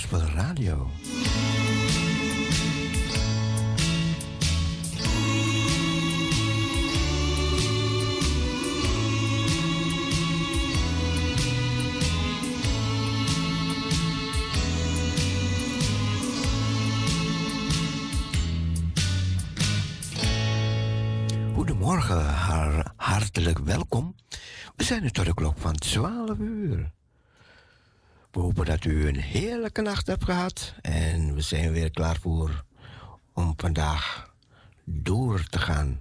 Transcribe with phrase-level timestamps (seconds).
[0.00, 0.90] Gospel Radio.
[21.54, 22.24] Goedemorgen,
[22.96, 24.14] hartelijk welkom.
[24.76, 26.49] We zijn nu tot de klok van 12 uur.
[28.70, 32.64] Dat u een heerlijke nacht hebt gehad en we zijn weer klaar voor
[33.32, 34.34] om vandaag
[34.84, 36.00] door te gaan.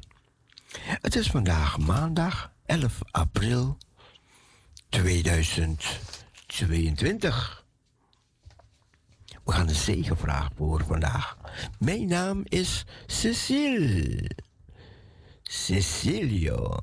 [0.82, 3.78] Het is vandaag maandag 11 april
[4.90, 7.66] 2022.
[9.44, 11.38] We gaan een zegenvraag voor vandaag.
[11.80, 14.30] Mijn naam is Cecile.
[15.44, 16.78] Cecilio.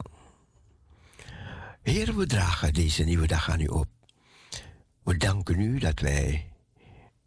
[1.82, 3.95] Heer, we dragen deze nieuwe dag aan u op.
[5.06, 6.52] We danken u dat wij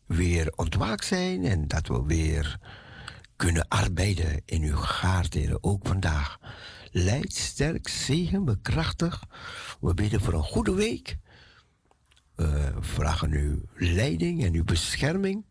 [0.06, 2.60] weer ontwaakt zijn en dat we weer
[3.36, 6.40] kunnen arbeiden in uw gaard, ook vandaag.
[6.92, 9.24] Leid, sterk, zegen, bekrachtig.
[9.80, 11.18] We bidden voor een goede week.
[12.36, 15.46] We vragen uw leiding en uw bescherming,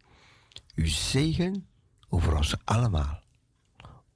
[0.75, 1.67] uw zegen
[2.09, 3.23] over ons allemaal.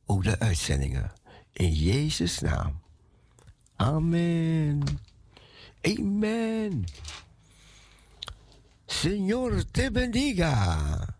[0.04, 1.12] Ook de uitzendingen.
[1.52, 2.80] In Jezus' naam.
[3.76, 4.82] Amen.
[5.82, 6.84] Amen.
[9.00, 11.16] Señor te bendiga.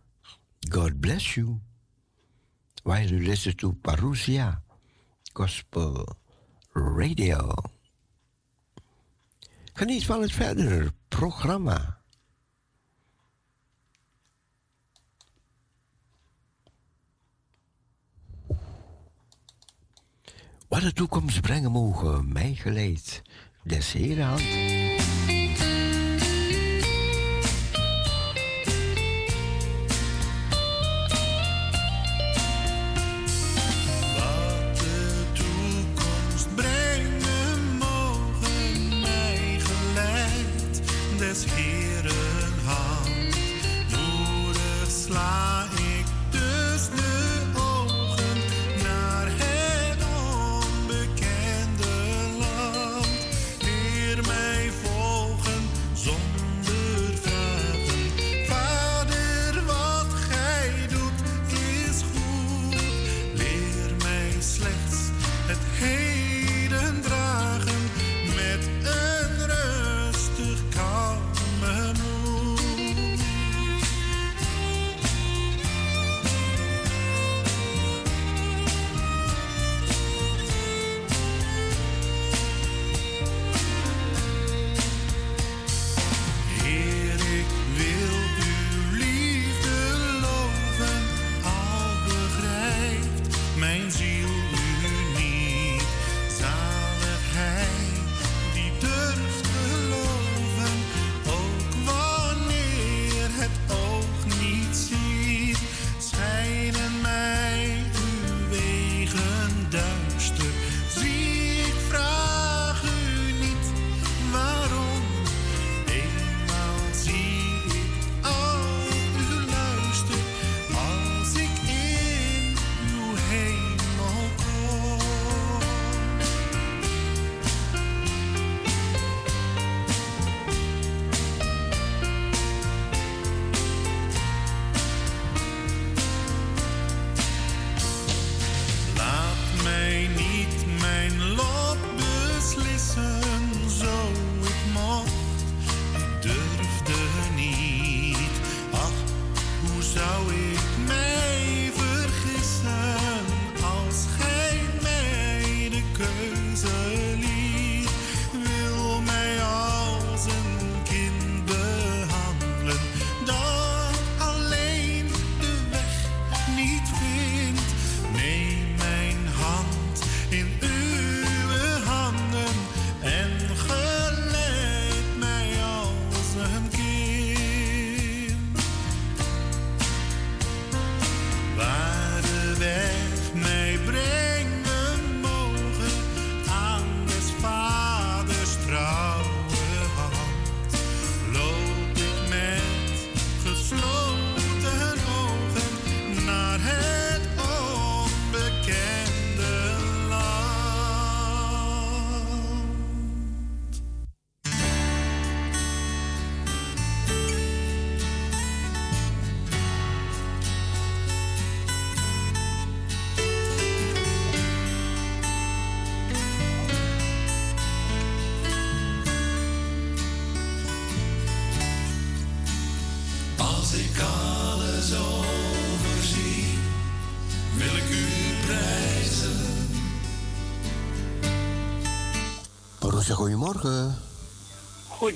[0.69, 1.61] God bless you.
[2.85, 4.63] While you listen to Parousia
[5.33, 6.07] Gospel
[6.75, 7.55] Radio.
[9.75, 12.01] Geniet van het verdere programma.
[20.69, 23.23] Wat de toekomst brengen mogen, mij geleid,
[23.63, 25.02] des Heren hand.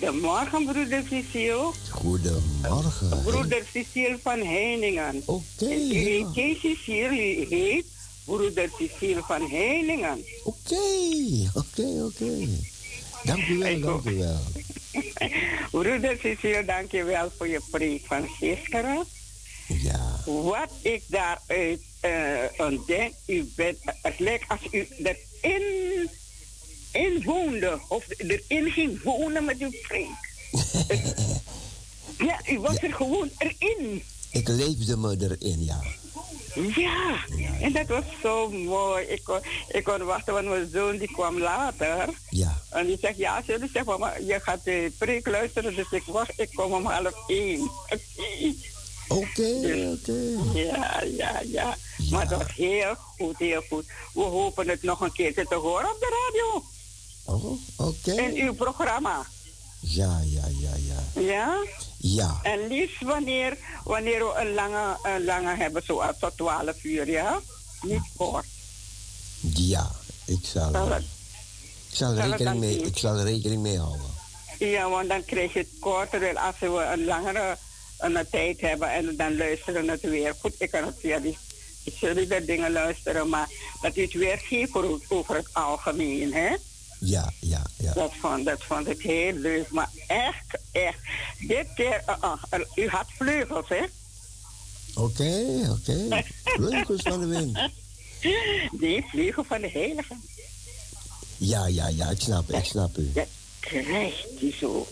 [0.07, 1.73] Goedemorgen, broeder Cecile.
[1.91, 3.23] Goedemorgen.
[3.23, 5.23] Broeder Cecile van Heiningen.
[5.25, 5.65] Oké.
[5.65, 7.11] Okay, ja.
[7.11, 7.87] u heet
[8.25, 10.25] broeder Cecile van Heiningen.
[10.45, 10.77] Oké,
[11.55, 12.49] oké, oké.
[13.25, 14.41] Dank u wel, dank u wel.
[15.71, 19.05] broeder Cecile, dank je wel voor je preek van gisteren.
[19.69, 20.21] Ja.
[20.25, 25.86] Wat ik daaruit uh, ontdek, u bent, het lijkt als u erin in
[27.25, 30.35] woonde, of erin ging wonen met uw preek.
[32.29, 34.03] ja, u was er gewoon erin.
[34.31, 35.83] Ik leefde me erin, ja.
[36.75, 37.25] Ja,
[37.61, 39.05] en dat was zo mooi.
[39.07, 42.09] Ik kon, ik kon wachten, want mijn zoon die kwam later.
[42.31, 42.63] Ja.
[42.71, 45.75] En die zegt, ja, zullen zegt, mama, je gaat de preek luisteren.
[45.75, 47.71] Dus ik wacht, ik kom om half één.
[49.09, 50.39] Oké, oké.
[50.55, 51.77] Ja, ja, ja,
[52.11, 53.87] Maar dat was heel goed, heel goed.
[54.15, 56.65] We hopen het nog een keer te horen op de radio.
[57.27, 58.13] Oh, oké.
[58.13, 59.27] In uw programma.
[59.81, 61.21] Ja, ja, ja, ja.
[61.21, 61.65] Ja?
[61.97, 62.41] Ja.
[62.43, 67.41] En liefst wanneer, wanneer we een lange, een lange hebben, zoals tot 12 uur, ja?
[67.83, 68.47] Niet kort.
[69.41, 69.91] Ja,
[70.25, 71.03] ik zal, zal het,
[71.91, 74.15] ik zal, zal rekening mee, ik zal er rekening mee houden.
[74.59, 77.57] Ja, want dan krijg je het korter als we een langere
[77.99, 80.35] een tijd hebben en dan luisteren we het weer.
[80.41, 81.39] Goed, ik kan het via die
[81.99, 83.49] zullen dingen luisteren, maar
[83.81, 84.75] dat u het weer geeft
[85.09, 86.57] over het algemeen, hè?
[86.99, 87.93] Ja, ja, ja.
[87.93, 89.71] Dat vond, dat vond ik heel leuk.
[89.71, 90.99] Maar echt, echt.
[91.39, 93.85] Dit keer, uh, uh, u had vleugels, hè?
[94.95, 96.05] Oké, okay, oké.
[96.07, 96.25] Okay.
[96.45, 97.59] Vleugels van de wind.
[98.81, 100.15] Die vleugel van de heilige.
[101.37, 103.11] Ja, ja, ja, ik snap, ik snap u.
[103.13, 103.27] Dat
[103.61, 104.87] krijgt hij zo.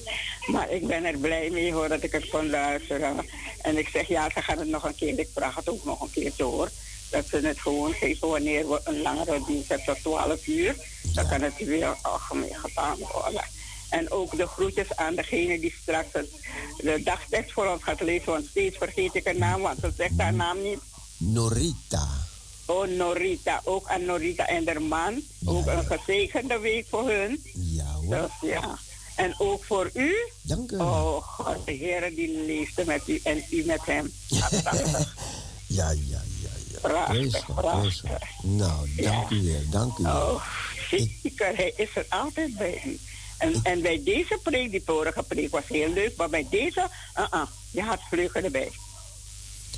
[0.46, 3.26] Maar ik ben er blij mee hoor dat ik het kon luisteren.
[3.62, 5.18] En ik zeg ja, ze gaan het nog een keer.
[5.18, 6.70] Ik vraag het ook nog een keer door.
[7.14, 10.77] Dat ze het gewoon geven wanneer we een langere dienst hebben tot 12 uur.
[11.14, 13.44] Dan kan het weer algemeen gedaan worden.
[13.90, 16.31] En ook de groetjes aan degene die straks het,
[16.77, 18.33] de dagtekst voor ons gaat lezen.
[18.33, 20.79] Want steeds vergeet ik haar naam, want ze zegt haar naam niet.
[21.16, 22.09] Norita.
[22.66, 23.61] Oh, Norita.
[23.64, 25.22] Ook aan Norita en haar man.
[25.38, 27.42] Ja, ook een gezegende week voor hun.
[27.55, 28.16] Ja hoor.
[28.16, 28.79] Dus, ja.
[29.16, 30.14] En ook voor u.
[30.42, 30.77] Dank u.
[30.77, 34.12] Oh, God, de Heer die leefde met u en u met hem.
[34.27, 34.48] ja,
[35.66, 36.20] ja, ja.
[36.80, 38.02] Prachtig, prachtig.
[38.42, 39.37] Nou, dank ja.
[39.37, 40.30] u weer, dank u wel.
[40.34, 40.42] Oh,
[40.90, 42.98] zeker, hij is er altijd bij u.
[43.38, 47.26] En, en bij deze preek, die vorige preek was heel leuk, maar bij deze, uh
[47.32, 48.70] -uh, je had vleugelen erbij.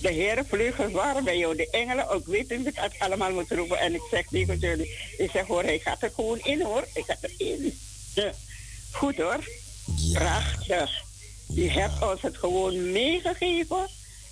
[0.01, 3.51] De heren vleugels waren bij jou, de engelen, ook weet niet dat ik allemaal moet
[3.51, 3.79] roepen.
[3.79, 7.03] En ik zeg tegen jullie, ik zeg hoor, hij gaat er gewoon in hoor, hij
[7.03, 7.79] gaat erin.
[8.15, 8.33] Ja.
[8.91, 9.39] Goed hoor,
[9.97, 10.19] ja.
[10.19, 11.05] prachtig.
[11.47, 11.73] Je ja.
[11.73, 13.89] hebt ons het gewoon meegegeven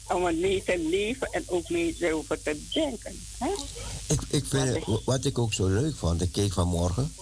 [0.09, 3.21] om het mee te leven en ook mee erover te denken.
[3.39, 3.51] Hè?
[4.07, 7.15] Ik, ik vind, wat, wat ik ook zo leuk vond, ik keek vanmorgen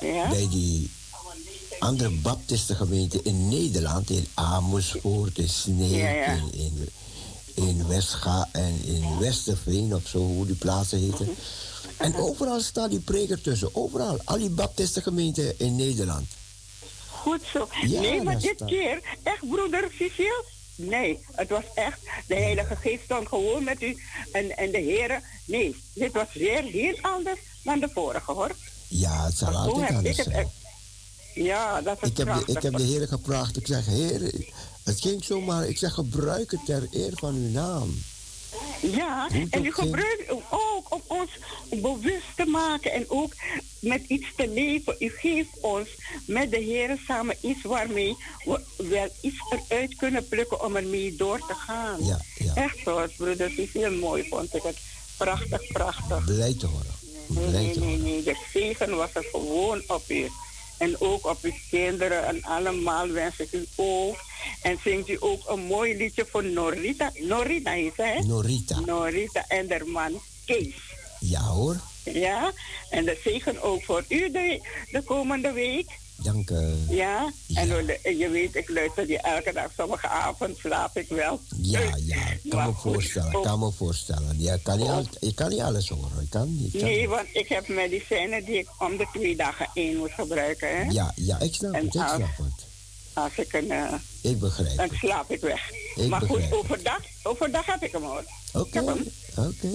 [0.00, 0.28] ja?
[0.28, 0.90] bij die
[1.78, 6.32] andere baptistengemeenten in Nederland, in Amersfoort, in Sneek, ja, ja.
[6.32, 6.88] in, in,
[7.54, 11.26] in Westga en in Westerveen of zo, hoe die plaatsen heten.
[11.26, 11.32] Mhm.
[11.96, 16.26] En overal staat die preker tussen, overal, al die baptistengemeenten in Nederland.
[17.10, 17.68] Goed zo.
[17.82, 20.44] Nee, maar dit staat- keer, echt broeder Cecile?
[20.88, 25.22] Nee, het was echt, de Heilige Geest stond gewoon met u en, en de heren.
[25.44, 28.50] Nee, dit was weer heel anders dan de vorige hoor.
[28.88, 30.36] Ja, het zal altijd anders het zijn.
[30.38, 30.48] echt-
[31.34, 33.56] Ja, dat is Ik heb, de, ik heb de heren gevraagd.
[33.56, 34.32] Ik zeg, heer,
[34.84, 35.68] het ging zomaar.
[35.68, 38.02] Ik zeg, gebruik het ter eer van uw naam.
[38.80, 41.30] Ja, en u gebruikt ook om ons
[41.70, 43.32] bewust te maken en ook
[43.80, 44.96] met iets te leven.
[44.98, 45.88] U geeft ons
[46.26, 51.38] met de Heer samen iets waarmee we wel iets eruit kunnen plukken om ermee door
[51.38, 52.04] te gaan.
[52.04, 52.54] Ja, ja.
[52.54, 54.78] Echt zoals broeder, het is heel mooi, vond ik het.
[55.16, 56.24] Prachtig, prachtig.
[56.24, 56.86] Blij te horen.
[57.26, 58.02] Nee, Blij nee, te nee, horen.
[58.02, 58.22] nee.
[58.22, 60.28] De zegen was er gewoon op u.
[60.80, 64.16] En ook op uw kinderen en allemaal wens ik u ook.
[64.62, 67.10] En zingt u ook een mooi liedje voor Norita.
[67.14, 68.20] Norita is hè?
[68.20, 68.80] Norita.
[68.80, 70.74] Norita en haar man Kees.
[71.20, 71.80] Ja hoor.
[72.04, 72.52] Ja,
[72.90, 75.86] en de zegen ook voor u de, de komende week.
[76.22, 76.74] Dank u.
[76.88, 78.10] Ja, en Ja.
[78.10, 79.70] je weet, ik luister die elke dag.
[79.76, 81.40] Sommige avond slaap ik wel.
[81.62, 82.30] Ja, ja.
[82.42, 83.34] Ik kan me voorstellen.
[83.34, 84.34] Ook- kan me voorstellen.
[84.40, 86.22] Ja, kan al, je kan niet alles horen.
[86.22, 86.72] Ik kan niet.
[86.72, 90.68] kan Nee, want ik heb medicijnen die ik om de twee dagen één moet gebruiken.
[90.76, 90.82] Hè?
[90.90, 91.94] Ja, ja, ik snap En het.
[91.94, 92.66] Ik als- snap het.
[93.12, 93.70] Als ik een...
[93.70, 95.70] eh, Ik begrijp dan slaap ik weg.
[95.94, 96.52] Ik maar goed, het.
[96.52, 98.24] overdag, overdag heb ik hem hoor.
[98.52, 98.84] Oké,
[99.36, 99.68] oké.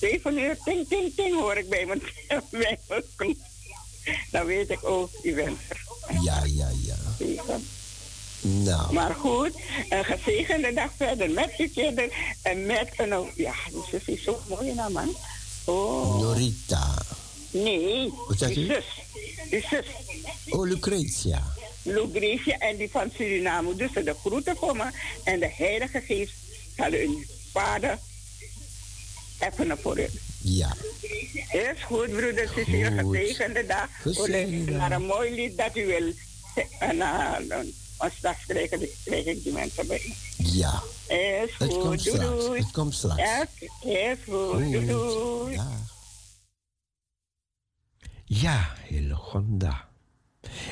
[0.00, 2.02] Zeven uur, ting, ting, ting hoor ik bij mijn,
[2.50, 3.36] bij mijn.
[4.30, 5.83] Dan weet ik ook, u bent er.
[6.22, 6.96] Ja, ja, ja.
[8.40, 9.50] Nou, Maar goed,
[9.88, 12.10] een gezegende dag verder met uw kinderen
[12.42, 13.30] en met een...
[13.34, 15.16] Ja, die zus is zo mooi nou man.
[15.64, 16.94] Oh, Norita.
[17.50, 18.54] nee, Wat u?
[18.54, 18.84] zus.
[19.50, 19.86] Uw zus.
[20.48, 21.42] Oh, Lucretia.
[21.82, 23.74] Lucretia en die van Suriname.
[23.74, 24.84] Dus de groeten voor me.
[25.24, 26.32] En de Heilige Geest
[26.76, 27.98] zal u vader
[29.38, 30.06] even voor u.
[30.44, 30.74] Ja.
[31.52, 32.54] Is goed, broeder.
[32.54, 33.88] Het is een gezegende dag.
[34.66, 36.12] Naar een mooi lied dat u wil.
[36.78, 40.14] En uh, straks krijgen, krijg die mensen bij.
[40.36, 40.82] Ja.
[41.08, 41.68] Is goed.
[41.68, 42.46] Het komt straks.
[42.46, 43.22] Het komt straks.
[43.82, 44.58] Is goed.
[44.58, 45.52] Doei, doei.
[45.52, 45.68] Ja.
[48.24, 49.88] Ja, Hillegonda.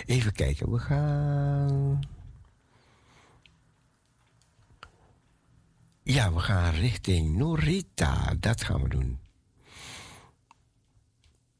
[0.06, 2.00] Even kijken, we gaan.
[6.02, 8.34] Ja, we gaan richting Norita.
[8.40, 9.21] Dat gaan we doen.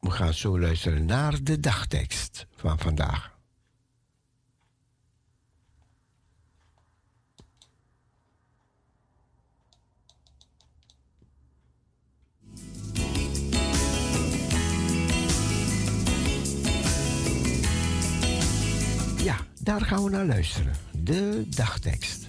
[0.02, 3.30] We gaan zo luisteren naar de dagtekst van vandaag.
[19.16, 20.72] Ja, daar gaan we naar luisteren.
[20.92, 22.21] De dagtekst.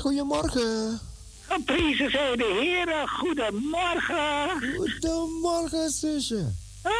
[0.00, 1.00] Goedemorgen.
[1.48, 4.76] Geprezen zij de heren, goedemorgen.
[4.76, 6.52] Goedemorgen, zusje.
[6.82, 6.92] Oh,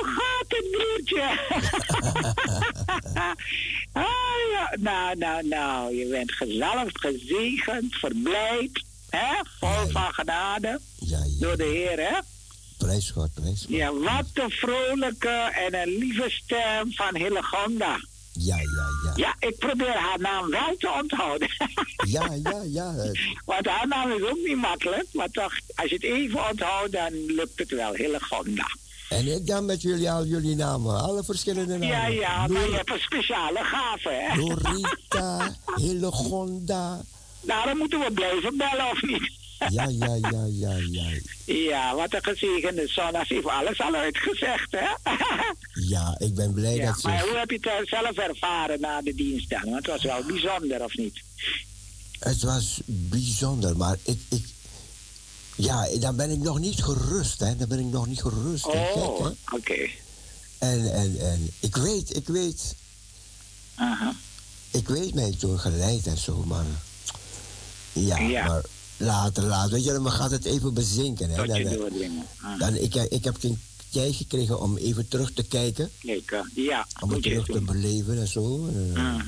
[0.00, 1.38] hoe gaat het, broertje?
[4.06, 4.76] oh, ja.
[4.78, 9.34] Nou, nou, nou, je bent gezalfd, gezegend, verblijd, hè?
[9.58, 10.80] vol van genade.
[11.40, 12.18] Door de Heer, hè?
[12.78, 13.76] Prijs God, prijs God.
[13.76, 18.00] Ja, wat een vrolijke en een lieve stem van Hillegonda.
[18.32, 18.86] Ja, ja,
[19.22, 19.48] ja.
[19.48, 21.48] Ik probeer haar naam wel te onthouden.
[22.06, 22.94] ja, ja, ja.
[23.50, 25.06] Want haar naam is ook niet makkelijk.
[25.12, 27.94] Maar toch, als je het even onthoudt, dan lukt het wel.
[27.94, 28.66] Hillegonda.
[29.08, 31.86] En ik dan met jullie al jullie namen, alle verschillende namen.
[31.86, 34.36] Ja, ja, maar je hebt een speciale gave, hè?
[34.36, 37.00] Dorita, Hillegonda.
[37.40, 39.41] Daarom moeten we blijven bellen, of niet?
[39.70, 41.18] Ja, ja, ja, ja, ja.
[41.44, 44.86] Ja, wat een gezegende zondag heeft alles al uitgezegd, hè?
[45.88, 47.08] ja, ik ben blij dat ze...
[47.08, 49.64] Maar hoe heb je het zelf ervaren na de dienst dan?
[49.64, 51.22] Want het was wel bijzonder, of niet?
[52.18, 54.20] Het was bijzonder, maar ik...
[54.28, 54.44] ik
[55.56, 57.56] ja, dan ben ik nog niet gerust, hè.
[57.56, 58.66] Dan ben ik nog niet gerust.
[58.66, 59.34] Oh, oké.
[59.52, 59.94] Okay.
[60.58, 62.74] En, en, en ik weet, ik weet...
[63.74, 64.14] Aha.
[64.70, 66.64] Ik weet mij toen geleid en zo, maar...
[67.92, 68.46] Ja, ja.
[68.46, 68.62] maar
[69.02, 69.70] later, later.
[69.72, 71.30] Weet je, dan gaat het even bezinken.
[71.30, 71.46] Hè?
[71.46, 71.88] Dan,
[72.42, 72.58] ah.
[72.58, 73.60] dan, ik, ik heb geen
[73.90, 75.90] tijd gekregen om even terug te kijken.
[76.00, 76.86] Kijken, ja.
[77.00, 78.68] Om het terug te beleven en zo.
[78.68, 79.20] Uh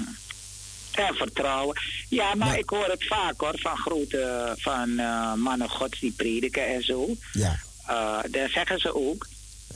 [0.92, 1.76] En vertrouwen.
[2.08, 6.66] Ja, maar ik hoor het vaak hoor, van grote van, uh, mannen gods die prediken
[6.66, 7.16] en zo.
[7.32, 7.60] Ja.
[7.90, 9.26] Uh, daar zeggen ze ook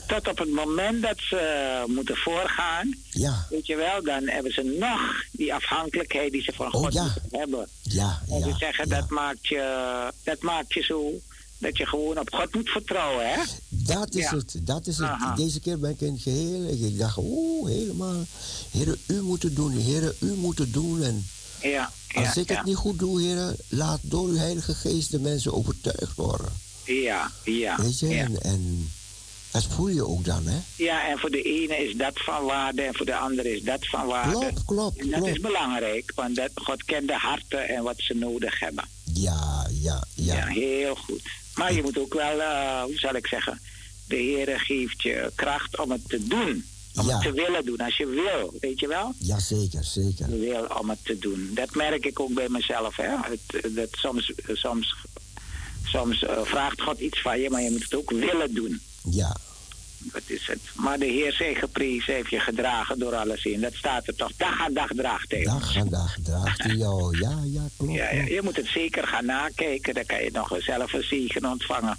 [0.07, 3.45] tot op het moment dat ze moeten voorgaan, ja.
[3.49, 7.13] weet je wel, dan hebben ze nog die afhankelijkheid die ze van oh, God ja.
[7.31, 7.67] hebben.
[7.81, 11.19] Ja, en ze zeggen dat, maakt je, dat maakt je zo
[11.59, 13.41] dat je gewoon op God moet vertrouwen, hè?
[13.69, 15.35] Dat is het, dat is het.
[15.35, 16.69] Deze keer ben ik in het geheel.
[16.69, 18.25] Ik dacht, oeh, helemaal.
[18.71, 21.03] Heren, u moet het doen, heren, u moet het doen.
[21.03, 21.27] En
[21.61, 25.53] ja, als ik het niet goed doe, heren, laat door uw Heilige Geest de mensen
[25.53, 26.51] overtuigd worden.
[26.85, 27.81] Ja, ja.
[27.81, 28.91] Weet je, en, en
[29.51, 30.59] dat voel je ook dan, hè?
[30.75, 33.87] Ja, en voor de ene is dat van waarde en voor de andere is dat
[33.87, 34.31] van waarde.
[34.31, 34.99] Klopt, klopt.
[34.99, 38.87] En dat is belangrijk, want dat, God kent de harten en wat ze nodig hebben.
[39.13, 40.35] Ja, ja, ja.
[40.35, 41.21] Ja, heel goed.
[41.55, 43.61] Maar je moet ook wel, uh, hoe zal ik zeggen,
[44.07, 46.65] de Heer geeft je kracht om het te doen.
[46.95, 49.13] Om het te willen doen, als je wil, weet je wel?
[49.17, 50.29] Ja, zeker, zeker.
[50.29, 51.51] Je wil om het te doen.
[51.53, 53.09] Dat merk ik ook bij mezelf, hè.
[53.21, 54.95] Het, dat soms, soms,
[55.83, 58.81] soms uh, vraagt God iets van je, maar je moet het ook willen doen.
[59.03, 59.35] Ja.
[59.97, 60.59] Dat is het.
[60.75, 63.61] Maar de Heer zij geprezen, heeft je gedragen door alles in.
[63.61, 64.31] Dat staat er toch.
[64.37, 65.43] Dag aan dag draagt hij.
[65.43, 67.17] Dag aan dag draagt hij jou.
[67.19, 67.93] Ja, ja, klopt.
[67.93, 69.93] Ja, ja, je moet het zeker gaan nakijken.
[69.93, 71.97] Dan kan je nog zelf een zegen ontvangen.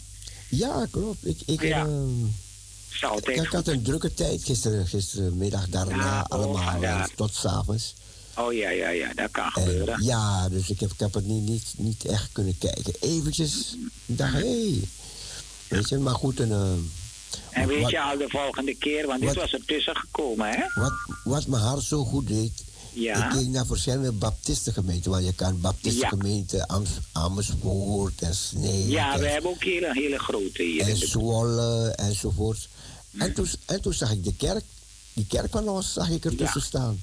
[0.48, 1.26] Ja, klopt.
[1.26, 1.86] Ik, ik, ja.
[1.86, 7.08] Uh, ik, had een drukke tijd gisteren, gistermiddag daarna oh, allemaal ja.
[7.14, 7.94] tot s'avonds.
[8.36, 10.02] Oh ja, ja, ja, dat kan gebeuren.
[10.02, 12.94] Ja, dus ik heb, ik heb het niet, niet, niet echt kunnen kijken.
[13.00, 14.88] Eventjes, dacht hé, hey,
[15.70, 16.40] Weet je, maar goed.
[16.40, 20.48] En, uh, en weet je al de volgende keer, want dit was er tussen gekomen,
[20.48, 20.80] hè?
[20.80, 20.92] Wat,
[21.24, 22.52] wat mijn hart zo goed deed.
[22.92, 23.24] Ja.
[23.24, 28.88] Ik keek naar verschillende baptistengemeenten, want je kan baptistengemeenten Am Amersfoort en Snee.
[28.88, 30.88] Ja, we hebben ook hele, hele grote hier.
[30.88, 32.68] En Zwolle enzovoort.
[33.18, 33.32] En, hm.
[33.32, 34.64] toen, en toen zag ik de kerk,
[35.12, 37.02] die kerk van ons, zag ik er tussen staan.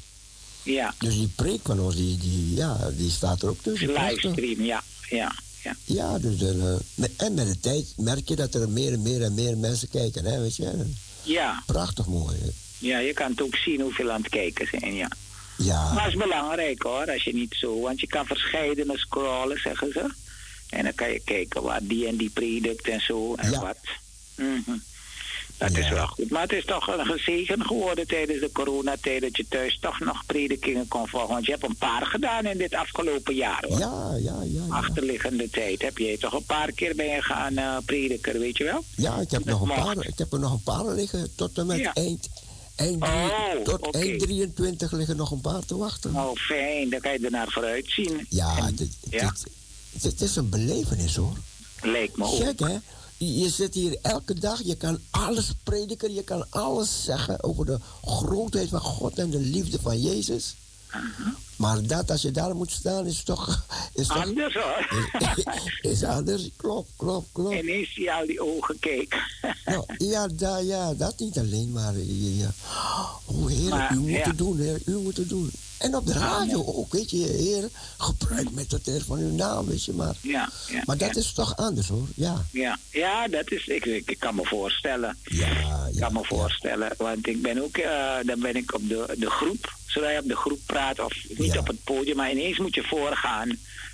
[0.64, 0.94] Ja.
[1.00, 3.88] Dus die preek van ons, die, die, ja, die staat er ook tussen.
[3.88, 4.84] Livestream, ja.
[5.10, 5.36] ja.
[5.68, 6.76] Ja, ja dus uh,
[7.18, 10.26] en met de tijd merk je dat er meer en meer en meer mensen kijken,
[10.26, 10.86] hè, weet je.
[11.24, 11.64] Ja.
[11.66, 12.38] Prachtig mooi.
[12.42, 12.50] Hè?
[12.78, 15.08] Ja, je kan het ook zien hoeveel aan het kijken zijn, ja.
[15.58, 15.94] Ja.
[15.94, 19.92] Maar het is belangrijk hoor, als je niet zo, want je kan verscheidene scrollen, zeggen
[19.92, 20.14] ze.
[20.70, 23.60] En dan kan je kijken waar die en die predikt en zo en ja.
[23.60, 23.78] wat.
[24.36, 24.82] Mm
[25.58, 26.30] dat is wel goed.
[26.30, 30.26] Maar het is toch een gezegen geworden tijdens de coronatijd dat je thuis toch nog
[30.26, 31.34] predikingen kon volgen.
[31.34, 33.80] Want je hebt een paar gedaan in dit afgelopen jaar hoor.
[33.80, 34.62] Ja, ja, ja.
[34.70, 38.64] Achterliggende tijd heb je toch een paar keer ben je gaan uh, prediken, weet je
[38.64, 38.84] wel?
[38.96, 41.66] Ja, ik heb, nog een paar, ik heb er nog een paar liggen tot en
[41.66, 42.30] met eind.
[42.76, 44.02] Eind, oh, tot okay.
[44.02, 46.16] eind 23 liggen nog een paar te wachten.
[46.16, 46.90] Oh, fijn.
[46.90, 48.26] Dan kan je er naar vooruit zien.
[48.30, 48.98] Ja, en, dit?
[49.10, 49.46] Dit,
[49.92, 51.38] dit, is een belevenis hoor.
[51.82, 52.36] Lijkt me ook.
[52.36, 52.78] Gek hè?
[53.18, 57.80] Je zit hier elke dag, je kan alles prediken, je kan alles zeggen over de
[58.04, 60.56] grootheid van God en de liefde van Jezus.
[61.58, 63.66] Maar dat, als je daar moet staan, is toch...
[63.94, 65.10] Is toch, anders hoor.
[65.82, 67.56] Is, is, anders, klopt, klopt, klopt.
[67.56, 69.16] En is hij al die ogen keek.
[69.66, 71.94] nou, ja, da, ja, dat niet alleen, maar...
[71.98, 72.52] Ja,
[73.26, 74.28] oh, heer, maar, u moet ja.
[74.28, 75.52] het doen, heer, u moet het doen.
[75.78, 79.66] En op de radio ook, weet je, heer, gebruik met het eer van uw naam,
[79.66, 80.16] weet je, maar...
[80.22, 81.20] Ja, ja Maar dat ja.
[81.20, 82.46] is toch anders, hoor, ja.
[82.52, 85.18] Ja, ja dat is, ik, ik, kan me voorstellen.
[85.24, 85.90] Ja, ja.
[85.94, 89.30] Ik kan me voorstellen, want ik ben ook, uh, dan ben ik op de, de
[89.30, 91.60] groep, zodra je op de groep praat, of niet Ja.
[91.60, 93.48] op het podium, maar ineens moet je voorgaan.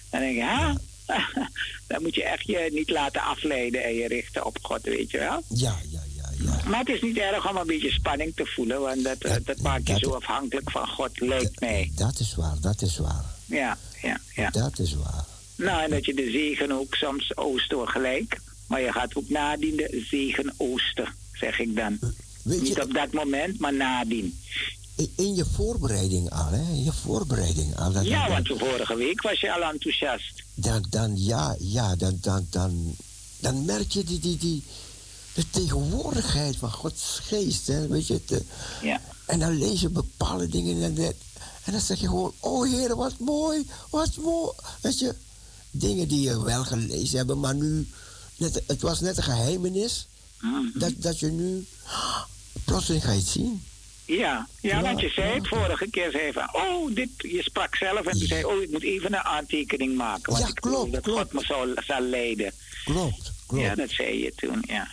[0.10, 0.74] Dan denk je, hè?
[1.88, 5.18] dan moet je echt je niet laten afleiden en je richten op God, weet je
[5.18, 5.44] wel.
[5.48, 6.62] Ja, ja, ja, ja.
[6.70, 9.62] Maar het is niet erg om een beetje spanning te voelen, want dat, Ja, dat
[9.62, 11.92] maakt je dat- zo afhankelijk van God, lijkt mij.
[11.96, 13.26] Dat is waar, dat is waar.
[13.46, 14.50] Ja, ja, ja.
[14.50, 15.26] Dat is waar.
[15.56, 19.76] Nou, en dat je de zegen ook soms oosten gelijk, maar je gaat ook nadien
[19.76, 22.00] de zegen oosten, zeg ik dan.
[22.44, 24.39] Weet Niet je, op dat moment, maar nadien.
[25.16, 27.92] In- je voorbereiding al, hè, in je voorbereiding al.
[27.92, 30.44] Dan, Ja, want vorige week was je al enthousiast.
[30.54, 32.96] dan, dan, ja, ja, dan, dan, dan,
[33.40, 34.64] dan merk je die, die, die,
[35.34, 38.22] de tegenwoordigheid van Gods geest, hè, weet je.
[38.26, 38.44] het,
[38.82, 39.02] Ja.
[39.26, 41.14] En dan lees je bepaalde dingen en, dat,
[41.64, 44.52] en dan zeg je gewoon, oh heer, wat mooi, wat mooi.
[44.82, 45.16] Weet je,
[45.72, 47.88] dingen die je wel gelezen hebben, maar nu,
[48.38, 50.08] net, het was net een geheimenis,
[50.39, 50.80] Mhm.
[50.80, 51.66] dat, dat je nu,
[52.66, 53.64] plotseling ga je het zien.
[54.06, 57.76] Ja, ja, want je zei het vorige keer, zei je van, oh, dit, je sprak
[57.76, 60.32] zelf en toen zei je, oh, ik moet even een aantekening maken.
[60.32, 61.20] Want Ja, ik klopt, dat klopt.
[61.20, 62.51] God me zal, zal leiden.
[62.84, 63.64] Klopt, klopt.
[63.64, 64.88] Ja, dat zei je toen, ja.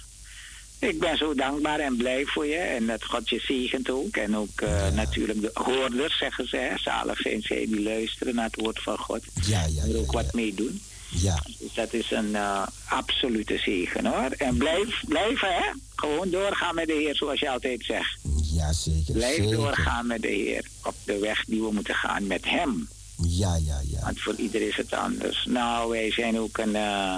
[0.79, 4.17] Ik ben zo dankbaar en blij voor je en dat God je zegent ook.
[4.17, 6.79] En ook eh, natuurlijk de hoorders, zeggen ze, hè.
[6.79, 9.23] zalig zijn zij die luisteren naar het woord van God.
[9.47, 10.83] Ja, ja, En er ook wat mee doen.
[11.11, 14.31] Ja, Dus dat is een eh, absolute zegen hoor.
[14.31, 18.19] En blijf, blijf hè, gewoon doorgaan met de Heer zoals je altijd zegt.
[18.53, 19.13] ja, zeker.
[19.15, 19.57] Blijf zeker.
[19.57, 22.89] doorgaan met de Heer op de weg die we moeten gaan met Hem.
[23.23, 24.01] Ja, ja, ja.
[24.01, 25.45] Want voor ieder is het anders.
[25.49, 26.77] Nou, wij zijn ook een.
[26.77, 27.15] eh,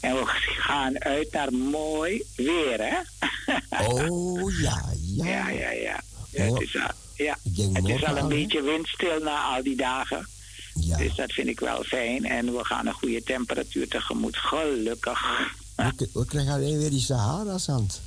[0.00, 0.22] en we
[0.58, 2.96] gaan uit naar mooi weer, hè?
[3.88, 4.84] Oh, ja,
[5.16, 5.24] ja.
[5.26, 6.00] ja, ja, ja.
[6.32, 7.36] Het is, al- ja.
[7.72, 10.26] Het is al een beetje windstil na al die dagen.
[10.80, 10.96] Ja.
[10.96, 12.24] Dus dat vind ik wel fijn.
[12.24, 14.36] En we gaan een goede temperatuur tegemoet.
[14.36, 15.20] Gelukkig.
[15.76, 17.82] We, we krijgen alleen weer die Sahara's aan.
[17.82, 18.00] het.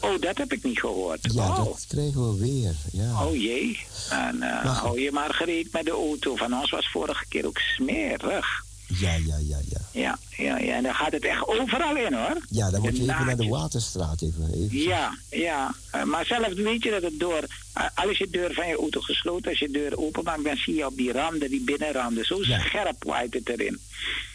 [0.00, 1.32] Oh, dat heb ik niet gehoord.
[1.32, 1.56] Ja, oh.
[1.56, 2.74] dat krijgen we weer.
[2.92, 3.24] Ja.
[3.24, 3.78] Oh jee.
[4.10, 6.36] En eh, hou je maar gereed met de auto.
[6.36, 8.64] Van ons was vorige keer ook smerig.
[8.98, 9.78] Ja, ja, ja, ja.
[9.92, 10.74] Ja, ja, ja.
[10.74, 12.36] En dan gaat het echt overal in hoor.
[12.50, 14.22] Ja, dan moet je even naar de waterstraat.
[14.22, 14.78] Even, even.
[14.78, 15.74] Ja, ja.
[15.90, 17.44] Eh, maar zelf weet je dat het door...
[17.72, 20.44] eh, als je deur van je auto gesloten, als je deur openmaakt...
[20.44, 22.24] dan zie je op die randen, die binnenranden...
[22.24, 22.60] zo Ja.
[22.60, 23.78] scherp waait het erin.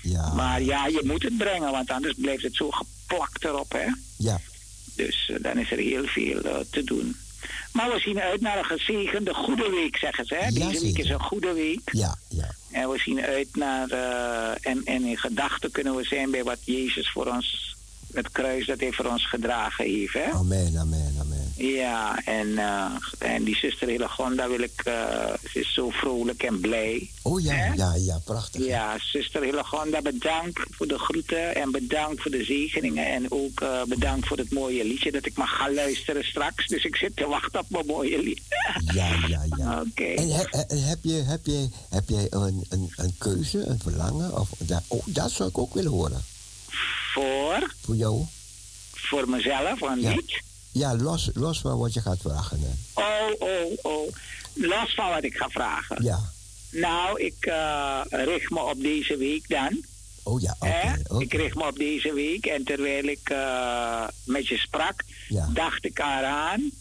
[0.02, 3.86] Ja, Maar ja, je moet het brengen, want anders blijft het zo geplakt erop, hè.
[4.18, 4.40] ja,
[4.96, 7.16] Dus eh, dan is er heel veel te doen.
[7.74, 10.36] Maar we zien uit naar een gezegende goede week, zeggen ze.
[10.36, 10.48] Hè?
[10.48, 11.82] Ja, Deze week is een goede week.
[11.92, 12.50] ja, ja.
[12.72, 13.90] En we zien uit naar...
[13.90, 17.76] eh, en, en in gedachten kunnen we zijn bij wat Jezus voor ons...
[18.14, 20.32] het kruis dat hij voor ons gedragen heeft, hè.
[20.32, 21.35] Amen, amen, amen.
[21.58, 22.86] Ja, en, eh,
[23.20, 24.82] en die zuster Hillegonda wil ik...
[24.84, 24.94] eh,
[25.52, 27.10] ze is zo vrolijk en blij.
[27.22, 28.66] Oh ja, ja, ja, prachtig.
[28.66, 33.06] Ja, zuster Hillegonda, bedankt voor de groeten en bedankt voor de zegeningen.
[33.08, 36.68] En ook eh, bedankt voor het mooie liedje dat ik mag gaan luisteren straks.
[36.68, 38.42] Dus ik zit te wachten op mijn mooie lied.
[38.94, 39.82] Ja, ja, ja.
[39.90, 40.04] Oké.
[40.04, 44.40] En he- he- heb, je, heb, je, heb jij een, een, een keuze, een verlangen?
[44.40, 46.24] Of, dat, oh, dat zou ik ook willen horen.
[47.14, 47.74] Voor?
[47.82, 48.24] Voor jou.
[48.94, 50.10] Voor mezelf, een Ja.
[50.10, 50.42] lied?
[50.76, 52.60] Ja, los, los van wat je gaat vragen.
[52.62, 53.02] Hè.
[53.02, 54.14] Oh, oh, oh.
[54.54, 56.04] Los van wat ik ga vragen.
[56.04, 56.20] Ja.
[56.72, 59.84] Nou, ik eh, richt me op deze week dan.
[60.24, 61.20] Oh ja, oké.
[61.24, 65.50] Ik richt me op deze week en terwijl ik eh, met je sprak, Ja.
[65.54, 66.72] dacht ik eraan,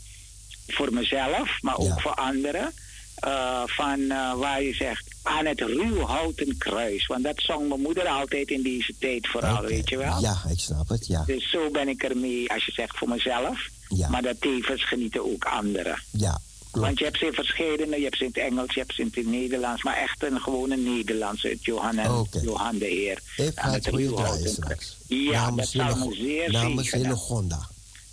[0.67, 1.97] voor mezelf, maar ook Ja.
[1.99, 2.73] voor anderen,
[3.15, 7.07] eh, van waar je zegt, aan het ruwhouten kruis.
[7.07, 10.21] Want dat zong mijn moeder altijd in deze tijd vooral, weet je wel.
[10.21, 11.23] Ja, ik snap het, ja.
[11.27, 14.09] Dus zo ben ik ermee, als je zegt voor mezelf, Ja.
[14.09, 16.03] maar dat tevens genieten ook anderen.
[16.11, 16.41] Ja,
[16.71, 16.87] klopt.
[16.87, 19.01] Want je hebt ze in verschillende, je hebt ze in het Engels, je hebt ze
[19.01, 22.41] in het Nederlands, maar echt een gewone Nederlands uit Johan en Oké.
[22.41, 23.19] Johan de Heer.
[23.37, 24.97] Ik ga het draaien straks.
[25.09, 27.07] Ja, namens dat zou me zeer namens zegenen.
[27.07, 27.69] hele Gonda.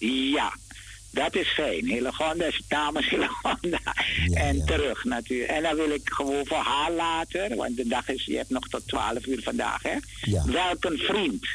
[0.07, 0.53] Ja,
[1.11, 1.85] dat is fijn.
[1.85, 3.79] Hillegonda is dames Hillegonda.
[4.27, 4.65] Ja, en ja.
[4.65, 5.49] terug natuurlijk.
[5.49, 8.67] En dan wil ik gewoon voor haar later, want de dag is, je hebt nog
[8.67, 9.97] tot 12 uur vandaag, hè?
[10.21, 10.45] Ja.
[10.45, 11.45] Welk een vriend.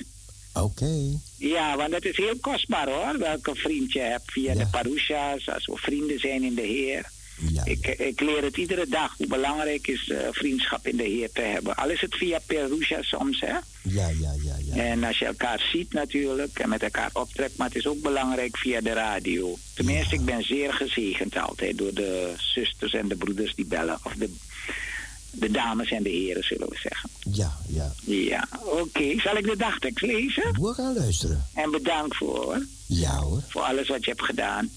[0.62, 1.18] Oké.
[1.38, 4.59] Ja, want het is heel kostbaar hoor, welke vriend je hebt via Ja.
[4.59, 7.14] de parousia's, als we vrienden zijn in de Heer.
[7.52, 11.30] Ja, Ik, ik leer het iedere dag hoe belangrijk is eh, vriendschap in de Heer
[11.32, 11.76] te hebben.
[11.76, 13.52] Al is het via Perusia soms, hè?
[13.82, 14.54] ja, ja, ja.
[14.64, 14.82] ja.
[14.82, 18.57] En als je elkaar ziet natuurlijk en met elkaar optrekt, maar het is ook belangrijk
[18.57, 19.59] via de radio.
[19.74, 23.98] Tenminste, ik ben zeer gezegend altijd door de zusters en de broeders die bellen.
[24.04, 24.34] Of de,
[25.39, 27.11] de dames en de heren, zullen we zeggen.
[27.32, 27.93] Ja, ja.
[28.05, 29.20] Ja, oké.
[29.20, 30.62] Zal ik de dagtekst lezen?
[30.62, 31.47] We gaan luisteren.
[31.55, 33.43] En bedankt voor, hoor, Ja hoor.
[33.49, 34.70] voor alles wat je hebt gedaan.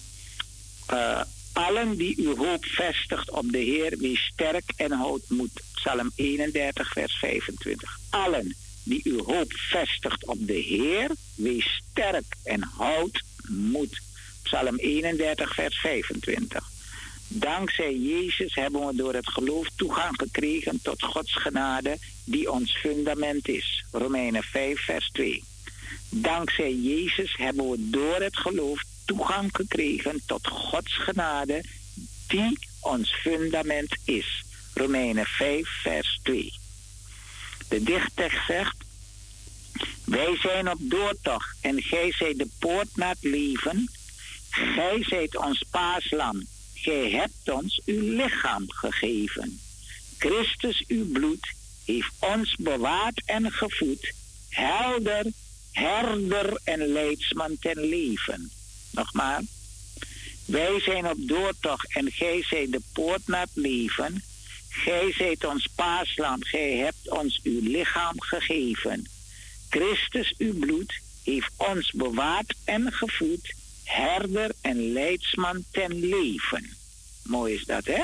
[0.86, 1.22] Eh,
[1.54, 5.62] allen die uw hoop vestigt op de Heer, wees sterk en houd moed.
[5.74, 8.00] Psalm 31, vers 25.
[8.10, 14.02] Allen die uw hoop vestigt op de Heer, wees sterk en houd moed.
[14.44, 16.70] Psalm 31, vers 25.
[17.32, 23.48] Dankzij Jezus hebben we door het geloof toegang gekregen tot Gods genade, die ons fundament
[23.48, 23.86] is.
[23.92, 25.44] Romeinen 5, vers 2.
[26.10, 31.64] Dankzij Jezus hebben we door het geloof toegang gekregen tot Gods genade,
[32.28, 34.44] die ons fundament is.
[34.74, 36.54] Romeinen 5, vers 2.
[37.68, 38.76] De dichttekst zegt:
[40.06, 43.90] Wij zijn op doortocht en gij zijt de poort naar het leven.
[44.50, 46.48] Gij zijt ons paaslam.
[46.82, 49.60] Gij hebt ons uw lichaam gegeven.
[50.18, 51.48] Christus, uw bloed,
[51.86, 54.14] heeft ons bewaard en gevoed.
[54.50, 55.26] Helder,
[55.72, 58.52] herder en leidsman ten leven.
[58.92, 59.46] Nogmaals.
[60.46, 64.24] Wij zijn op doortocht en gij zijt de poort naar het leven.
[64.70, 69.08] Gij zijt ons paaslam, gij hebt ons uw lichaam gegeven.
[69.70, 73.54] Christus, uw bloed, heeft ons bewaard en gevoed,
[73.90, 76.70] herder en leidsman ten leven.
[77.24, 78.04] Mooi is dat, hè?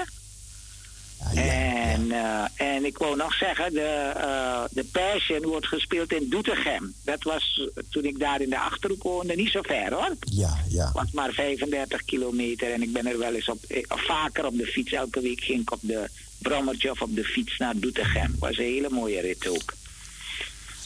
[1.19, 6.11] Ja, ja, En, eh, en ik wou nog zeggen, de, eh de Passion wordt gespeeld
[6.11, 6.93] in Doetinchem.
[7.03, 10.15] Dat was eh, toen ik daar in de Achterhoek woonde, niet zo ver hoor.
[10.19, 10.91] ja, ja.
[10.93, 14.65] was maar 35 kilometer en ik ben er wel eens op, eh, vaker op de
[14.65, 14.91] fiets.
[14.91, 18.35] Elke week ging ik op de brommertje of op de fiets naar Doetinchem.
[18.39, 19.73] Was een hele mooie rit ook.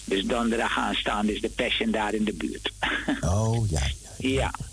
[0.05, 2.71] Dus donderdag aanstaan is de Passion daar in de buurt.
[3.21, 3.81] Oh, ja,
[4.17, 4.29] ja.
[4.29, 4.51] ja.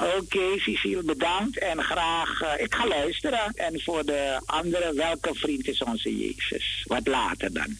[0.00, 2.40] Oké, Cecile, bedankt en graag.
[2.40, 3.52] eh, ik ga luisteren.
[3.54, 6.84] En voor de anderen, welke vriend is onze Jezus?
[6.86, 7.76] Wat later dan.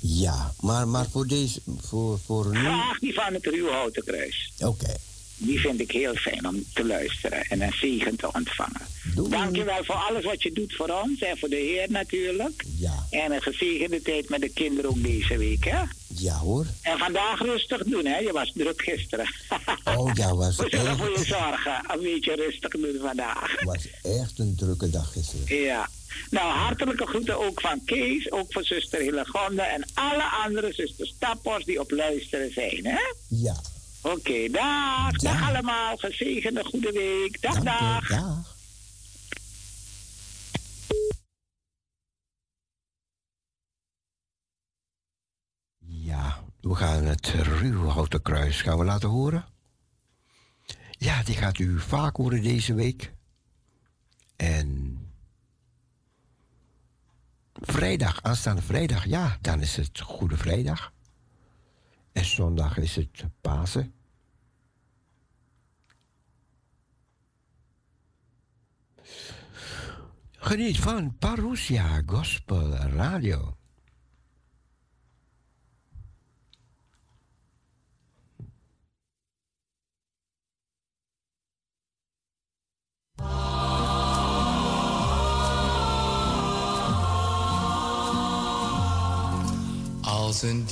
[0.00, 2.58] Ja, maar, maar voor deze, voor, voor nu...
[2.58, 4.52] Graag die van het Ruwhouten Kruis.
[4.60, 4.94] Oké.
[5.38, 8.80] Die vind ik heel fijn om te luisteren en een zegen te ontvangen.
[9.14, 9.30] Doei.
[9.30, 12.64] Dankjewel voor alles wat je doet voor ons en voor de Heer natuurlijk.
[12.78, 15.80] Ja, En een gezegende tijd met de kinderen ook deze week, hè?
[16.06, 16.66] ja hoor.
[16.82, 18.18] En vandaag rustig doen, hè?
[18.18, 19.26] Je was druk gisteren.
[19.84, 21.84] Oh ja, was We zullen voor je zorgen.
[21.86, 23.62] Een beetje rustig doen vandaag.
[23.64, 25.56] was echt een drukke dag gisteren.
[25.64, 25.88] Ja.
[26.30, 31.64] Nou, hartelijke groeten ook van Kees, ook van zuster Hillegonde en alle andere zusters Tappers
[31.64, 32.98] die op luisteren zijn, hè?
[33.28, 33.56] Ja,
[34.02, 35.12] Oké, dag.
[35.12, 35.48] Dag Dag.
[35.48, 35.96] allemaal.
[35.96, 37.40] Gezegende goede week.
[37.40, 38.08] Dag, dag.
[38.08, 38.56] Dag.
[45.78, 49.44] Ja, we gaan het ruwhouten kruis gaan we laten horen.
[50.90, 53.12] Ja, die gaat u vaak horen deze week.
[54.36, 54.98] En
[57.52, 60.92] vrijdag, aanstaande vrijdag, ja, dan is het Goede Vrijdag.
[62.18, 63.94] En zondag is het Pasen.
[70.30, 73.56] Geniet van Parousia Gospel Radio.
[90.02, 90.64] Als een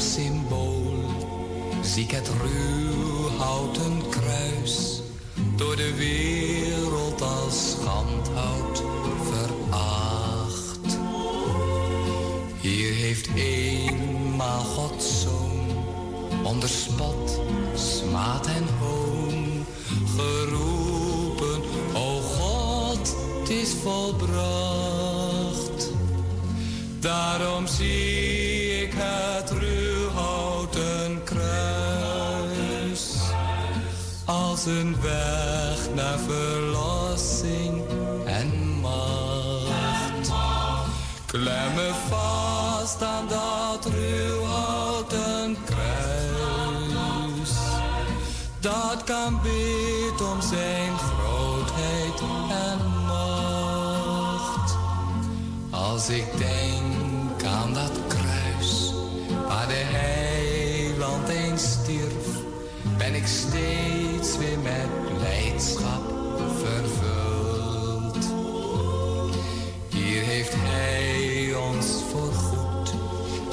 [0.00, 1.04] symbool
[1.82, 5.02] zie ik het ruwhouten kruis
[5.56, 8.82] door de wereld als schandhout
[9.22, 10.98] veracht.
[12.60, 15.60] Hier heeft eenmaal Gods zoon
[16.42, 17.40] onder spot,
[17.74, 19.66] smaad en hoon
[20.16, 21.62] geroepen,
[21.94, 24.90] o God, het is volbracht.
[27.00, 28.39] Daarom zie
[34.60, 37.82] als een weg naar verlossing
[38.24, 40.32] en macht.
[41.26, 47.50] Klem me vast aan dat ruwhouten kruis.
[48.60, 54.76] Dat kan bid om zijn grootheid en macht.
[55.70, 58.92] Als ik denk aan dat kruis
[59.48, 62.26] waar de heiland eens stierf,
[62.98, 64.09] ben ik steeds
[64.40, 66.02] weer met blijdschap
[66.58, 68.24] vervuld.
[69.88, 72.94] Hier heeft hij ons voorgoed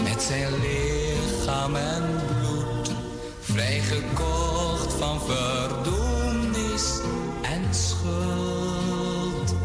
[0.04, 2.92] met zijn lichaam en bloed
[3.40, 7.00] vrijgekocht van verdoemnis
[7.42, 9.56] en schuld.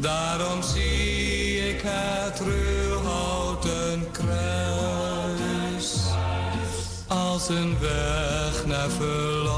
[0.00, 5.94] Daarom zie ik het ruwhouten kruis
[7.08, 9.53] als een weg naar verlossing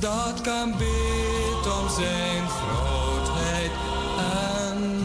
[0.00, 3.70] Dat kan bid om zijn grootheid
[4.18, 5.00] en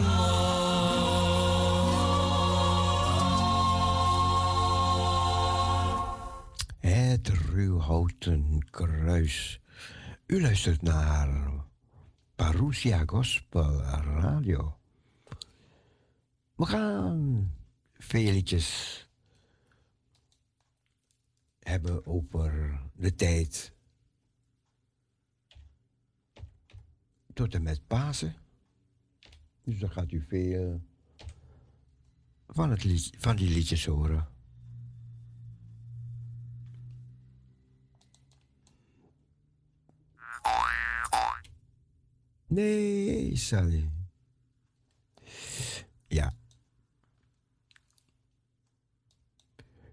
[6.78, 9.60] Het ruwhouten kruis.
[10.26, 11.28] U luistert naar
[12.36, 14.76] Parousia Gospel Radio.
[16.54, 17.52] We gaan
[17.98, 18.34] veel
[21.68, 23.72] hebben over de tijd
[27.32, 28.34] tot en met Pasen.
[29.64, 30.82] Dus dan gaat u veel
[32.46, 34.28] van, het lied, van die liedjes horen.
[42.46, 43.90] Nee, Sally.
[46.06, 46.34] Ja.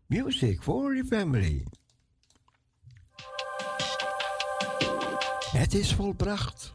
[0.08, 1.66] Music for the family.
[5.52, 6.74] Het is volbracht.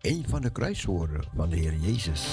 [0.00, 2.26] Een van de kruiswoorden van de Heer Jezus.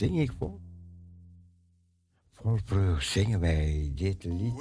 [0.00, 0.60] zing ik vol.
[2.32, 4.52] Vol vreugd zingen wij dit lied.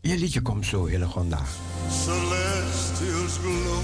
[0.00, 1.44] Je liedje komt zo, Hillegonda.
[1.90, 3.74] Celestials glow.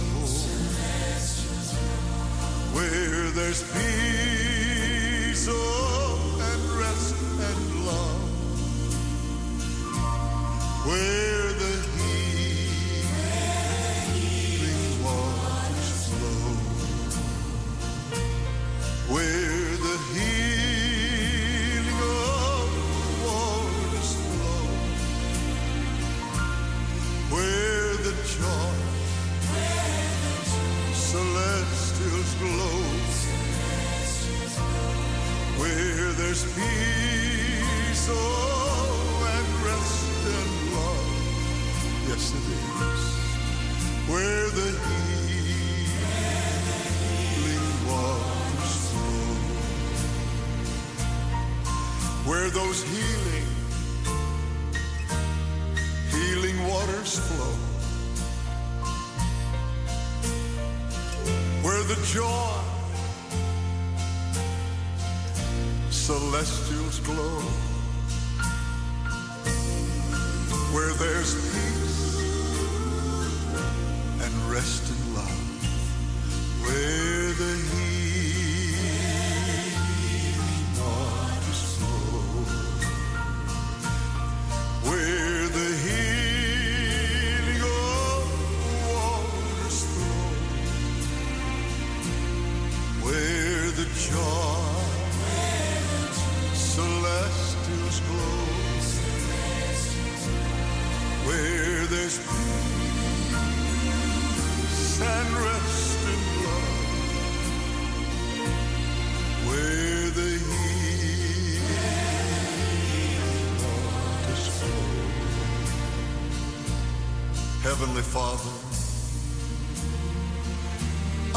[117.70, 118.50] Heavenly Father,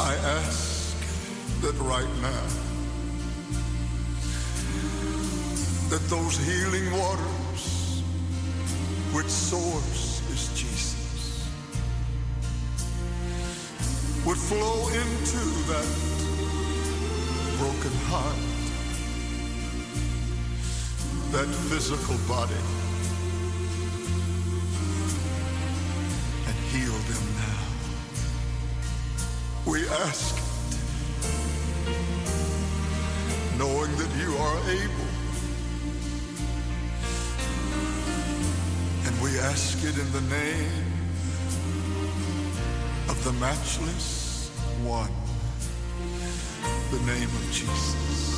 [0.00, 0.96] I ask
[1.62, 2.46] that right now,
[5.90, 8.02] that those healing waters,
[9.12, 11.46] which source is Jesus,
[14.26, 15.88] would flow into that
[17.58, 18.36] broken heart,
[21.30, 22.83] that physical body.
[30.04, 30.38] asked,
[33.58, 35.10] knowing that you are able.
[39.06, 40.92] And we ask it in the name
[43.08, 44.50] of the matchless
[44.82, 45.10] one,
[46.90, 48.33] the name of Jesus.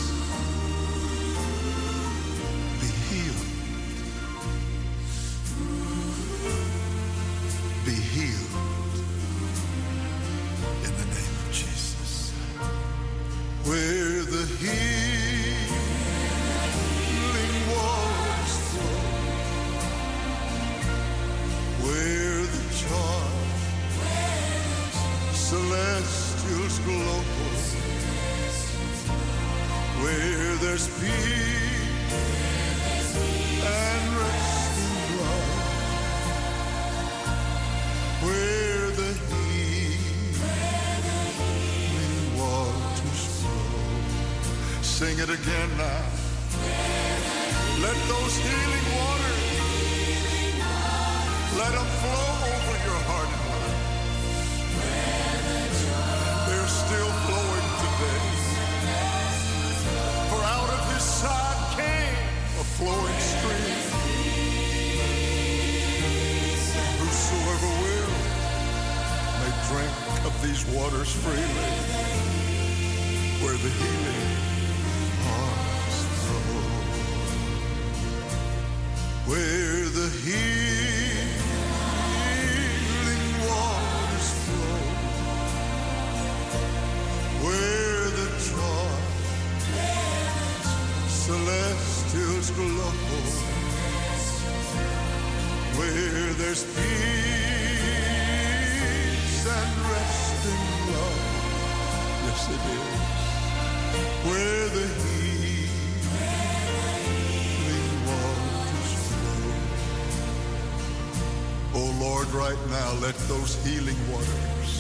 [112.79, 114.73] Now, let those healing waters,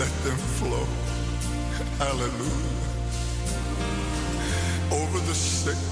[0.00, 0.86] let them flow.
[1.98, 2.80] Hallelujah.
[5.00, 5.82] Over the sick,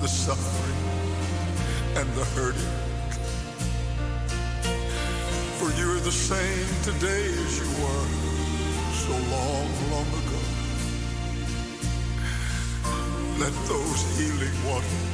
[0.00, 0.80] the suffering,
[1.98, 2.74] and the hurting.
[5.58, 8.08] For you're the same today as you were
[9.04, 10.40] so long, long ago.
[13.42, 15.09] Let those healing waters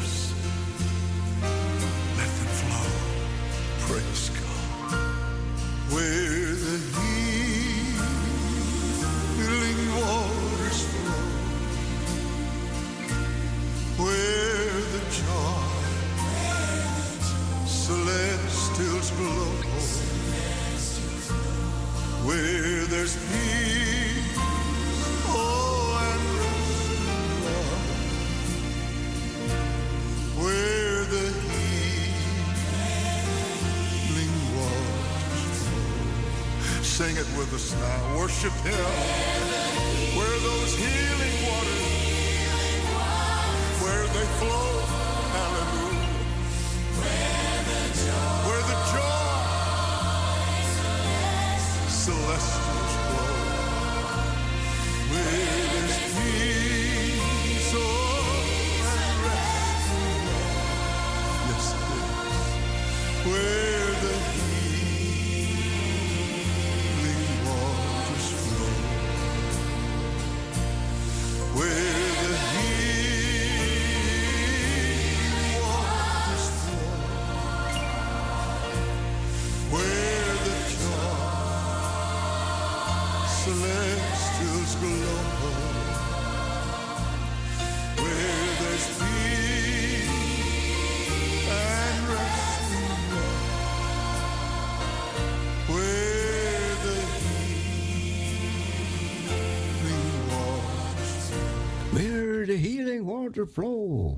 [102.46, 104.16] the healing water flow.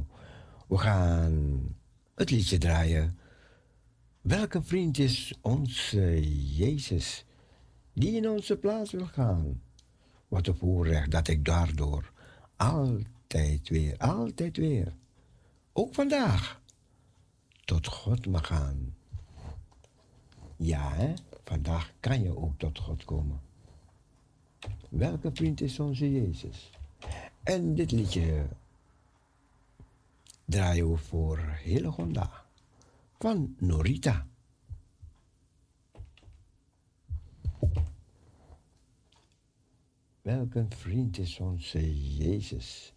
[0.67, 1.77] We gaan
[2.15, 3.19] het liedje draaien.
[4.21, 6.21] Welke vriend is onze
[6.55, 7.25] Jezus
[7.93, 9.63] die in onze plaats wil gaan?
[10.29, 12.13] Wat een voorrecht dat ik daardoor
[12.57, 14.95] altijd weer, altijd weer,
[15.73, 16.61] ook vandaag,
[17.65, 18.95] tot God mag gaan.
[20.57, 21.15] Ja, hè?
[21.45, 23.41] vandaag kan je ook tot God komen.
[24.89, 26.71] Welke vriend is onze Jezus?
[27.49, 28.47] En dit liedje
[30.45, 32.45] draaien we voor Hillegonda
[33.19, 34.27] van Norita.
[40.23, 42.93] Welke vriend is onze Jezus?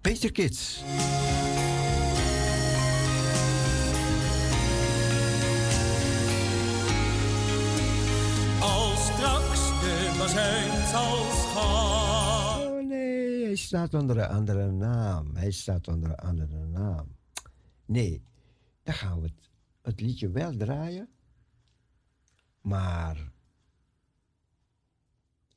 [0.00, 0.82] Peter Kids.
[10.34, 11.12] Bazuin zal.
[11.56, 15.36] Oh nee, hij staat onder een andere naam.
[15.36, 17.16] Hij staat onder een andere naam.
[17.84, 18.24] Nee,
[18.82, 19.50] dan gaan we het,
[19.82, 21.08] het liedje wel draaien.
[22.60, 23.32] Maar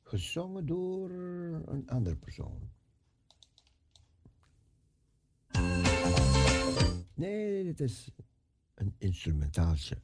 [0.02, 2.70] gezongen door een andere persoon.
[7.14, 8.10] Nee, dit is
[8.74, 9.96] een instrumentaaltje.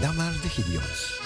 [0.00, 1.20] Dan maar de Gideons.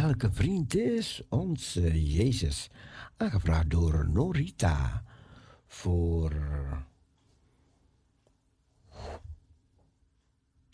[0.00, 2.70] Welke vriend is onze Jezus?
[3.16, 5.04] Aangevraagd door Norita
[5.66, 6.32] voor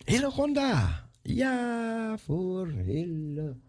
[0.04, 1.08] Hillegonda.
[1.22, 3.64] Ja, voor Hillegonda.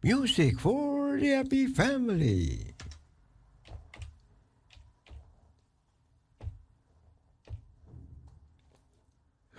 [0.00, 2.69] Music for the happy family.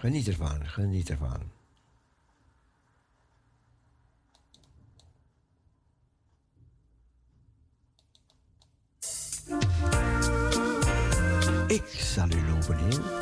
[0.01, 1.41] Geniet ervan, geniet ervan.
[11.67, 13.20] Ik zal u lopen.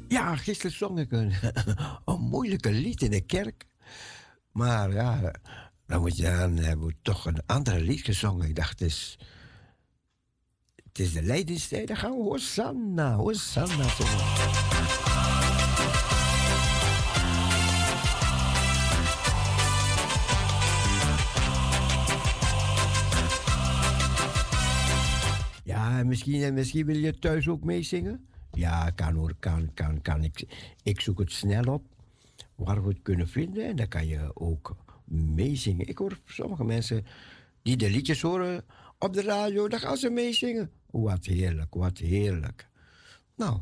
[0.08, 1.32] Ja, gisteren zong ik een,
[2.04, 3.66] een moeilijke lied in de kerk.
[4.52, 5.32] Maar ja,
[5.86, 8.48] dan, moet je, dan hebben we toch een andere lied gezongen.
[8.48, 9.18] Ik dacht, het is,
[10.74, 11.88] het is de leidenstijd.
[11.88, 13.84] Dan gaan we Hosanna, Hosanna.
[26.00, 28.26] Ja, misschien, misschien wil je thuis ook meezingen?
[28.52, 30.24] Ja, kan hoor, kan, kan, kan.
[30.24, 30.44] Ik,
[30.82, 31.84] ik zoek het snel op
[32.54, 35.88] waar we het kunnen vinden en dan kan je ook meezingen.
[35.88, 37.06] Ik hoor sommige mensen
[37.62, 38.64] die de liedjes horen
[38.98, 40.70] op de radio, dan gaan ze meezingen.
[40.90, 42.68] Wat heerlijk, wat heerlijk.
[43.34, 43.60] Nou,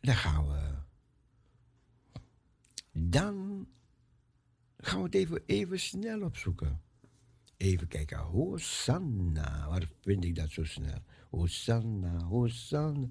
[0.00, 0.74] dan gaan we.
[2.92, 3.66] Dan
[4.76, 6.80] gaan we het even, even snel opzoeken.
[7.56, 8.18] Even kijken.
[8.18, 9.68] Hosanna.
[9.68, 11.02] Waar vind ik dat zo snel?
[11.30, 13.08] Hosanna, Hosanna.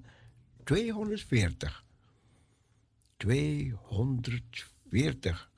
[0.64, 1.84] 240.
[3.16, 5.50] 240.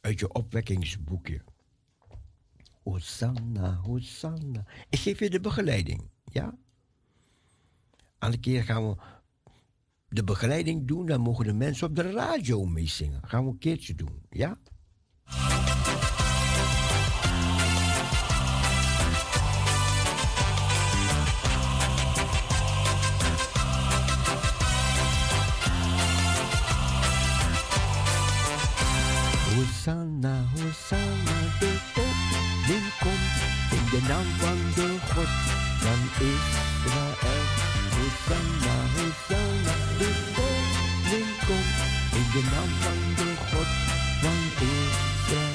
[0.00, 1.42] Uit je opwekkingsboekje.
[2.82, 4.64] Hosanna, Hosanna.
[4.88, 6.58] Ik geef je de begeleiding, ja?
[8.18, 8.96] Aan keer gaan we
[10.08, 13.20] de begeleiding doen, dan mogen de mensen op de radio meezingen.
[13.24, 14.58] Gaan we een keertje doen, ja?
[30.22, 33.34] Hosanna, Hosanna, de koning komt
[33.70, 35.32] in de naam van de God
[35.82, 37.44] van Israël.
[37.96, 41.76] Hosanna, Hosanna, de koning komt
[42.18, 43.70] in de naam van de God
[44.22, 44.40] van
[44.70, 45.54] Israël.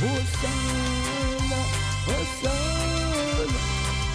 [0.00, 1.62] Hosanna,
[2.08, 3.58] Hosanna,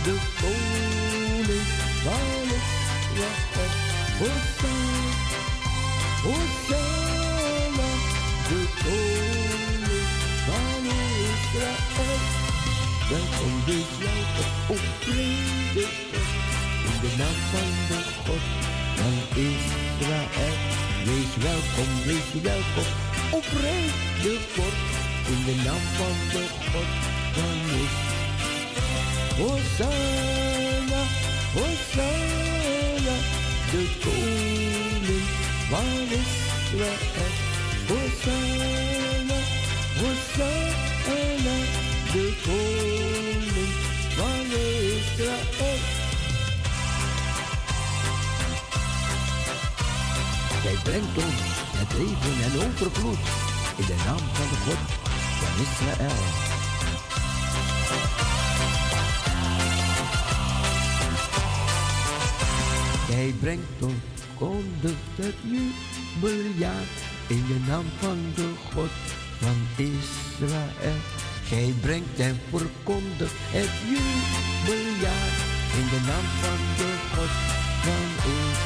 [0.03, 1.67] de koning
[2.03, 2.47] van
[3.13, 3.71] Israël.
[4.19, 5.41] Hosanna,
[6.23, 6.62] Hosanna
[17.17, 18.43] naam van de God
[18.99, 19.17] van
[19.51, 20.57] Israël.
[21.05, 22.89] Wees welkom, wees welkom,
[23.31, 24.77] o vrede God
[25.31, 26.91] in de naam van de God
[27.35, 28.11] van Israël.
[29.37, 31.03] Hosanna,
[31.53, 33.15] Hosanna,
[33.71, 35.27] de koning
[35.69, 35.89] van
[36.21, 37.31] Israël.
[37.87, 39.39] Hosanna,
[39.99, 41.57] Hosanna,
[42.13, 42.92] de koning
[50.83, 51.41] brengt ons
[51.79, 53.23] het leven en overvloed
[53.77, 54.81] in de naam van de God
[55.39, 56.21] van Israël.
[63.09, 63.93] Jij brengt ons,
[64.37, 66.87] kondigt het jubeljaar
[67.27, 68.95] in de naam van de God
[69.39, 70.99] van Israël.
[71.43, 75.33] Gij brengt en verkondigt het jubeljaar
[75.79, 77.33] in de naam van de God
[77.83, 78.63] van Israël.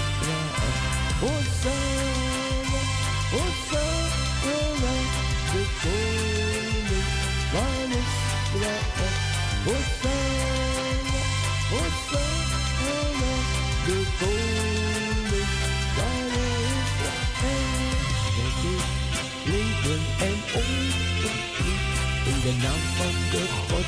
[22.64, 23.86] In de God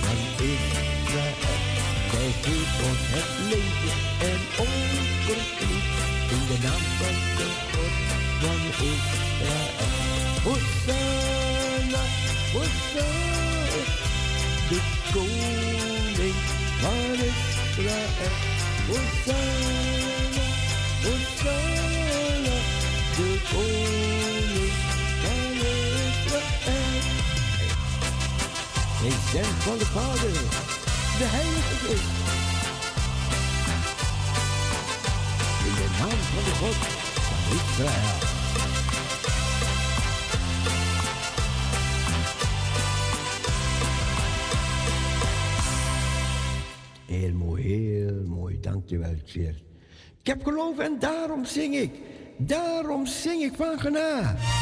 [0.00, 0.20] van
[0.52, 1.34] Israël.
[2.10, 3.98] Zij geeft ons het leven
[4.30, 5.48] en overvloed
[6.34, 7.94] in de naam van de God
[8.40, 8.60] van
[8.92, 9.88] Israël.
[10.42, 12.04] Hosanna,
[14.68, 14.80] de
[15.12, 16.40] koning
[16.80, 18.32] van Israël.
[18.88, 20.09] Hosanna,
[29.02, 30.32] Hij zendt van de Vader,
[31.18, 32.10] de Heilige Geest.
[35.68, 36.74] In de naam van de God
[37.28, 38.28] van Israël.
[47.06, 48.60] Heel mooi, heel mooi.
[48.60, 49.62] Dankjewel, Tjeerd.
[50.20, 51.92] Ik heb geloof en daarom zing ik.
[52.36, 54.59] Daarom zing ik van genade.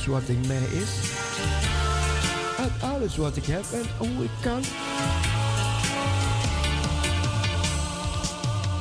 [0.00, 0.90] Alles wat in mij is.
[2.58, 4.58] Uit alles wat ik heb en hoe ik kan.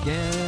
[0.05, 0.38] Ik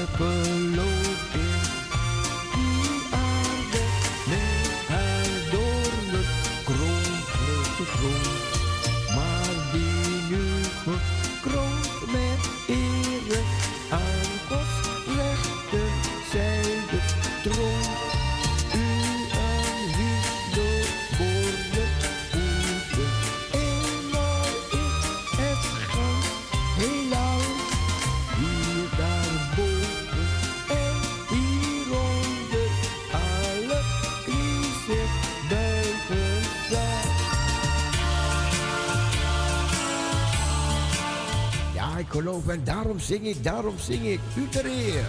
[43.02, 44.20] zing ik, daarom zing ik.
[44.38, 45.06] U ter eer.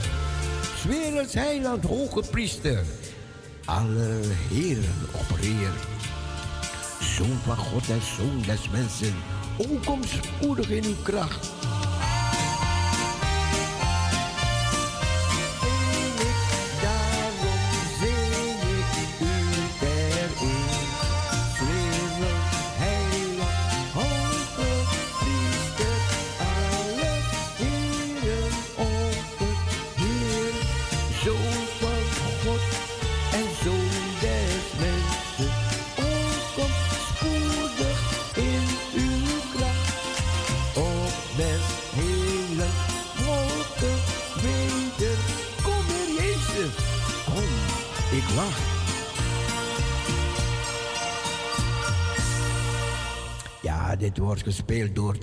[0.76, 2.84] Zwerens heiland, hoge priester.
[3.64, 5.72] Alle heren opereer.
[7.00, 9.14] Zoon van God en zoon des mensen.
[9.58, 11.51] O, kom spoedig in uw kracht.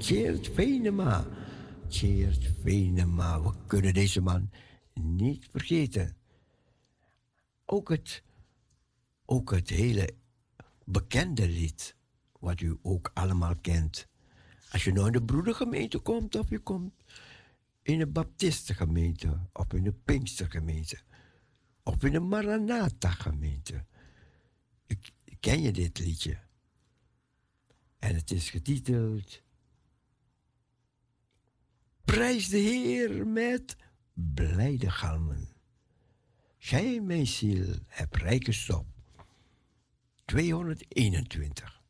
[0.10, 1.28] Tjeerd Venema.
[2.64, 4.50] Venema, we kunnen deze man
[4.94, 6.16] niet vergeten.
[7.66, 8.24] Ook het,
[9.26, 10.10] ook het hele
[10.86, 11.96] bekende lied,
[12.40, 14.08] wat u ook allemaal kent.
[14.72, 16.94] Als je nou in de broedergemeente komt, of je komt
[17.82, 21.00] in een baptistengemeente, of in een pinkstergemeente,
[21.84, 23.86] of in een Maranatha-gemeente.
[24.86, 26.38] Ik- Ken je dit liedje?
[28.00, 29.48] En het is getiteld
[32.10, 33.76] Prijs de Heer met
[34.14, 35.48] blijde galmen.
[36.58, 38.86] Gij, mijn ziel, hebt rijke stop.
[40.26, 41.82] 221.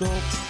[0.03, 0.42] vestigt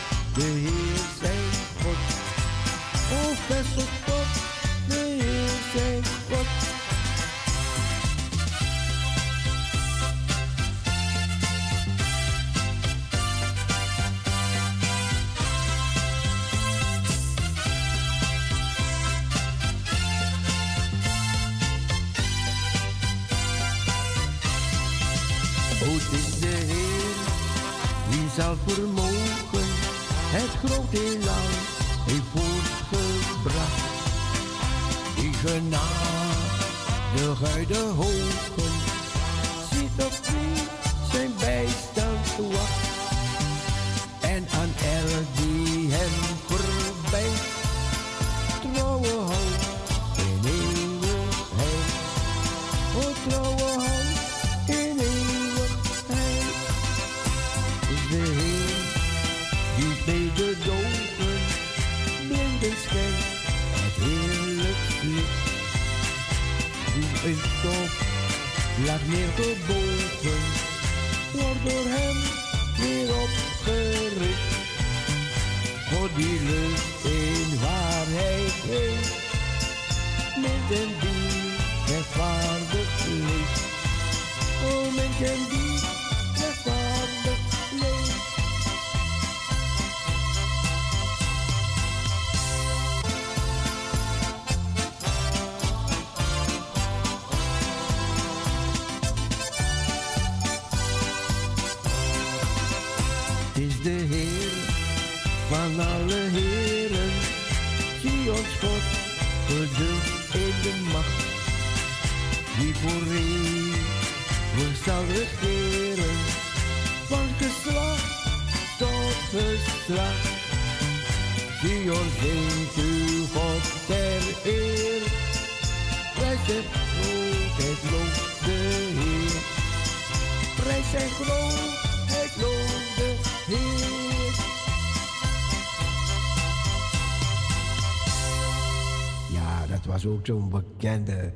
[140.26, 141.32] zo'n bekende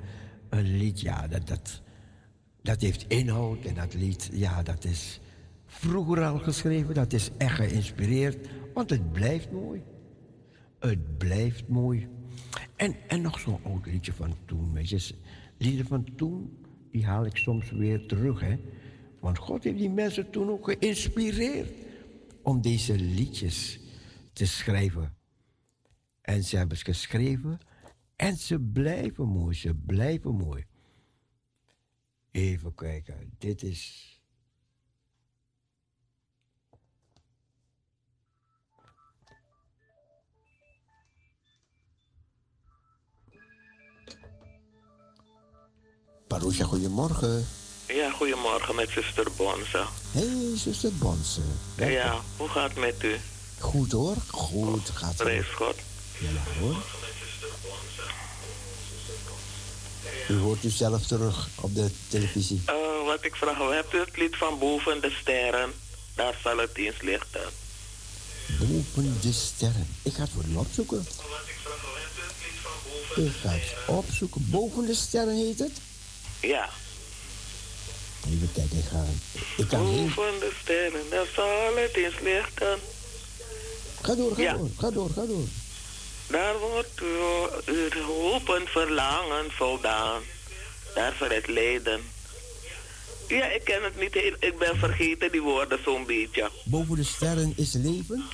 [0.48, 1.00] een lied.
[1.00, 1.82] Ja, dat, dat,
[2.62, 5.20] dat heeft inhoud en dat lied, ja, dat is
[5.66, 6.94] vroeger al geschreven.
[6.94, 9.82] Dat is echt geïnspireerd, want het blijft mooi.
[10.78, 12.08] Het blijft mooi.
[12.76, 14.72] En, en nog zo'n oud liedje van toen.
[14.72, 15.14] Weet je,
[15.58, 16.58] lieden van toen,
[16.90, 18.40] die haal ik soms weer terug.
[18.40, 18.56] Hè?
[19.20, 21.70] Want God heeft die mensen toen ook geïnspireerd
[22.42, 23.80] om deze liedjes
[24.32, 25.14] te schrijven.
[26.20, 27.58] En ze hebben ze geschreven
[28.16, 30.64] en ze blijven mooi, ze blijven mooi.
[32.30, 34.10] Even kijken, dit is.
[46.26, 47.46] Parousia, goedemorgen.
[47.86, 49.84] Ja, goedemorgen met zuster Bonze.
[50.10, 51.40] Hé, hey, zuster Bonse.
[51.76, 53.16] Ja, hoe gaat het met u?
[53.58, 55.16] Goed hoor, goed gaat het.
[55.16, 55.76] Prijs God.
[56.20, 57.05] Ja hoor.
[60.28, 62.62] U hoort u zelf terug op de televisie.
[62.66, 62.74] Eh,
[63.06, 65.72] wat ik vraag, hebt u het lied van Boven de Sterren?
[66.14, 67.40] Daar zal het eens lichten.
[68.58, 69.86] Boven de sterren.
[70.02, 71.06] Ik ga het voor u opzoeken.
[73.16, 74.46] Ik ga het opzoeken.
[74.50, 75.72] Boven de sterren heet het?
[76.40, 76.68] Ja.
[78.28, 79.04] Even kijken, ik ga...
[79.56, 79.84] Ik kan.
[79.84, 82.78] Boven de sterren, daar zal het eens lichten.
[84.02, 84.52] Ga door, ga Ja.
[84.56, 85.46] door, ga door, ga door.
[86.26, 90.22] Daar wordt uw, uw hoop en verlangen voldaan.
[90.94, 92.00] Daar voor het lijden.
[93.28, 94.34] Ja, ik ken het niet heel.
[94.38, 96.50] Ik ben vergeten die woorden zo'n beetje.
[96.64, 98.24] Boven de sterren is leven.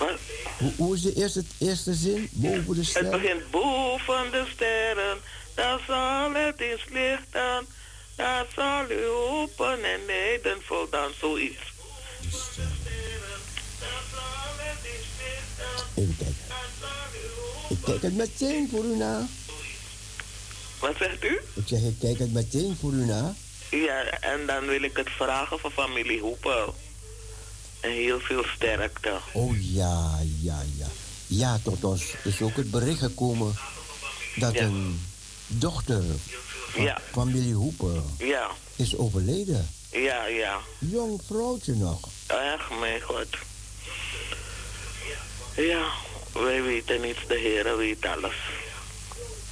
[0.00, 0.16] Maar
[0.58, 2.28] Hoe, hoe is de eerste, eerste zin?
[2.32, 3.10] Boven de het sterren.
[3.20, 5.18] begint boven de sterren.
[5.54, 7.66] Daar zal het eens lichten.
[8.16, 11.10] Daar zal u hopen en lijden voldaan.
[11.20, 11.72] Zoiets.
[17.84, 19.26] Kijk het meteen voor u na.
[20.78, 21.40] Wat zegt u?
[21.54, 23.34] Ik zeg, ik kijk het meteen voor u na.
[23.70, 26.74] Ja, en dan wil ik het vragen van familie Hoepel.
[27.80, 29.18] En heel veel sterkte.
[29.32, 30.86] Oh ja, ja, ja.
[31.26, 33.54] Ja, tot ons is ook het bericht gekomen
[34.36, 34.62] dat Ja.
[34.62, 35.00] een
[35.46, 36.02] dochter
[36.70, 36.98] van Ja.
[37.10, 39.68] familie Hoeper Ja, is overleden.
[39.92, 40.60] ja, ja.
[40.78, 41.98] Jong vrouwtje nog.
[42.26, 43.26] Echt, mijn God.
[45.56, 45.88] Ja,
[46.42, 48.34] wij weten niets, de Heer weet alles.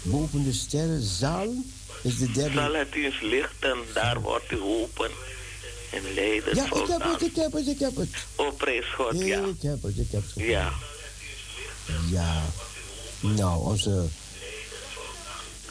[0.03, 1.55] Boven de sterrenzaal
[2.03, 2.79] is de Zal derde.
[2.79, 5.11] het eens lichten, daar wordt u open.
[5.93, 8.09] En lijden Ja, ik heb het, ik heb het, ik heb het.
[8.37, 9.39] Oh, prijs God, ja.
[9.39, 10.45] Ik heb het, ik heb het.
[10.45, 10.73] Ja,
[12.11, 12.43] Ja.
[13.21, 14.05] Nou, onze.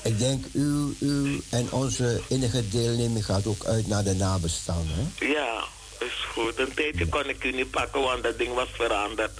[0.03, 4.93] Ik denk u, u en onze innige deelneming gaat ook uit naar de nabestaanden.
[4.95, 5.25] Hè?
[5.25, 5.63] ja,
[5.99, 6.59] is goed.
[6.59, 9.31] Een tijdje kon ik u niet pakken, want dat ding was veranderd.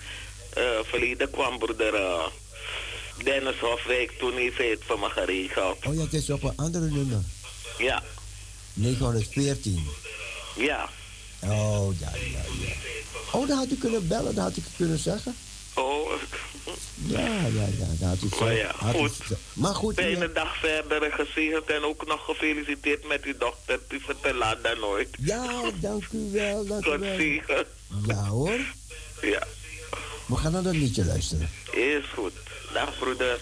[0.54, 2.26] Eh verleden kwam broeder eh,
[3.24, 5.86] Dennis Hofwijk, toen heeft hij het voor me geregeld.
[5.86, 7.22] Oh ja, het is op een andere nummer.
[7.78, 8.04] Ja,
[8.74, 9.88] 914.
[10.56, 10.90] ja.
[11.44, 12.74] Oh, ja, ja, ja.
[13.32, 15.36] Oh, dan had u kunnen bellen, dan had ik kunnen zeggen.
[15.74, 16.12] Oh,
[17.06, 19.18] Ja, ja, ja, dan had u het Maar ja, had u goed.
[19.54, 23.80] Maar goed, u- fijne dag verder en gezegend en ook nog gefeliciteerd met uw dochter.
[23.88, 25.10] Die vertelt dat nooit.
[25.20, 27.16] ja, dank u wel, dank u wel.
[27.18, 27.66] zegen.
[28.08, 28.60] Ja hoor,
[29.22, 29.48] Ja,
[30.32, 31.48] we gaan naar dat liedje luisteren.
[31.72, 32.34] is goed.
[32.74, 33.40] Dag broeder.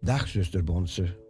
[0.00, 1.20] Dag, zuster Bonse.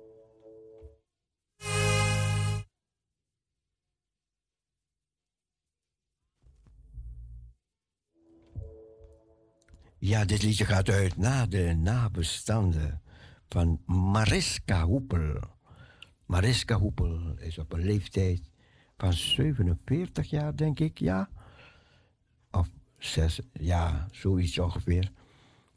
[9.98, 13.02] Ja, dit liedje gaat uit naar de nabestaanden
[13.48, 15.40] van Mariska Hoepel.
[16.26, 18.50] Mariska Hoepel is op een leeftijd
[18.96, 21.28] van 47 jaar, denk ik, ja.
[23.02, 25.12] Zes, ja, zoiets ongeveer.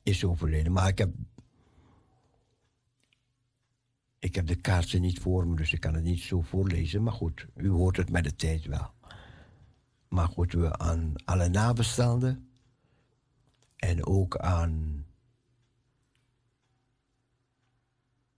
[0.04, 0.72] Is overleden.
[0.72, 1.14] Maar ik heb.
[4.20, 7.04] Ik heb de kaarten niet voor me, dus ik kan het niet zo voorlezen.
[7.04, 8.94] Maar goed, u hoort het met de tijd wel.
[10.08, 12.50] Maar goed, we aan alle nabestaanden.
[13.76, 15.06] En ook aan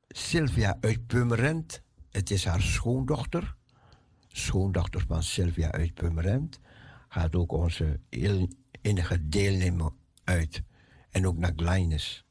[0.08, 1.82] Sylvia uit Pummerend.
[2.10, 3.56] Het is haar schoondochter.
[4.28, 6.60] Schoondochter van Sylvia uit Pummerend.
[7.08, 8.00] Gaat ook onze
[8.88, 9.92] enige deelnemer
[10.24, 10.64] uit.
[11.10, 12.26] En ook naar Gleines.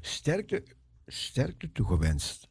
[0.00, 0.64] Sterkte,
[1.06, 2.48] sterkte toegewenst.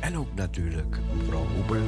[0.00, 1.86] En ook natuurlijk mevrouw Hoebel.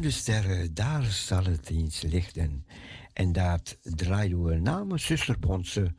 [0.00, 2.66] De sterren, daar zal het eens lichten.
[3.12, 5.94] En dat draaien we namens zusterbondse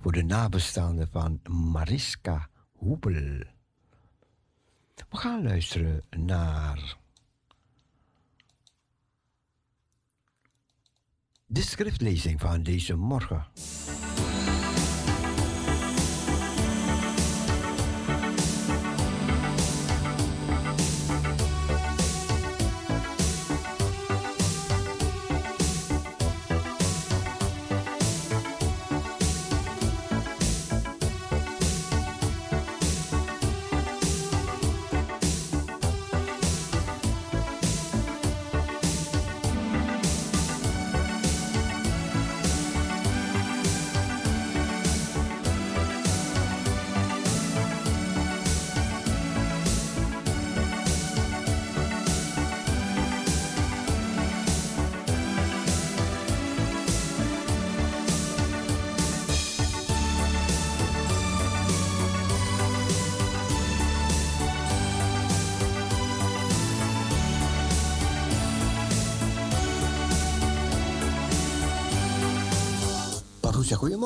[0.00, 3.44] voor de nabestaanden van Mariska Hoepel.
[5.08, 6.96] We gaan luisteren naar
[11.46, 13.46] de schriftlezing van deze morgen.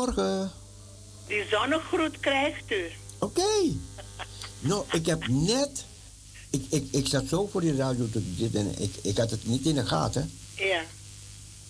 [0.04, 0.50] Goedemorgen.
[1.26, 2.90] Die zonnegroet krijgt u.
[3.18, 3.76] Oké.
[4.60, 5.84] Nou, ik heb net...
[6.50, 8.82] Ik, ik, ik zat zo voor die radio te zitten.
[8.82, 10.30] Ik, ik had het niet in de gaten.
[10.56, 10.82] Ja.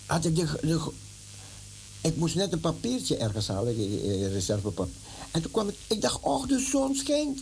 [0.07, 0.91] Had ik de, de,
[2.01, 4.95] ik moest net een papiertje ergens halen, een reservepapier.
[5.31, 7.41] En toen kwam ik, ik dacht, oh, de zon schijnt.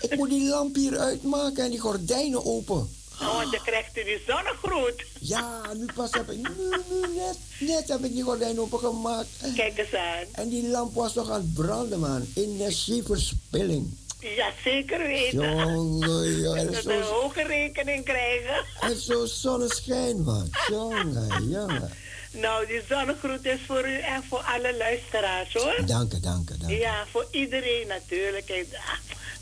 [0.00, 2.88] ik moet die lamp hier uitmaken en die gordijnen open.
[3.18, 5.04] Want dan krijgt u die zonnegroet.
[5.20, 6.54] Ja, nu pas heb ik, nu,
[6.90, 9.28] nu net, net heb ik die gordijnen opengemaakt.
[9.54, 10.24] Kijk eens aan.
[10.32, 12.26] En die lamp was nog aan het branden, man.
[12.34, 13.96] Energieverspilling.
[14.20, 15.38] Ja, zeker weten.
[15.38, 16.72] Jongen, jongen.
[16.72, 18.64] Dat we een hoge rekening krijgen.
[18.80, 20.50] En zo zonneschijn, man.
[20.68, 21.90] Jongen, jongen.
[22.30, 25.86] Nou, die zonnegroet is voor u en voor alle luisteraars, hoor.
[25.86, 26.78] Dank je, dank je, dank je.
[26.78, 28.66] Ja, voor iedereen natuurlijk.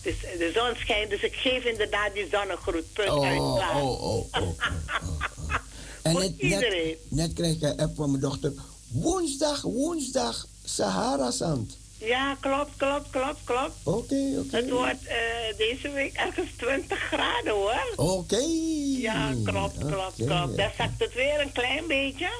[0.04, 2.92] Dus de zon schijnt, dus ik geef inderdaad die zonnegroet.
[2.92, 3.38] Punt oh, uit.
[3.40, 5.54] Oh, oh, oh, oh, oh, oh.
[6.02, 6.42] En net.
[6.42, 8.52] Net, net kreeg ik een app van mijn dochter.
[8.88, 11.76] Woensdag, woensdag, Sahara-zand.
[11.98, 13.72] Ja, klopt, klopt, klopt, klopt.
[13.82, 14.56] Oké, oké.
[14.56, 17.92] Het wordt uh, deze week ergens 20 graden hoor.
[17.96, 18.44] Oké.
[18.98, 20.56] Ja, klopt, klopt, klopt.
[20.56, 22.30] Dan zakt het weer een klein beetje.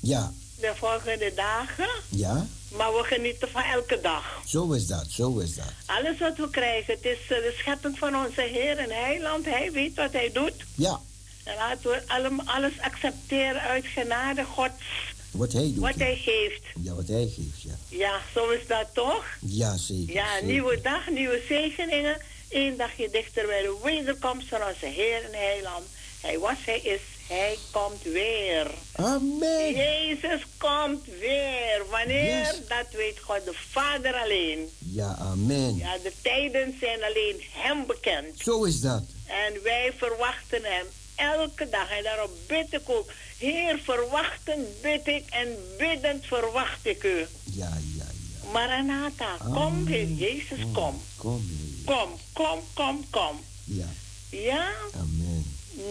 [0.00, 0.32] Ja.
[0.60, 1.88] De volgende dagen.
[2.08, 2.46] Ja.
[2.76, 4.42] Maar we genieten van elke dag.
[4.46, 5.72] Zo is dat, zo is dat.
[5.86, 9.44] Alles wat we krijgen, het is uh, de schepping van onze Heer en Heiland.
[9.44, 10.54] Hij weet wat hij doet.
[10.74, 11.00] Ja.
[11.44, 12.02] En laten we
[12.44, 14.82] alles accepteren uit genade Gods.
[15.30, 15.78] Wat hij doet.
[15.78, 16.04] Wat ja.
[16.04, 16.62] hij geeft.
[16.82, 17.74] Ja, wat hij geeft, ja.
[17.88, 19.24] Ja, zo is dat toch?
[19.40, 20.14] Ja, zeker.
[20.14, 20.46] Ja, zeker.
[20.46, 22.20] nieuwe dag, nieuwe zegeningen.
[22.48, 25.86] Eén dagje dichter bij de wederkomst van onze Heer en Heiland.
[26.20, 28.70] Hij was, hij is, hij komt weer.
[28.92, 29.74] Amen.
[29.74, 31.82] Jezus komt weer.
[31.90, 32.24] Wanneer?
[32.24, 32.60] Yes.
[32.68, 34.70] Dat weet God de Vader alleen.
[34.78, 35.76] Ja, amen.
[35.76, 38.38] Ja, de tijden zijn alleen Hem bekend.
[38.38, 39.02] Zo is dat.
[39.26, 41.90] En wij verwachten Hem elke dag.
[41.90, 43.10] En daarom bid ik ook.
[43.38, 45.48] Heer, verwachtend bid ik en
[45.78, 47.26] biddend verwacht ik u.
[47.44, 48.04] Ja, ja,
[48.42, 48.50] ja.
[48.52, 51.02] Maranatha, kom Heer Jezus, kom.
[51.16, 51.50] Kom.
[51.84, 53.40] Kom, kom, kom, kom.
[53.64, 53.86] Ja.
[54.30, 54.68] Ja?
[54.94, 55.37] Amen.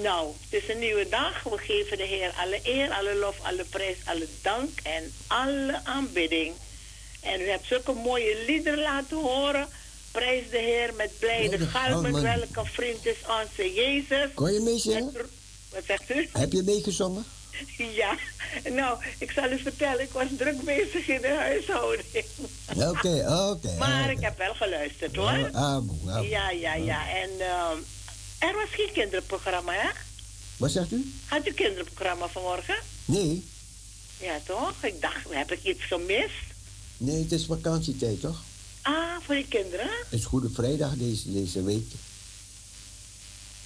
[0.02, 1.44] Nou, het is een nieuwe dag.
[1.44, 6.54] We geven de Heer alle eer, alle lof, alle prijs, alle dank en alle aanbidding.
[7.22, 9.68] En u hebt zulke mooie liederen laten horen.
[10.12, 12.22] Prijs de Heer met blijde galmen.
[12.22, 14.30] Welke vriend is onze Jezus?
[14.34, 15.12] Kon je meezingen?
[15.74, 16.30] Wat zegt u?
[16.32, 17.26] Heb je meegezongen?
[18.02, 18.16] Ja,
[18.72, 22.26] nou, ik zal u vertellen, ik was druk bezig in de huishouding.
[22.76, 23.34] Oké, okay, oké.
[23.34, 24.14] Okay, maar okay.
[24.14, 25.50] ik heb wel geluisterd hoor.
[25.52, 27.10] Ah, ah, ah, ja, ja, ja.
[27.10, 27.72] En uh,
[28.40, 29.90] er was geen kinderprogramma, hè?
[30.58, 31.12] Wat zegt u?
[31.26, 32.76] Had u kinderprogramma vanmorgen?
[33.06, 33.46] Nee.
[34.20, 34.74] Ja, toch?
[34.82, 36.46] Ik dacht, heb ik iets gemist?
[36.98, 38.42] Nee, het is vakantietijd, toch?
[38.82, 39.90] Ah, voor die kinderen?
[40.10, 41.92] Het is Goede Vrijdag deze, deze week.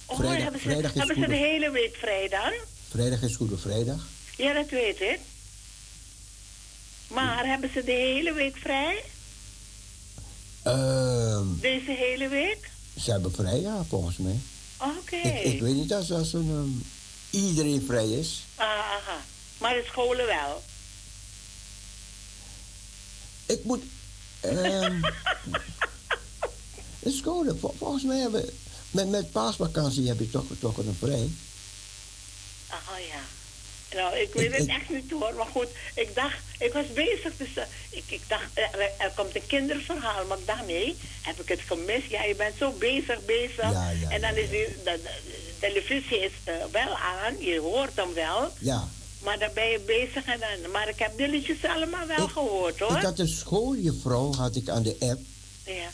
[0.06, 1.34] Oh, vrijdag, hebben ze, vrijdag hebben goede...
[1.34, 2.52] ze de hele week vrij dan?
[2.90, 4.06] Vrijdag is Goede Vrijdag.
[4.36, 5.18] Ja, dat weet ik.
[7.08, 7.50] Maar ja.
[7.50, 9.04] hebben ze de hele week vrij?
[10.66, 12.70] Uh, Deze hele week?
[13.00, 14.40] Ze hebben vrij, ja, volgens mij.
[14.82, 14.98] Oké.
[14.98, 15.42] Okay.
[15.42, 16.82] Ik, ik, weet niet als, als een, um,
[17.30, 18.42] iedereen vrij is.
[18.54, 19.20] Aha.
[19.58, 20.62] Maar de scholen wel?
[23.46, 23.82] Ik moet...
[24.44, 25.00] Um,
[27.02, 28.50] de scholen, vol, volgens mij hebben...
[28.90, 31.30] Met, met paasvakantie heb je toch, toch een vrij.
[32.70, 33.20] Oh ja.
[33.94, 35.34] Nou, ik weet het echt niet hoor.
[35.36, 37.32] Maar goed, ik dacht, ik was bezig.
[37.36, 40.26] Dus uh, ik, ik dacht, er, er, komt een kinderverhaal.
[40.26, 42.10] Maar nee, heb ik het gemist?
[42.10, 43.70] Ja, je bent zo bezig, bezig.
[43.72, 45.10] Ja, ja, en dan is die, de, de,
[45.58, 47.34] televisie is uh, wel aan.
[47.38, 48.50] Je hoort hem wel.
[48.58, 48.88] Ja.
[49.22, 50.24] Maar dan ben je bezig.
[50.24, 52.96] En dan, maar ik heb de liedjes allemaal wel gehoord, hoor.
[52.96, 55.20] Ik had een schooljuffrouw, had ik aan de app.
[55.64, 55.90] Ja.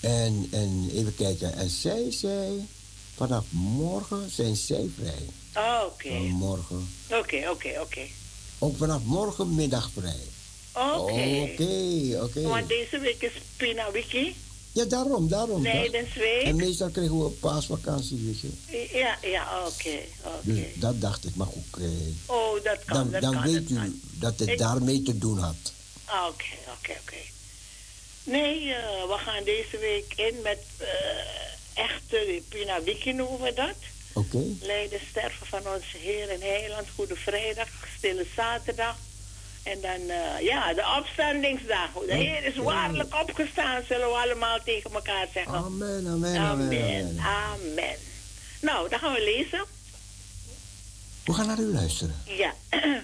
[0.00, 1.54] En, en even kijken.
[1.54, 2.68] En zij zei,
[3.14, 5.26] vanaf morgen zijn zij vrij.
[5.56, 6.06] Oh, oké.
[6.06, 6.18] Okay.
[6.18, 6.88] morgen.
[7.10, 8.06] Oké, oké, oké.
[8.58, 10.22] Ook vanaf morgenmiddag vrij.
[10.72, 11.50] Oké.
[11.52, 12.42] Oké, oké.
[12.42, 14.34] Want deze week is Pina Wiki.
[14.72, 15.62] Ja, daarom, daarom.
[15.62, 16.42] Leidensweek.
[16.42, 18.98] En meestal kregen we een paasvakantie, weet je.
[18.98, 20.52] Ja, ja, oké, oké.
[20.52, 21.82] Dus dat dacht ik, maar goed.
[21.82, 21.88] Eh,
[22.26, 24.00] oh, dat kan, dan, dat dan kan, weet dat u kan.
[24.18, 24.58] dat het ik...
[24.58, 25.72] daarmee te doen had.
[26.04, 27.16] Oké, oké, oké.
[28.24, 28.74] Nee, uh,
[29.08, 30.88] we gaan deze week in met uh,
[31.84, 33.76] echte Pina Wiki noemen we dat.
[34.12, 34.36] Oké.
[34.36, 34.56] Okay.
[34.60, 36.86] Lijden sterven van onze Heer en Heiland.
[36.94, 38.96] Goede Vrijdag, Stille Zaterdag.
[39.62, 41.90] En dan, uh, ja, de opstandingsdag.
[42.06, 45.54] De Heer is waarlijk opgestaan, zullen we allemaal tegen elkaar zeggen.
[45.54, 46.40] Amen, amen, amen.
[46.40, 47.96] Amen, amen.
[48.60, 49.64] Nou, dan gaan we lezen.
[51.24, 52.22] We gaan naar u luisteren.
[52.26, 52.54] Ja.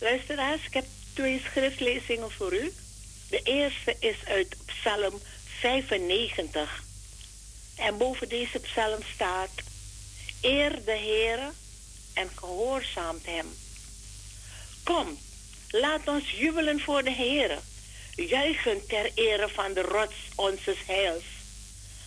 [0.00, 0.84] Luisteraars, ik heb
[1.14, 2.72] twee schriftlezingen voor u.
[3.28, 5.20] De eerste is uit Psalm
[5.60, 6.82] 95.
[7.76, 9.50] En boven deze psalm staat...
[10.40, 11.52] Eer de Heere
[12.14, 13.46] en gehoorzaamt hem.
[14.84, 15.18] Kom,
[15.70, 17.58] Laat ons jubelen voor de Heer.
[18.14, 21.24] Juichen ter ere van de rots onzes heils.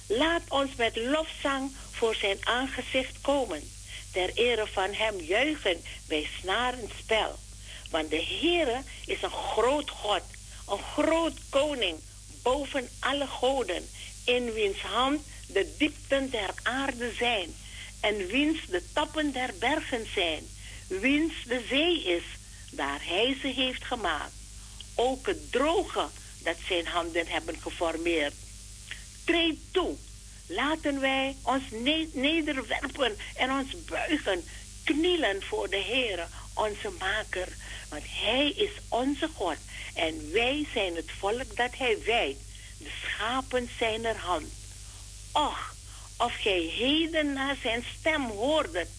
[0.07, 3.71] Laat ons met lofzang voor zijn aangezicht komen.
[4.11, 7.39] Ter ere van hem juichen bij snarenspel.
[7.89, 10.23] Want de Heere is een groot God,
[10.67, 11.99] een groot koning
[12.43, 13.89] boven alle goden,
[14.25, 17.55] in wiens hand de diepten der aarde zijn
[18.01, 20.43] en wiens de tappen der bergen zijn,
[20.87, 22.23] wiens de zee is,
[22.71, 24.33] daar hij ze heeft gemaakt.
[24.95, 26.07] Ook het droge
[26.43, 28.33] dat zijn handen hebben geformeerd.
[29.25, 29.95] Treed toe,
[30.45, 31.63] laten wij ons
[32.13, 34.43] nederwerpen en ons buigen,
[34.83, 37.47] knielen voor de Heer, onze Maker.
[37.89, 39.57] Want Hij is onze God
[39.93, 42.39] en wij zijn het volk dat Hij wijdt,
[42.77, 44.51] de schapen zijn er hand.
[45.31, 45.73] Och,
[46.21, 48.89] of gij heden naar zijn stem hoordet,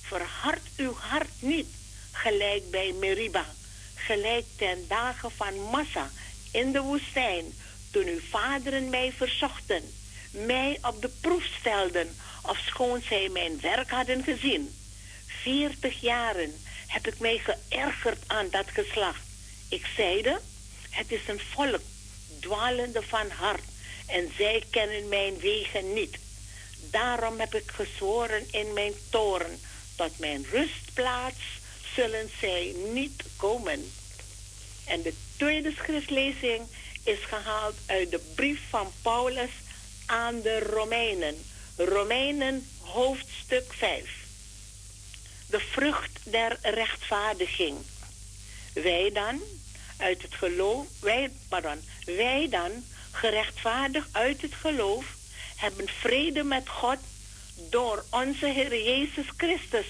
[0.00, 1.66] verhard uw hart niet,
[2.12, 3.46] gelijk bij Meriba,
[3.94, 6.10] gelijk ten dagen van Massa
[6.50, 7.44] in de woestijn,
[7.90, 9.82] toen uw vaderen mij verzochten,
[10.30, 14.74] mij op de proef stelden, of schoon zij mijn werk hadden gezien.
[15.26, 16.54] Veertig jaren
[16.86, 19.22] heb ik mij geërgerd aan dat geslacht.
[19.68, 20.40] Ik zeide,
[20.90, 21.80] het is een volk,
[22.40, 23.64] dwalende van hart,
[24.06, 26.18] en zij kennen mijn wegen niet.
[26.92, 29.60] Daarom heb ik gezworen in mijn toren,
[29.96, 31.40] tot mijn rustplaats
[31.94, 33.92] zullen zij niet komen.
[34.84, 36.66] En de tweede schriftlezing
[37.04, 39.50] is gehaald uit de brief van Paulus
[40.06, 41.44] aan de Romeinen.
[41.76, 44.10] Romeinen hoofdstuk 5.
[45.46, 47.76] De vrucht der rechtvaardiging.
[48.74, 49.42] Wij dan,
[49.96, 55.04] uit het geloof, wij, pardon, wij dan, gerechtvaardigd uit het geloof,
[55.62, 56.98] hebben vrede met God
[57.70, 59.86] door onze Heer Jezus Christus,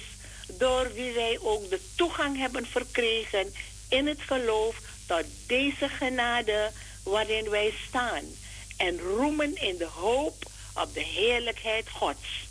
[0.58, 3.54] door wie wij ook de toegang hebben verkregen
[3.88, 4.76] in het geloof
[5.06, 6.70] tot deze genade
[7.04, 8.24] waarin wij staan
[8.76, 10.44] en roemen in de hoop
[10.74, 12.48] op de heerlijkheid Gods.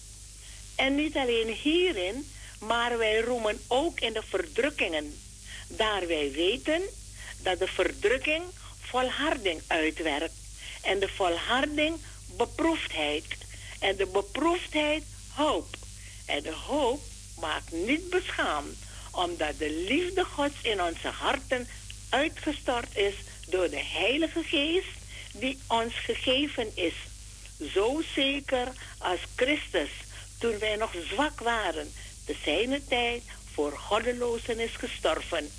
[0.75, 5.19] En niet alleen hierin, maar wij roemen ook in de verdrukkingen,
[5.67, 6.81] daar wij weten
[7.41, 8.43] dat de verdrukking
[8.79, 10.33] volharding uitwerkt
[10.81, 11.99] en de volharding
[12.45, 13.25] beproefdheid.
[13.79, 15.03] En de beproefdheid
[15.33, 15.67] hoop.
[16.25, 17.01] En de hoop
[17.39, 18.77] maakt niet beschaamd,
[19.11, 21.67] omdat de liefde Gods in onze harten
[22.09, 23.13] uitgestort is
[23.49, 24.95] door de Heilige Geest
[25.33, 26.93] die ons gegeven is.
[27.73, 29.89] Zo zeker als Christus,
[30.39, 31.91] toen wij nog zwak waren,
[32.25, 33.23] de zijne tijd
[33.53, 35.51] voor goddelozen is gestorven.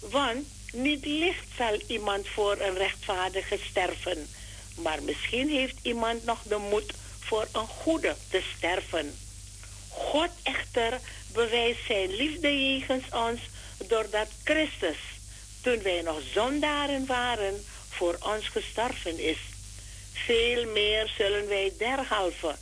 [0.00, 4.28] Want niet licht zal iemand voor een rechtvaardige sterven
[4.76, 9.14] maar misschien heeft iemand nog de moed voor een goede te sterven.
[9.88, 11.00] God echter
[11.32, 13.40] bewijst zijn liefde jegens ons
[13.86, 14.98] doordat Christus,
[15.60, 19.38] toen wij nog zondaren waren, voor ons gestorven is.
[20.12, 22.54] Veel meer zullen wij derhalve,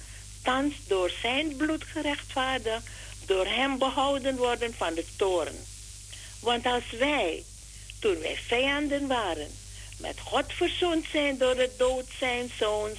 [0.42, 2.86] thans door zijn bloed gerechtvaardigd,
[3.26, 5.66] door hem behouden worden van de toren.
[6.40, 7.44] Want als wij,
[7.98, 9.50] toen wij vijanden waren,
[10.00, 12.98] met God verzoend zijn door de dood zijn zoons,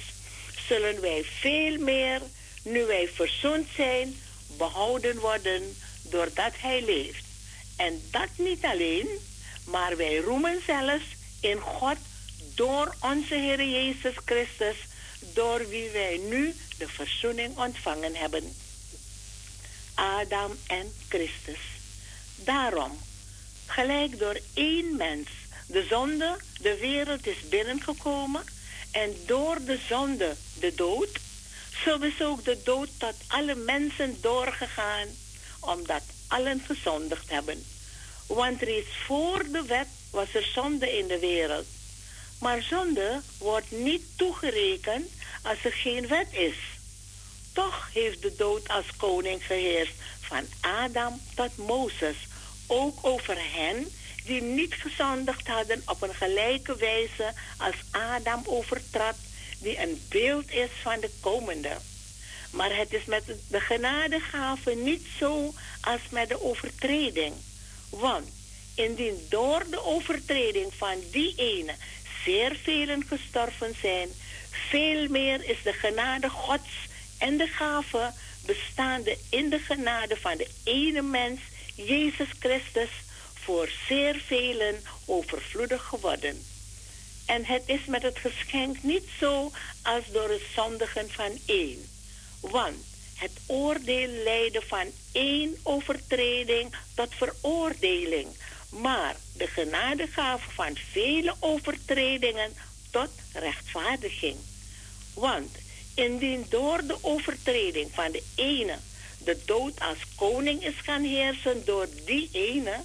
[0.68, 2.20] zullen wij veel meer,
[2.62, 4.20] nu wij verzoend zijn,
[4.56, 7.24] behouden worden doordat Hij leeft.
[7.76, 9.08] En dat niet alleen,
[9.64, 11.04] maar wij roemen zelfs
[11.40, 11.96] in God
[12.54, 14.76] door onze Heer Jezus Christus,
[15.34, 18.54] door wie wij nu de verzoening ontvangen hebben.
[19.94, 21.60] Adam en Christus.
[22.36, 22.98] Daarom,
[23.66, 25.28] gelijk door één mens
[25.72, 28.42] de zonde, de wereld is binnengekomen
[28.90, 31.08] en door de zonde de dood.
[31.84, 35.08] Zo is ook de dood tot alle mensen doorgegaan,
[35.60, 37.64] omdat allen gezondigd hebben.
[38.26, 41.66] Want reeds voor de wet was er zonde in de wereld.
[42.40, 45.10] Maar zonde wordt niet toegerekend
[45.42, 46.56] als er geen wet is.
[47.52, 52.16] Toch heeft de dood als koning geheerst van Adam tot Mozes,
[52.66, 53.92] ook over hen
[54.24, 59.16] die niet gezondigd hadden op een gelijke wijze als Adam overtrad,
[59.58, 61.76] die een beeld is van de komende.
[62.50, 67.34] Maar het is met de genadegave niet zo als met de overtreding.
[67.90, 68.28] Want
[68.74, 71.74] indien door de overtreding van die ene
[72.24, 74.08] zeer velen gestorven zijn,
[74.50, 76.70] veel meer is de genade Gods
[77.18, 78.12] en de gave
[78.46, 81.40] bestaande in de genade van de ene mens,
[81.74, 82.90] Jezus Christus,
[83.44, 86.44] voor zeer velen overvloedig geworden.
[87.26, 89.50] En het is met het geschenk niet zo
[89.82, 91.88] als door het zondigen van één.
[92.40, 98.28] Want het oordeel leidde van één overtreding tot veroordeling.
[98.68, 102.52] maar de genadegave van vele overtredingen
[102.90, 104.36] tot rechtvaardiging.
[105.14, 105.56] Want
[105.94, 108.78] indien door de overtreding van de ene
[109.24, 112.80] de dood als koning is gaan heersen door die ene,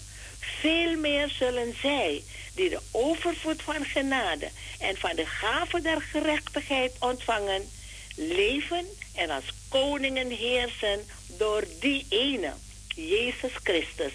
[0.60, 4.50] veel meer zullen zij die de overvloed van genade
[4.80, 7.70] en van de gave der gerechtigheid ontvangen,
[8.16, 11.06] leven en als koningen heersen
[11.38, 12.54] door die ene,
[12.96, 14.14] Jezus Christus.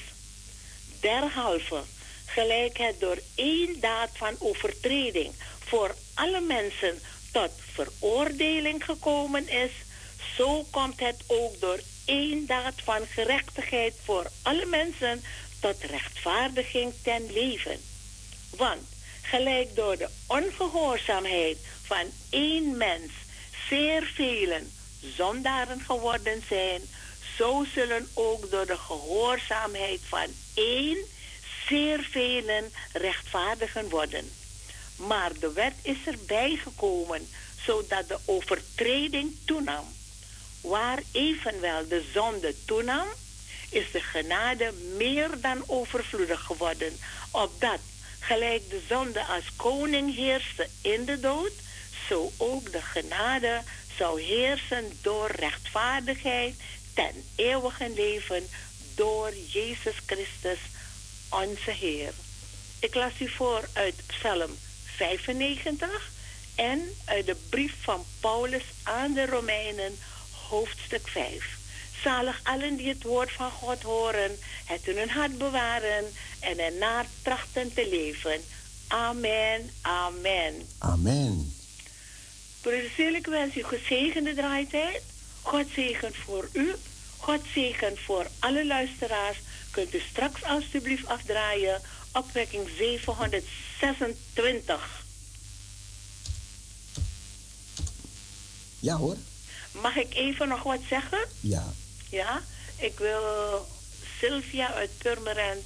[1.01, 1.83] Derhalve,
[2.27, 7.01] gelijk het door één daad van overtreding voor alle mensen
[7.33, 9.71] tot veroordeling gekomen is,
[10.37, 15.23] zo komt het ook door één daad van gerechtigheid voor alle mensen
[15.63, 17.81] tot rechtvaardiging ten leven.
[18.57, 18.83] Want
[19.23, 23.13] gelijk door de ongehoorzaamheid van één mens
[23.69, 24.73] zeer velen
[25.17, 26.81] zondaren geworden zijn,
[27.37, 30.99] zo zullen ook door de gehoorzaamheid van één
[31.69, 34.31] zeer velen rechtvaardigen worden.
[34.97, 37.29] Maar de wet is erbij gekomen,
[37.65, 39.85] zodat de overtreding toenam.
[40.61, 43.07] Waar evenwel de zonde toenam,
[43.73, 46.99] is de genade meer dan overvloedig geworden,
[47.31, 47.81] opdat
[48.19, 51.53] gelijk de zonde als koning heerste in de dood,
[52.09, 53.63] zo ook de genade
[53.97, 56.55] zou heersen door rechtvaardigheid
[56.95, 58.49] ten eeuwige leven
[58.95, 60.59] door Jezus Christus,
[61.29, 62.13] onze Heer.
[62.79, 66.11] Ik las u voor uit Psalm 95
[66.55, 69.99] en uit de brief van Paulus aan de Romeinen,
[70.49, 71.62] hoofdstuk 5.
[72.03, 76.05] Zalig allen die het woord van God horen, het in hun hart bewaren
[76.41, 78.41] en ernaar trachten te leven.
[78.89, 80.69] Amen, amen.
[80.79, 81.55] Amen.
[82.61, 85.03] Broeder ik wens u gezegende draaitijd.
[85.43, 86.75] God zegen voor u.
[87.17, 89.39] God zegen voor alle luisteraars.
[89.71, 91.81] Kunt u straks alstublieft afdraaien.
[92.13, 95.05] Opwekking 726.
[98.79, 99.17] Ja hoor.
[99.73, 101.29] Mag ik even nog wat zeggen?
[101.41, 101.73] Ja.
[102.13, 102.43] Ja,
[102.77, 103.67] ik wil
[104.19, 105.65] Sylvia uit Purmerend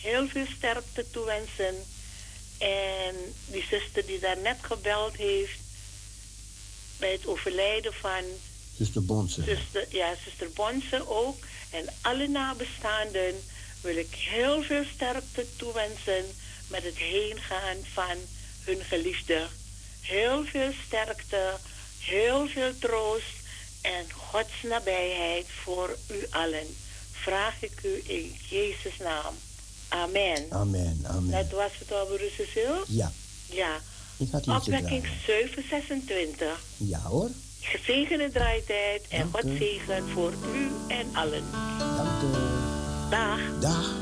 [0.00, 1.74] heel veel sterkte toewensen.
[2.58, 5.58] En die zuster die daar net gebeld heeft
[6.98, 8.22] bij het overlijden van...
[8.76, 9.42] Zuster Bonse.
[9.42, 11.38] Zuster, ja, zuster Bonse ook.
[11.70, 13.44] En alle nabestaanden
[13.80, 16.24] wil ik heel veel sterkte toewensen
[16.68, 18.16] met het heengaan van
[18.64, 19.46] hun geliefde.
[20.00, 21.56] Heel veel sterkte,
[21.98, 23.44] heel veel troost
[23.94, 26.66] en Gods nabijheid voor u allen.
[27.12, 29.34] Vraag ik u in Jezus' naam.
[29.88, 30.46] Amen.
[30.50, 31.30] Amen, amen.
[31.30, 32.84] Dat was het al, broer Cecil?
[32.86, 33.12] Ja.
[33.50, 33.80] Ja.
[34.16, 36.60] Ik had Opwekking 726.
[36.76, 37.30] Ja hoor.
[37.60, 41.44] Gezegende draaitijd en God zegen voor u en allen.
[41.78, 42.30] Dank u.
[43.10, 43.40] Dag.
[43.60, 43.94] Dag.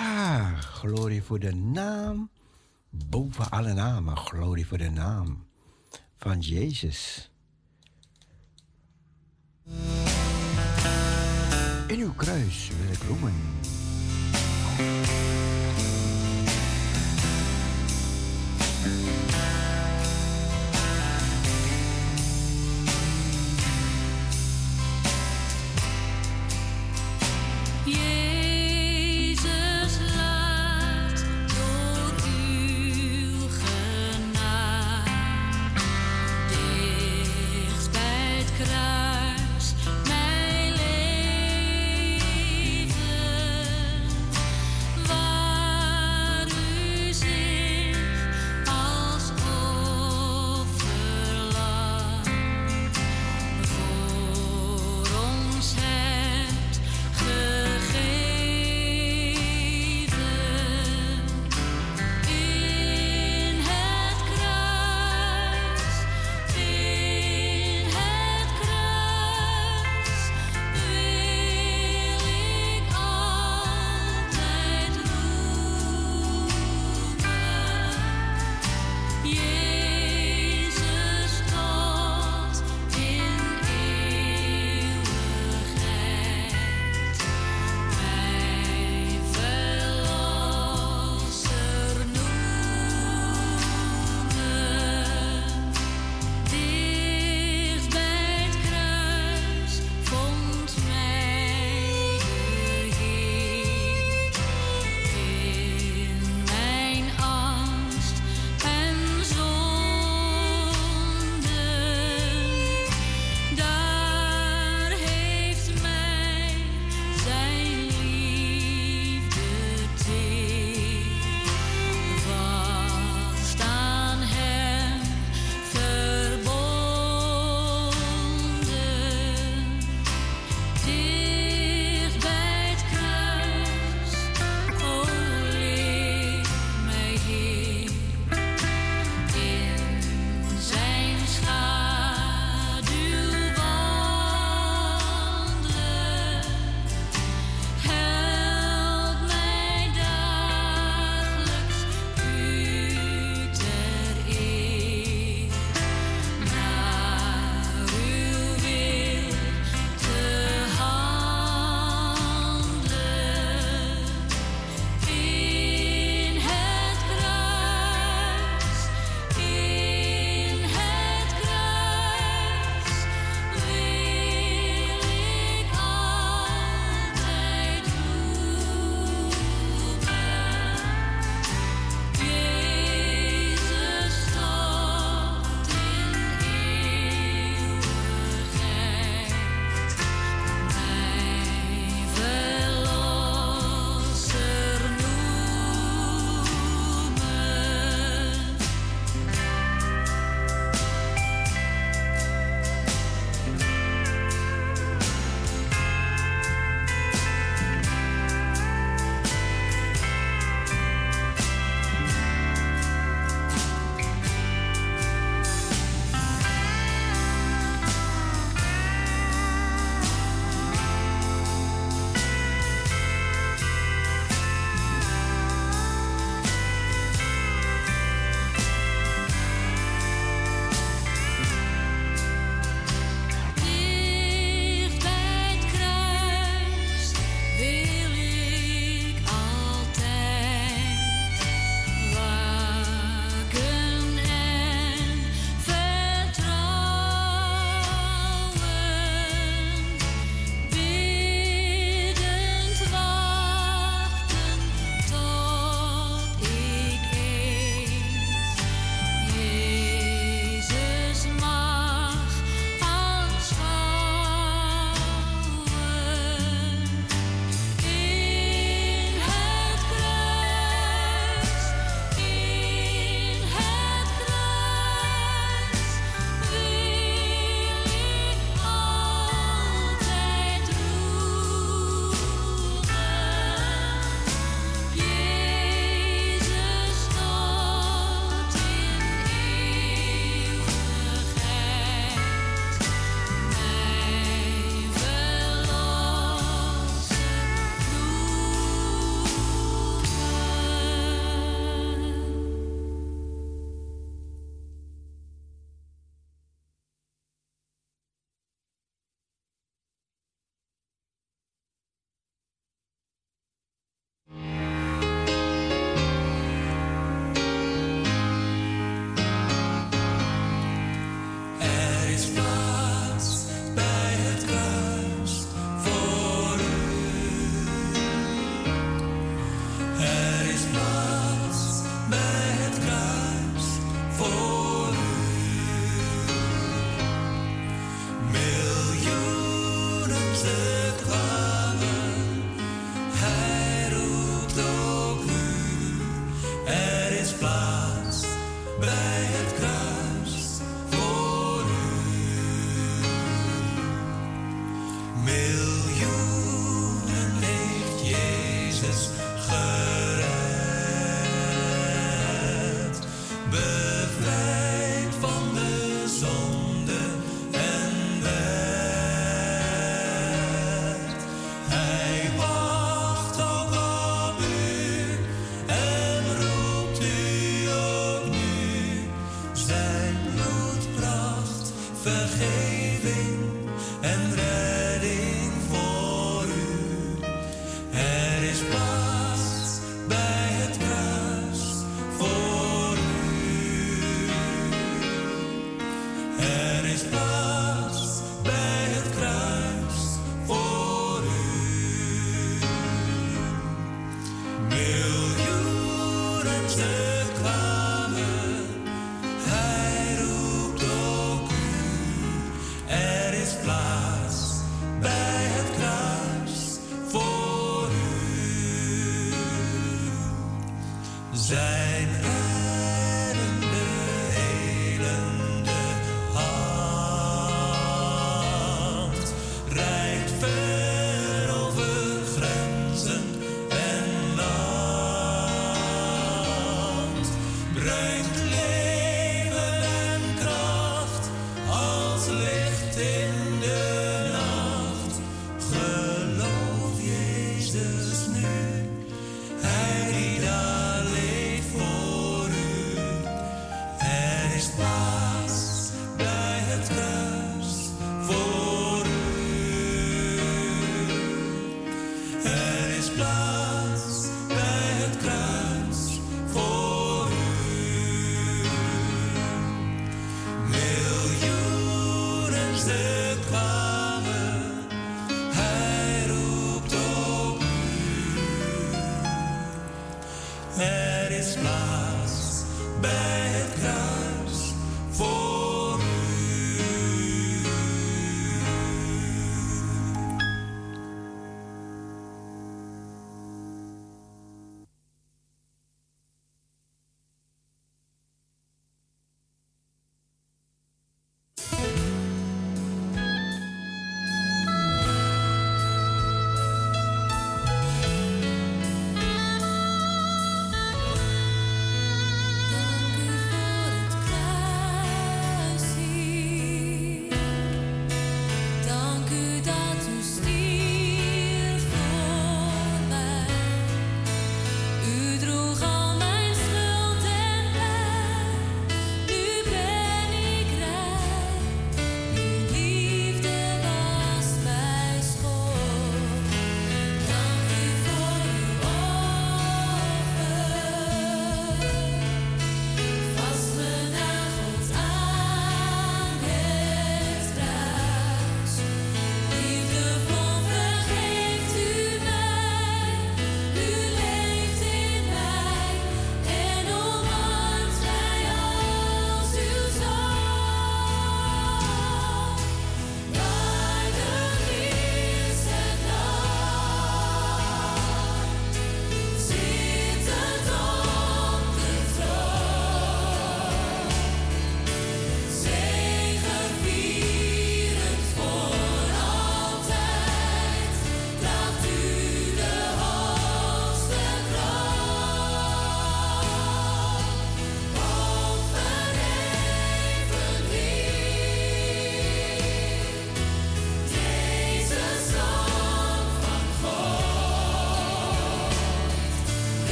[0.00, 2.30] Ja, glorie voor de naam.
[2.90, 5.46] Boven alle namen, glorie voor de naam
[6.16, 7.30] van Jezus.
[11.86, 13.59] In uw kruis wil ik roemen.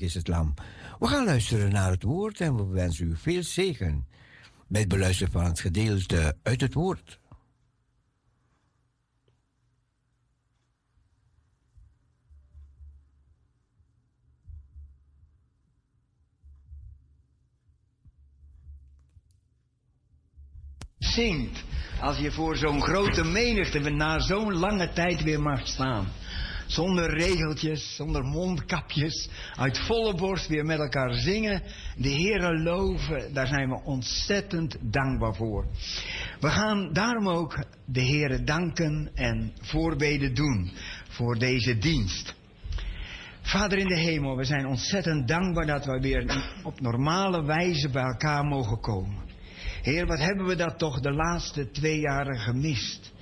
[0.00, 0.54] Is het lam.
[0.98, 4.06] We gaan luisteren naar het woord en we wensen u veel zegen
[4.66, 7.18] bij het beluisteren van het gedeelte uit het woord.
[21.18, 21.64] zingt.
[22.00, 26.06] Als je voor zo'n grote menigte na zo'n lange tijd weer mag staan.
[26.68, 29.28] Zonder regeltjes, zonder mondkapjes.
[29.56, 31.62] Uit volle borst weer met elkaar zingen.
[31.96, 33.34] De Heere loven.
[33.34, 35.66] Daar zijn we ontzettend dankbaar voor.
[36.40, 40.72] We gaan daarom ook de Heere danken en voorbeden doen
[41.08, 42.34] voor deze dienst.
[43.42, 48.02] Vader in de hemel, we zijn ontzettend dankbaar dat we weer op normale wijze bij
[48.02, 49.16] elkaar mogen komen.
[49.82, 53.12] Heer, wat hebben we dat toch de laatste twee jaren gemist.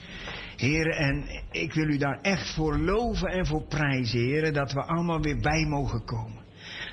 [0.57, 4.83] Heer, en ik wil u daar echt voor loven en voor prijzen, Heer, dat we
[4.83, 6.45] allemaal weer bij mogen komen.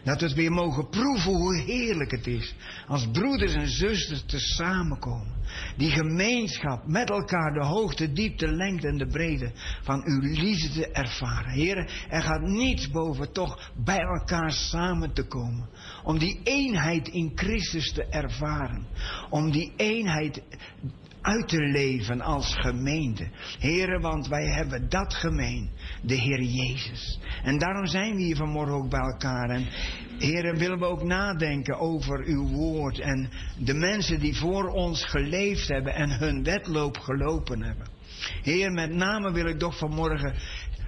[0.03, 2.55] Dat we het weer mogen proeven hoe heerlijk het is.
[2.87, 5.33] Als broeders en zusters te samenkomen.
[5.77, 11.51] Die gemeenschap met elkaar de hoogte, diepte, lengte en de breedte van uw liefde ervaren.
[11.51, 15.69] Heer, er gaat niets boven toch bij elkaar samen te komen.
[16.03, 18.87] Om die eenheid in Christus te ervaren.
[19.29, 20.41] Om die eenheid
[21.23, 23.27] uit te leven als gemeente.
[23.59, 25.69] Heren, want wij hebben dat gemeen,
[26.01, 27.19] de Heer Jezus.
[27.43, 29.49] En daarom zijn we hier vanmorgen ook bij elkaar.
[29.49, 29.67] En
[30.19, 35.67] heren, willen we ook nadenken over uw woord en de mensen die voor ons geleefd
[35.67, 37.87] hebben en hun wedloop gelopen hebben.
[38.41, 40.33] Heer, met name wil ik toch vanmorgen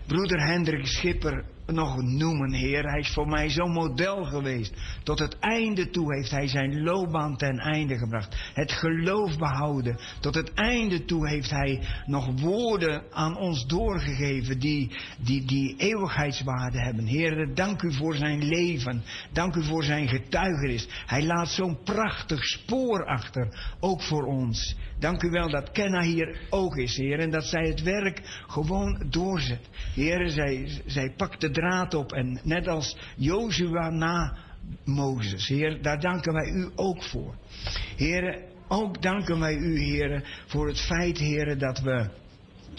[0.08, 2.84] broeder Hendrik Schipper nog noemen, Heer.
[2.84, 4.74] Hij is voor mij zo'n model geweest.
[5.04, 8.36] Tot het einde toe heeft hij zijn loopbaan ten einde gebracht.
[8.54, 10.00] Het geloof behouden.
[10.20, 16.82] Tot het einde toe heeft hij nog woorden aan ons doorgegeven die, die, die eeuwigheidswaarde
[16.82, 17.06] hebben.
[17.06, 19.04] Heer, dank u voor zijn leven.
[19.32, 20.88] Dank u voor zijn getuigenis.
[21.06, 24.76] Hij laat zo'n prachtig spoor achter, ook voor ons.
[25.00, 27.20] Dank u wel dat Kenna hier ook is, Heer.
[27.20, 29.70] En dat zij het werk gewoon doorzet.
[29.94, 32.12] Heer, zij, zij pakt de draad op.
[32.12, 34.38] En net als Jozua na
[34.84, 35.48] Mozes.
[35.48, 37.36] Heer, daar danken wij u ook voor.
[37.98, 42.10] Heer, ook danken wij u, Heer, voor het feit, Heer, dat we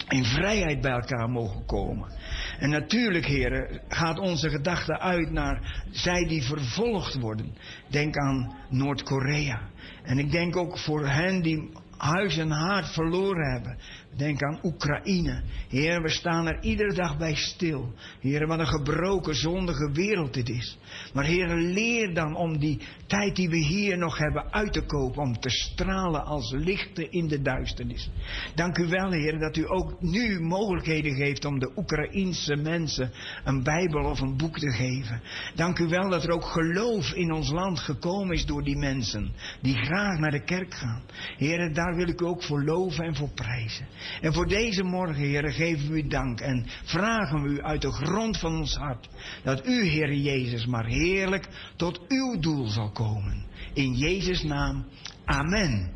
[0.07, 2.11] in vrijheid bij elkaar mogen komen.
[2.59, 7.57] En natuurlijk, heren, gaat onze gedachte uit naar zij die vervolgd worden.
[7.89, 9.61] Denk aan Noord-Korea.
[10.03, 13.77] En ik denk ook voor hen die huis en haard verloren hebben.
[14.17, 15.41] Denk aan Oekraïne.
[15.69, 17.93] Heer, we staan er iedere dag bij stil.
[18.19, 20.77] Heer, wat een gebroken, zondige wereld dit is.
[21.13, 25.21] Maar Heer, leer dan om die tijd die we hier nog hebben uit te kopen.
[25.21, 28.09] Om te stralen als lichten in de duisternis.
[28.55, 33.11] Dank u wel, Heer, dat u ook nu mogelijkheden geeft om de Oekraïense mensen
[33.43, 35.21] een Bijbel of een boek te geven.
[35.55, 39.31] Dank u wel dat er ook geloof in ons land gekomen is door die mensen.
[39.61, 41.01] Die graag naar de kerk gaan.
[41.37, 43.87] Heer, daar wil ik u ook voor loven en voor prijzen.
[44.21, 47.91] En voor deze morgen, Heer, geven we u dank en vragen we u uit de
[47.91, 49.09] grond van ons hart
[49.43, 53.45] dat u, Heer Jezus, maar heerlijk tot uw doel zal komen.
[53.73, 54.85] In Jezus' naam,
[55.25, 55.91] amen.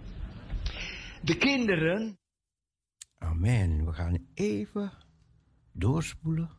[1.21, 2.17] De kinderen.
[3.17, 3.85] Amen.
[3.85, 4.91] We gaan even
[5.73, 6.49] doorspoelen.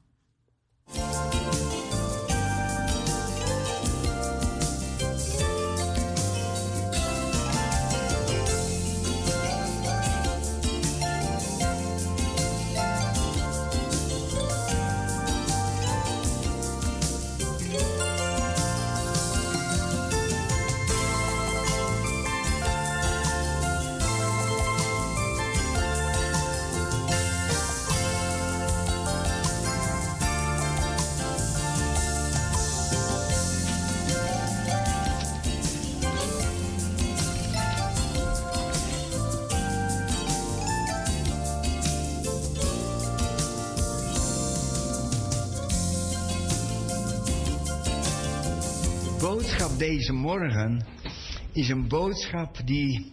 [49.83, 50.87] Deze morgen
[51.53, 53.13] is een boodschap die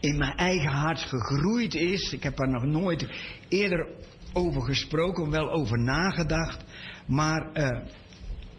[0.00, 2.12] in mijn eigen hart gegroeid is.
[2.12, 3.08] Ik heb er nog nooit
[3.48, 3.86] eerder
[4.32, 6.64] over gesproken, wel over nagedacht.
[7.06, 7.68] Maar uh,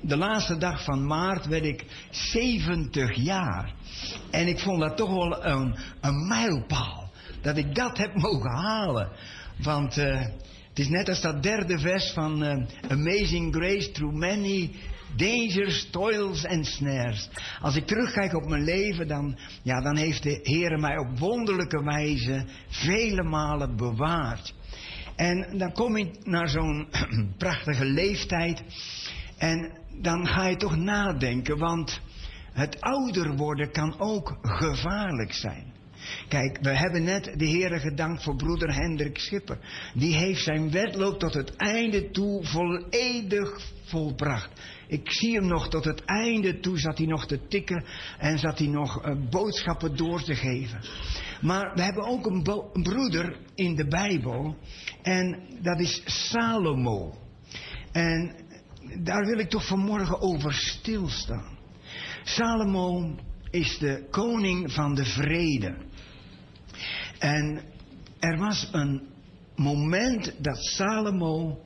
[0.01, 3.73] de laatste dag van maart werd ik 70 jaar.
[4.31, 7.11] En ik vond dat toch wel een, een mijlpaal.
[7.41, 9.11] Dat ik dat heb mogen halen.
[9.63, 10.21] Want uh,
[10.69, 14.71] het is net als dat derde vers van uh, Amazing Grace Through Many
[15.15, 17.29] dangers, toils en snares.
[17.61, 21.83] Als ik terugkijk op mijn leven, dan, ja, dan heeft de Heer mij op wonderlijke
[21.83, 24.53] wijze vele malen bewaard.
[25.15, 26.87] En dan kom ik naar zo'n
[27.37, 28.63] prachtige leeftijd.
[29.37, 29.71] En
[30.01, 32.01] dan ga je toch nadenken, want
[32.53, 35.73] het ouder worden kan ook gevaarlijk zijn.
[36.27, 39.57] Kijk, we hebben net de Heere gedankt voor broeder Hendrik Schipper.
[39.93, 44.49] Die heeft zijn wedloop tot het einde toe volledig volbracht.
[44.87, 47.85] Ik zie hem nog tot het einde toe zat hij nog te tikken
[48.17, 50.79] en zat hij nog uh, boodschappen door te geven.
[51.41, 54.57] Maar we hebben ook een, een broeder in de Bijbel
[55.01, 57.13] en dat is Salomo.
[57.91, 58.35] En
[59.03, 61.57] daar wil ik toch vanmorgen over stilstaan.
[62.23, 63.15] Salomo
[63.49, 65.75] is de koning van de vrede.
[67.19, 67.63] En
[68.19, 69.01] er was een
[69.55, 71.59] moment dat Salomo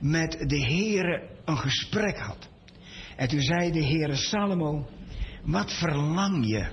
[0.00, 2.48] met de Heere een gesprek had.
[3.16, 4.88] En toen zei de Heere Salomo,
[5.42, 6.68] wat verlang je?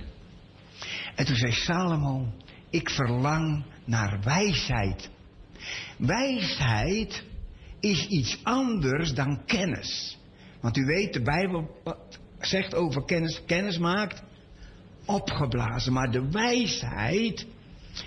[1.14, 2.32] En toen zei Salomo,
[2.70, 5.10] ik verlang naar wijsheid.
[5.98, 7.24] Wijsheid
[7.80, 10.18] is iets anders dan kennis.
[10.60, 11.80] Want u weet, de Bijbel
[12.40, 14.22] zegt over kennis, kennis maakt
[15.04, 15.92] opgeblazen.
[15.92, 17.46] Maar de wijsheid,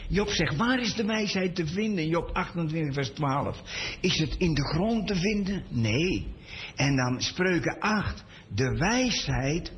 [0.07, 2.07] Job zegt, waar is de wijsheid te vinden?
[2.07, 3.61] Job 28, vers 12.
[3.99, 5.63] Is het in de grond te vinden?
[5.69, 6.27] Nee.
[6.81, 8.23] En dan spreuken 8.
[8.47, 9.71] De wijsheid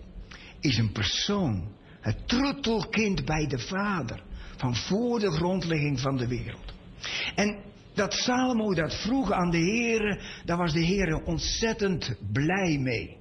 [0.60, 1.72] is een persoon.
[2.02, 4.24] Het troetelkind bij de vader.
[4.58, 6.74] Van voor de grondlegging van de wereld.
[7.36, 7.58] En
[7.94, 13.18] dat Salomo dat vroeg aan de Heer, daar was de Heer ontzettend blij mee.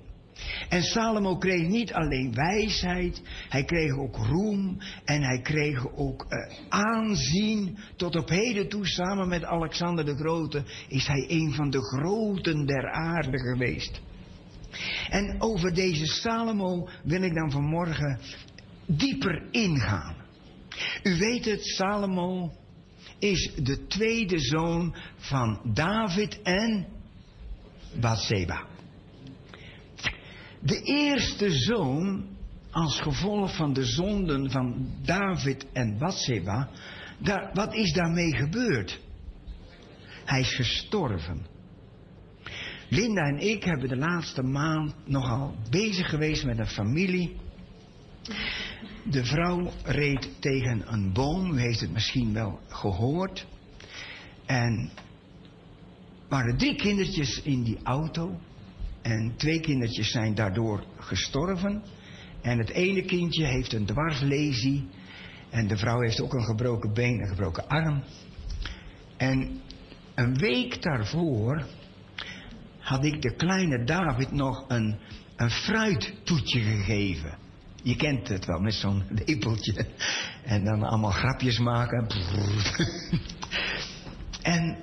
[0.69, 6.57] En Salomo kreeg niet alleen wijsheid, hij kreeg ook roem en hij kreeg ook uh,
[6.69, 7.79] aanzien.
[7.97, 12.67] Tot op heden toe, samen met Alexander de Grote, is hij een van de groten
[12.67, 14.01] der aarde geweest.
[15.09, 18.19] En over deze Salomo wil ik dan vanmorgen
[18.87, 20.15] dieper ingaan.
[21.03, 22.53] U weet het, Salomo
[23.19, 26.87] is de tweede zoon van David en
[28.01, 28.72] Bathseba.
[30.65, 32.25] De eerste zoon,
[32.71, 36.69] als gevolg van de zonden van David en Bathseba,
[37.19, 39.01] daar, wat is daarmee gebeurd?
[40.25, 41.47] Hij is gestorven.
[42.89, 47.37] Linda en ik hebben de laatste maand nogal bezig geweest met een familie.
[49.05, 53.47] De vrouw reed tegen een boom, u heeft het misschien wel gehoord.
[54.47, 54.91] En
[56.29, 58.41] waren drie kindertjes in die auto.
[59.03, 61.83] En twee kindertjes zijn daardoor gestorven.
[62.43, 64.89] En het ene kindje heeft een dwarslesie.
[65.51, 68.03] En de vrouw heeft ook een gebroken been en een gebroken arm.
[69.17, 69.61] En
[70.15, 71.67] een week daarvoor
[72.79, 74.99] had ik de kleine David nog een,
[75.37, 77.39] een fruittoetje gegeven.
[77.83, 79.87] Je kent het wel, met zo'n lepeltje.
[80.45, 82.07] En dan allemaal grapjes maken.
[84.43, 84.77] en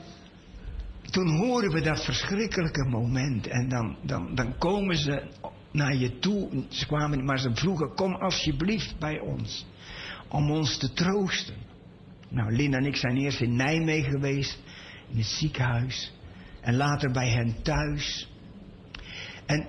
[1.11, 3.48] toen horen we dat verschrikkelijke moment.
[3.48, 5.23] En dan, dan, dan komen ze
[5.72, 6.64] naar je toe.
[6.69, 9.65] Ze kwamen, maar ze vroegen, kom alsjeblieft bij ons.
[10.27, 11.56] Om ons te troosten.
[12.30, 14.60] Nou, Lin en ik zijn eerst in Nijmegen geweest.
[15.11, 16.14] In het ziekenhuis.
[16.61, 18.30] En later bij hen thuis.
[19.45, 19.68] En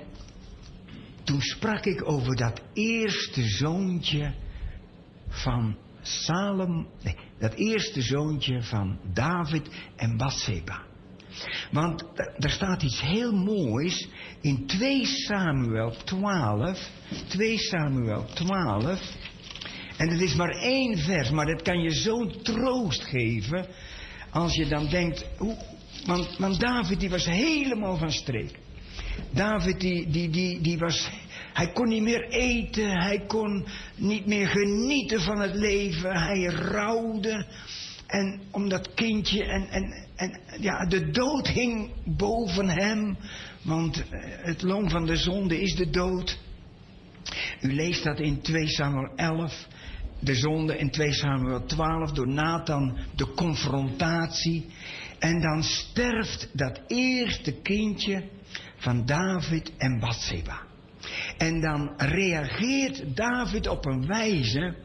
[1.25, 4.35] toen sprak ik over dat eerste zoontje
[5.29, 6.87] van Salem.
[7.03, 10.89] Nee, dat eerste zoontje van David en Bathseba.
[11.71, 12.05] Want
[12.39, 14.09] er staat iets heel moois
[14.41, 16.89] in 2 Samuel 12.
[17.29, 19.01] 2 Samuel 12.
[19.97, 23.67] En het is maar één vers, maar dat kan je zo'n troost geven.
[24.31, 25.57] Als je dan denkt, hoe,
[26.07, 28.59] want, want David die was helemaal van streek.
[29.31, 31.11] David die, die, die, die was,
[31.53, 37.47] hij kon niet meer eten, hij kon niet meer genieten van het leven, hij rouwde.
[38.07, 43.16] En om dat kindje, en, en, en ja, de dood hing boven hem,
[43.62, 46.38] want eh, het loon van de zonde is de dood.
[47.60, 49.66] U leest dat in 2 Samuel 11,
[50.20, 54.66] de zonde in 2 Samuel 12, door Nathan de confrontatie.
[55.18, 58.24] En dan sterft dat eerste kindje
[58.76, 60.60] van David en Bathseba.
[61.38, 64.76] En dan reageert David op een wijze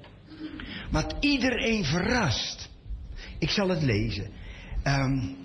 [0.91, 2.69] wat iedereen verrast.
[3.39, 4.43] Ik zal het lezen.
[4.87, 5.35] Um,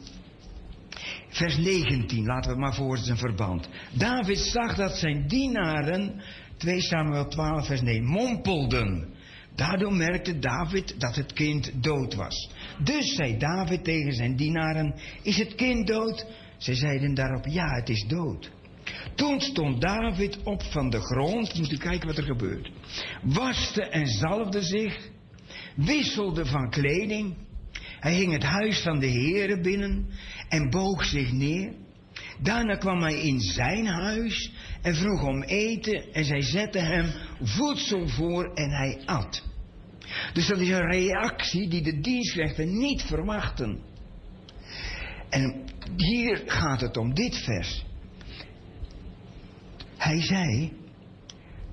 [1.29, 3.69] vers 19, laten we maar voor zijn verband.
[3.93, 6.23] David zag dat zijn dienaren,
[6.57, 9.09] 2 Samuel 12, vers 9, mompelden.
[9.55, 12.51] Daardoor merkte David dat het kind dood was.
[12.85, 16.27] Dus zei David tegen zijn dienaren: Is het kind dood?
[16.59, 18.51] Ze zeiden daarop: Ja, het is dood.
[19.15, 21.59] Toen stond David op van de grond.
[21.59, 22.71] Moet u kijken wat er gebeurt.
[23.23, 25.09] Waste en zalfde zich.
[25.77, 27.35] Wisselde van kleding.
[28.01, 30.07] Hij ging het huis van de heren binnen
[30.49, 31.73] en boog zich neer.
[32.43, 34.53] Daarna kwam hij in zijn huis
[34.83, 37.13] en vroeg om eten en zij zetten hem
[37.43, 39.43] voedsel voor en hij at.
[40.33, 43.81] Dus dat is een reactie die de dienstrechten niet verwachten.
[45.29, 45.65] En
[45.97, 47.85] hier gaat het om dit vers.
[49.97, 50.73] Hij zei,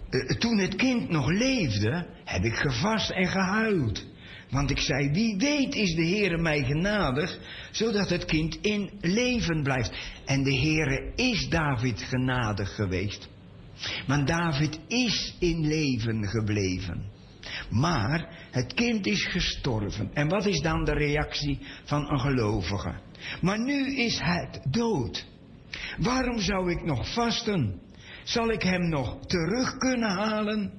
[0.09, 4.06] eh, toen het kind nog leefde, heb ik gevast en gehuild.
[4.49, 7.39] Want ik zei, wie weet is de Heere mij genadig,
[7.71, 9.91] zodat het kind in leven blijft.
[10.25, 13.29] En de Heere is David genadig geweest.
[14.07, 17.15] Want David is in leven gebleven.
[17.69, 20.09] Maar het kind is gestorven.
[20.13, 22.93] En wat is dan de reactie van een gelovige?
[23.41, 25.25] Maar nu is het dood.
[25.97, 27.81] Waarom zou ik nog vasten?
[28.23, 30.71] Zal ik hem nog terug kunnen halen?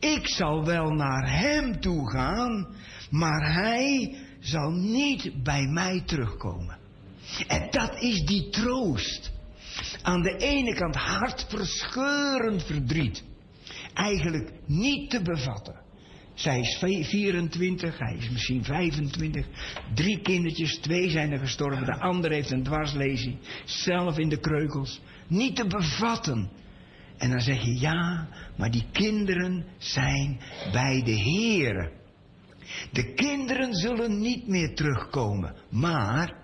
[0.00, 2.74] Ik zal wel naar hem toe gaan,
[3.10, 6.78] maar hij zal niet bij mij terugkomen.
[7.46, 9.32] En dat is die troost.
[10.02, 13.24] Aan de ene kant hartverscheurend verdriet.
[13.94, 15.80] Eigenlijk niet te bevatten.
[16.34, 16.78] Zij is
[17.08, 19.46] 24, hij is misschien 25.
[19.94, 21.84] Drie kindertjes, twee zijn er gestorven.
[21.84, 23.38] De ander heeft een dwarslezing.
[23.64, 25.00] Zelf in de kreukels.
[25.26, 26.50] Niet te bevatten.
[27.16, 30.40] En dan zeg je ja, maar die kinderen zijn
[30.72, 31.99] bij de Heer.
[32.92, 35.54] De kinderen zullen niet meer terugkomen.
[35.70, 36.34] Maar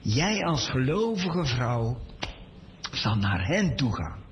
[0.00, 1.98] jij als gelovige vrouw
[2.92, 4.26] zal naar hen toe gaan.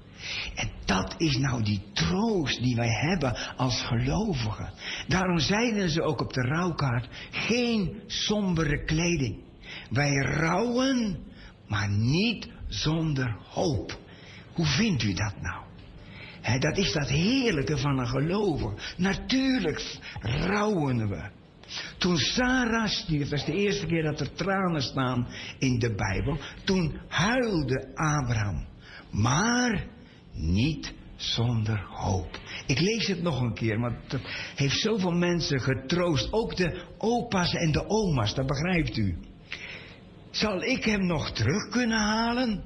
[0.55, 4.73] En dat is nou die troost die wij hebben als gelovigen.
[5.09, 9.45] Daarom zeiden ze ook op de rouwkaart, geen sombere kleding.
[9.91, 11.19] Wij rouwen,
[11.67, 13.99] maar niet zonder hoop.
[14.53, 15.66] Hoe vindt u dat nou?
[16.59, 18.95] Dat is dat heerlijke van een gelover.
[18.97, 21.31] Natuurlijk rouwen we.
[21.99, 25.27] Toen Sarah stierf, dat is de eerste keer dat er tranen staan
[25.59, 26.39] in de Bijbel.
[26.65, 28.67] Toen huilde Abraham.
[29.11, 29.87] Maar
[30.33, 32.41] niet zonder hoop.
[32.67, 34.21] Ik lees het nog een keer, want het
[34.55, 36.33] heeft zoveel mensen getroost.
[36.33, 39.19] Ook de opa's en de oma's, dat begrijpt u.
[40.31, 42.65] Zal ik hem nog terug kunnen halen?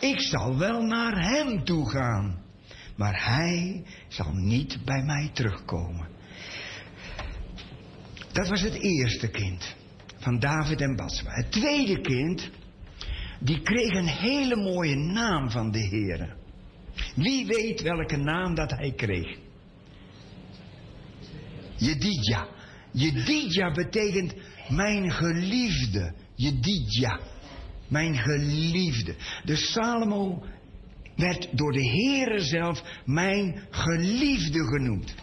[0.00, 2.39] Ik zal wel naar hem toe gaan,
[3.00, 6.08] maar hij zal niet bij mij terugkomen.
[8.32, 9.76] Dat was het eerste kind
[10.18, 11.30] van David en Batsba.
[11.32, 12.50] Het tweede kind,
[13.38, 16.36] die kreeg een hele mooie naam van de Heer.
[17.14, 19.38] Wie weet welke naam dat hij kreeg?
[21.76, 22.48] Jedidja.
[22.92, 24.34] Jedidja betekent
[24.68, 26.14] mijn geliefde.
[26.34, 27.20] Jedidja.
[27.88, 29.14] Mijn geliefde.
[29.44, 30.44] Dus Salomo
[31.20, 35.14] werd door de Heere zelf mijn geliefde genoemd.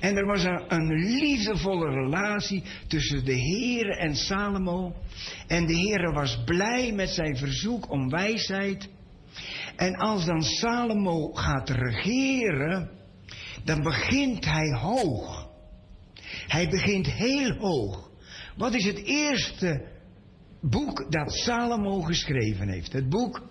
[0.00, 0.88] En er was een, een
[1.18, 4.94] liefdevolle relatie tussen de Heere en Salomo.
[5.46, 8.88] En de Heere was blij met zijn verzoek om wijsheid.
[9.76, 12.90] En als dan Salomo gaat regeren,
[13.64, 15.48] dan begint hij hoog.
[16.46, 18.10] Hij begint heel hoog.
[18.56, 19.86] Wat is het eerste
[20.60, 22.92] boek dat Salomo geschreven heeft?
[22.92, 23.42] Het boek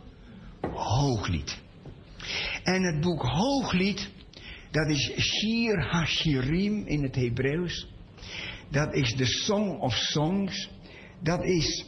[0.62, 1.63] Hooglied.
[2.64, 4.10] En het boek Hooglied,
[4.72, 7.88] dat is Shir Hashirim in het Hebreeuws.
[8.72, 10.70] Dat is de Song of Songs.
[11.22, 11.86] Dat is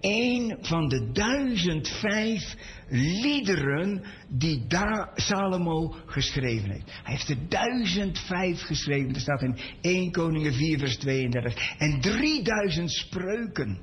[0.00, 2.54] een van de duizend vijf
[2.88, 6.90] liederen die da Salomo geschreven heeft.
[7.02, 9.14] Hij heeft er duizend vijf geschreven.
[9.14, 11.78] Er staat in 1 Koningen 4 vers 32.
[11.78, 13.78] En 3000 spreuken.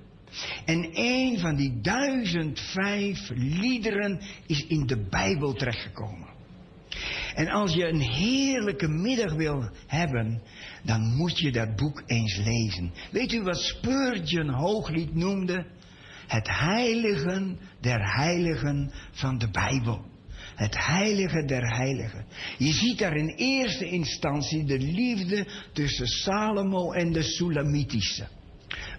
[0.66, 6.32] En een van die duizend vijf liederen is in de Bijbel terechtgekomen.
[7.36, 10.42] En als je een heerlijke middag wil hebben,
[10.84, 12.94] dan moet je dat boek eens lezen.
[13.12, 15.66] Weet u wat Spurgeon Hooglied noemde?
[16.28, 20.12] Het heiligen der heiligen van de Bijbel.
[20.56, 22.26] Het heilige der heiligen.
[22.58, 28.28] Je ziet daar in eerste instantie de liefde tussen Salomo en de Sulamitische.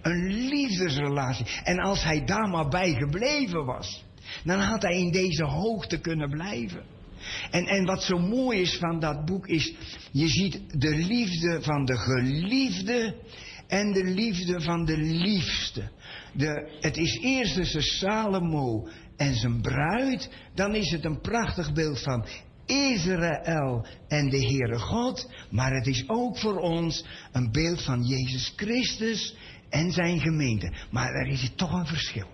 [0.01, 1.45] Een liefdesrelatie.
[1.63, 4.03] En als hij daar maar bij gebleven was,
[4.43, 6.83] dan had hij in deze hoogte kunnen blijven.
[7.51, 9.73] En, en wat zo mooi is van dat boek is,
[10.11, 13.15] je ziet de liefde van de geliefde
[13.67, 15.89] en de liefde van de liefste.
[16.33, 18.87] De, het is eerst tussen Salomo
[19.17, 22.25] en zijn bruid, dan is het een prachtig beeld van
[22.65, 28.53] Israël en de Heere God, maar het is ook voor ons een beeld van Jezus
[28.55, 29.35] Christus
[29.75, 30.73] en zijn gemeente.
[30.91, 32.27] Maar er is toch een verschil.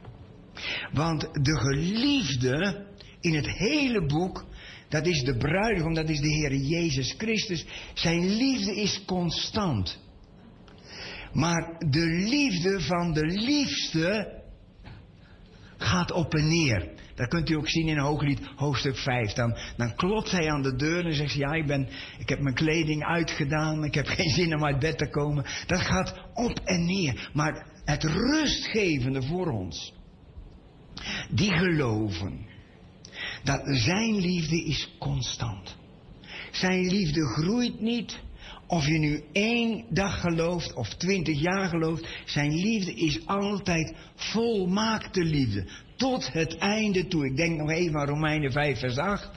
[0.94, 2.86] Want de geliefde
[3.20, 4.46] in het hele boek,
[4.90, 7.66] dat is de bruidegom, dat is de Heer Jezus Christus.
[7.94, 10.00] Zijn liefde is constant.
[11.34, 14.42] Maar de liefde van de liefste
[15.78, 16.90] gaat op en neer.
[17.22, 19.34] Dat kunt u ook zien in Hooglied hoofdstuk 5.
[19.34, 21.88] Dan, dan klopt hij aan de deur en zegt ja, ik, ben,
[22.20, 25.46] ik heb mijn kleding uitgedaan, ik heb geen zin om uit bed te komen.
[25.68, 27.30] Dat gaat op en neer.
[27.34, 29.94] Maar het rustgevende voor ons,
[31.30, 32.50] die geloven
[33.44, 35.78] dat zijn liefde is constant.
[36.52, 38.20] Zijn liefde groeit niet.
[38.68, 42.08] Of je nu één dag gelooft of twintig jaar gelooft.
[42.26, 45.68] Zijn liefde is altijd volmaakte liefde.
[46.02, 47.26] Tot het einde toe.
[47.26, 49.30] Ik denk nog even aan Romeinen 5 vers 8.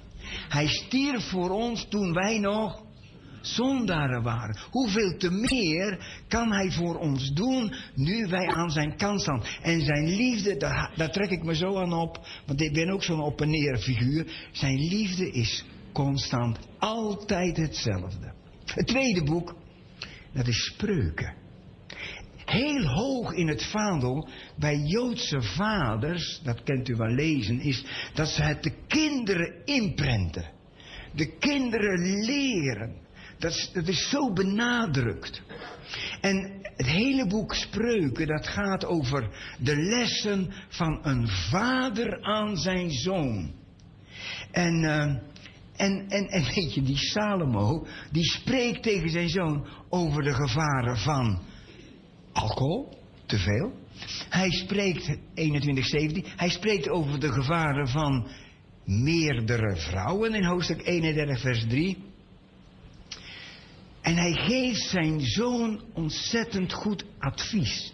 [0.49, 2.83] Hij stierf voor ons toen wij nog
[3.41, 4.59] zondaren waren.
[4.71, 9.43] Hoeveel te meer kan hij voor ons doen nu wij aan zijn kant staan.
[9.63, 13.03] En zijn liefde, daar, daar trek ik me zo aan op, want ik ben ook
[13.03, 14.49] zo'n op en neer figuur.
[14.53, 18.33] Zijn liefde is constant, altijd hetzelfde.
[18.65, 19.55] Het tweede boek,
[20.33, 21.44] dat is Spreuken.
[22.45, 28.29] Heel hoog in het vaandel bij Joodse vaders, dat kent u wel lezen, is dat
[28.29, 30.51] ze het de kinderen inprenten.
[31.13, 33.03] De kinderen leren.
[33.39, 35.43] Dat is, dat is zo benadrukt.
[36.21, 42.91] En het hele boek Spreuken, dat gaat over de lessen van een vader aan zijn
[42.91, 43.53] zoon.
[44.51, 45.01] En, uh,
[45.77, 50.97] en, en, en weet je, die Salomo, die spreekt tegen zijn zoon over de gevaren
[50.97, 51.43] van
[52.35, 53.73] alcohol, te veel.
[54.29, 55.05] Hij spreekt,
[55.35, 58.27] 2117, hij spreekt over de gevaren van
[58.85, 61.97] meerdere vrouwen in hoofdstuk 31, vers 3.
[64.01, 67.93] En hij geeft zijn zoon ontzettend goed advies.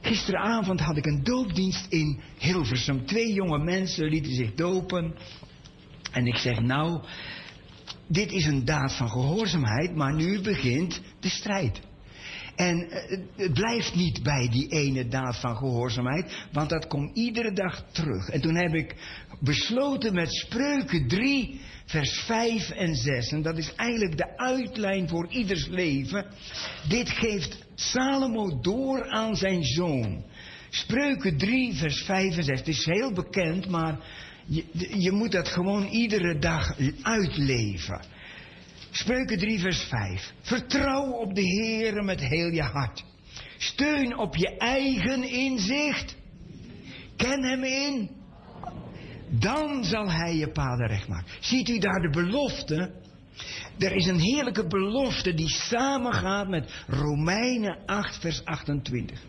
[0.00, 3.06] Gisteravond had ik een doopdienst in Hilversum.
[3.06, 5.14] Twee jonge mensen lieten zich dopen.
[6.12, 7.02] En ik zeg nou,
[8.06, 11.80] dit is een daad van gehoorzaamheid, maar nu begint de strijd.
[12.56, 17.52] En eh, het blijft niet bij die ene daad van gehoorzaamheid, want dat komt iedere
[17.52, 18.28] dag terug.
[18.28, 18.94] En toen heb ik
[19.40, 23.32] besloten met Spreuken 3, vers 5 en 6.
[23.32, 26.26] En dat is eigenlijk de uitlijn voor ieders leven.
[26.88, 30.24] Dit geeft Salomo door aan zijn zoon.
[30.70, 32.58] Spreuken 3, vers 5 en 6.
[32.58, 33.98] Het is heel bekend, maar
[34.46, 34.64] je,
[34.98, 38.00] je moet dat gewoon iedere dag uitleven.
[38.96, 40.32] Spreuken 3, vers 5.
[40.40, 43.04] Vertrouw op de Heere met heel je hart.
[43.58, 46.16] Steun op je eigen inzicht.
[47.16, 48.10] Ken hem in.
[49.28, 51.32] Dan zal hij je paden recht maken.
[51.40, 52.92] Ziet u daar de belofte?
[53.78, 59.22] Er is een heerlijke belofte die samengaat met Romeinen 8, vers 28.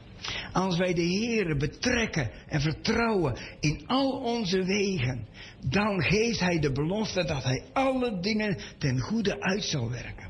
[0.51, 5.27] Als wij de Heere betrekken en vertrouwen in al onze wegen,
[5.69, 10.29] dan geeft Hij de belofte dat Hij alle dingen ten goede uit zal werken.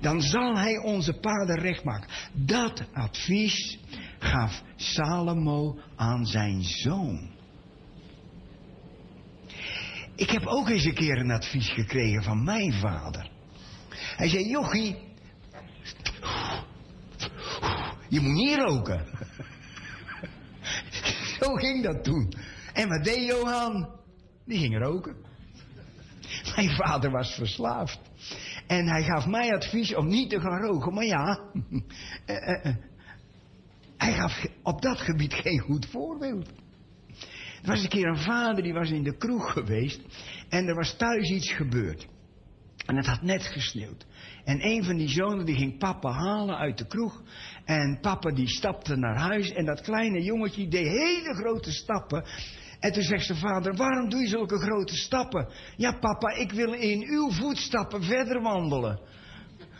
[0.00, 2.08] Dan zal Hij onze paden recht maken.
[2.32, 3.78] Dat advies
[4.18, 7.30] gaf Salomo aan zijn zoon.
[10.16, 13.30] Ik heb ook eens een keer een advies gekregen van mijn vader.
[14.16, 14.96] Hij zei, jochie,
[18.08, 19.06] je moet niet roken.
[21.40, 22.32] Zo ging dat toen.
[22.72, 24.01] En wat deed Johan?
[24.44, 25.16] Die ging roken.
[26.56, 28.00] Mijn vader was verslaafd.
[28.66, 30.94] En hij gaf mij advies om niet te gaan roken.
[30.94, 31.40] Maar ja,
[32.26, 32.76] eh, eh, eh.
[33.96, 36.48] hij gaf op dat gebied geen goed voorbeeld.
[37.62, 40.00] Er was een keer een vader die was in de kroeg geweest.
[40.48, 42.08] En er was thuis iets gebeurd.
[42.86, 44.06] En het had net gesneeuwd.
[44.44, 47.22] En een van die zonen die ging papa halen uit de kroeg.
[47.64, 49.52] En papa die stapte naar huis.
[49.52, 52.24] En dat kleine jongetje deed hele grote stappen.
[52.82, 55.48] En toen zegt zijn vader, waarom doe je zulke grote stappen?
[55.76, 59.00] Ja papa, ik wil in uw voetstappen verder wandelen.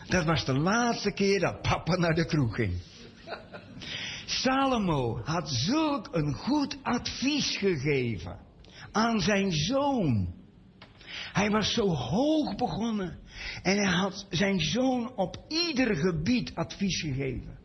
[0.07, 2.81] Dat was de laatste keer dat papa naar de kroeg ging.
[4.25, 8.37] Salomo had zulk een goed advies gegeven
[8.91, 10.33] aan zijn zoon.
[11.33, 13.19] Hij was zo hoog begonnen
[13.63, 17.57] en hij had zijn zoon op ieder gebied advies gegeven.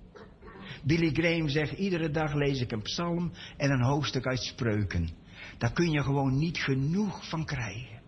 [0.84, 5.17] Billy Graham zegt, iedere dag lees ik een psalm en een hoofdstuk uit spreuken.
[5.58, 8.00] Daar kun je gewoon niet genoeg van krijgen.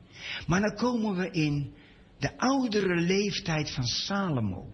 [0.47, 1.73] Maar dan komen we in
[2.19, 4.67] de oudere leeftijd van Salomo.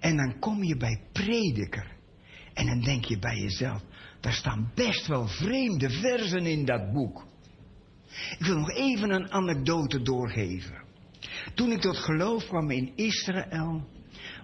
[0.00, 1.86] En dan kom je bij prediker.
[2.54, 3.82] En dan denk je bij jezelf,
[4.20, 7.26] daar staan best wel vreemde versen in dat boek.
[8.38, 10.82] Ik wil nog even een anekdote doorgeven.
[11.54, 13.86] Toen ik tot geloof kwam in Israël,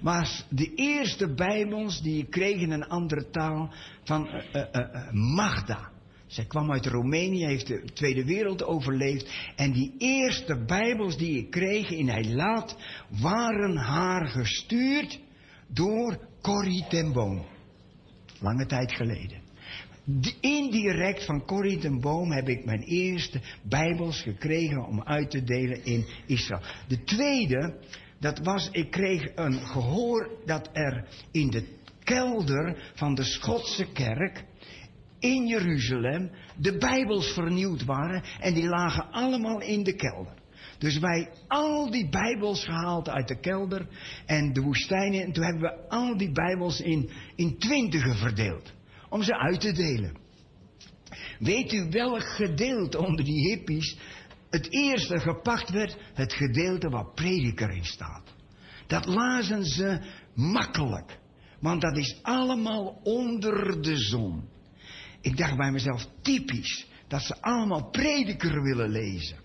[0.00, 5.12] was de eerste Bijbels die ik kreeg in een andere taal van uh, uh, uh,
[5.12, 5.90] Magda.
[6.28, 9.52] Zij kwam uit Roemenië, heeft de Tweede Wereld overleefd.
[9.56, 12.76] En die eerste Bijbels die ik kreeg in Eilat
[13.20, 15.20] waren haar gestuurd
[15.66, 17.46] door Corrie ten Boom.
[18.40, 19.40] Lange tijd geleden.
[20.40, 25.84] indirect van Corrie ten Boom heb ik mijn eerste Bijbels gekregen om uit te delen
[25.84, 26.62] in Israël.
[26.88, 27.74] De tweede,
[28.20, 31.64] dat was, ik kreeg een gehoor dat er in de
[32.04, 34.44] kelder van de Schotse kerk
[35.18, 40.34] in Jeruzalem de Bijbels vernieuwd waren en die lagen allemaal in de kelder.
[40.78, 43.88] Dus wij al die Bijbels gehaald uit de kelder
[44.26, 45.22] en de woestijnen.
[45.22, 48.72] En toen hebben we al die Bijbels in, in twintigen verdeeld.
[49.08, 50.16] Om ze uit te delen.
[51.38, 53.96] Weet u welk gedeelte onder die hippies
[54.50, 55.96] het eerste gepakt werd?
[56.14, 58.34] Het gedeelte waar prediker in staat.
[58.86, 60.00] Dat lazen ze
[60.34, 61.18] makkelijk.
[61.60, 64.48] Want dat is allemaal onder de zon.
[65.20, 69.36] Ik dacht bij mezelf, typisch, dat ze allemaal prediker willen lezen.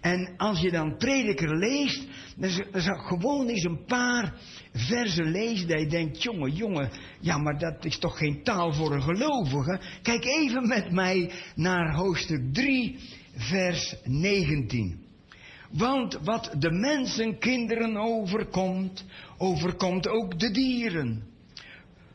[0.00, 2.06] En als je dan prediker leest,
[2.36, 4.34] dan zou ik gewoon eens een paar
[4.72, 8.94] versen lezen dat je denkt, jongen, jongen, ja, maar dat is toch geen taal voor
[8.94, 9.80] een gelovige.
[10.02, 12.98] Kijk even met mij naar hoofdstuk 3,
[13.36, 15.08] vers 19.
[15.70, 19.04] Want wat de mensen, kinderen overkomt,
[19.38, 21.29] overkomt ook de dieren.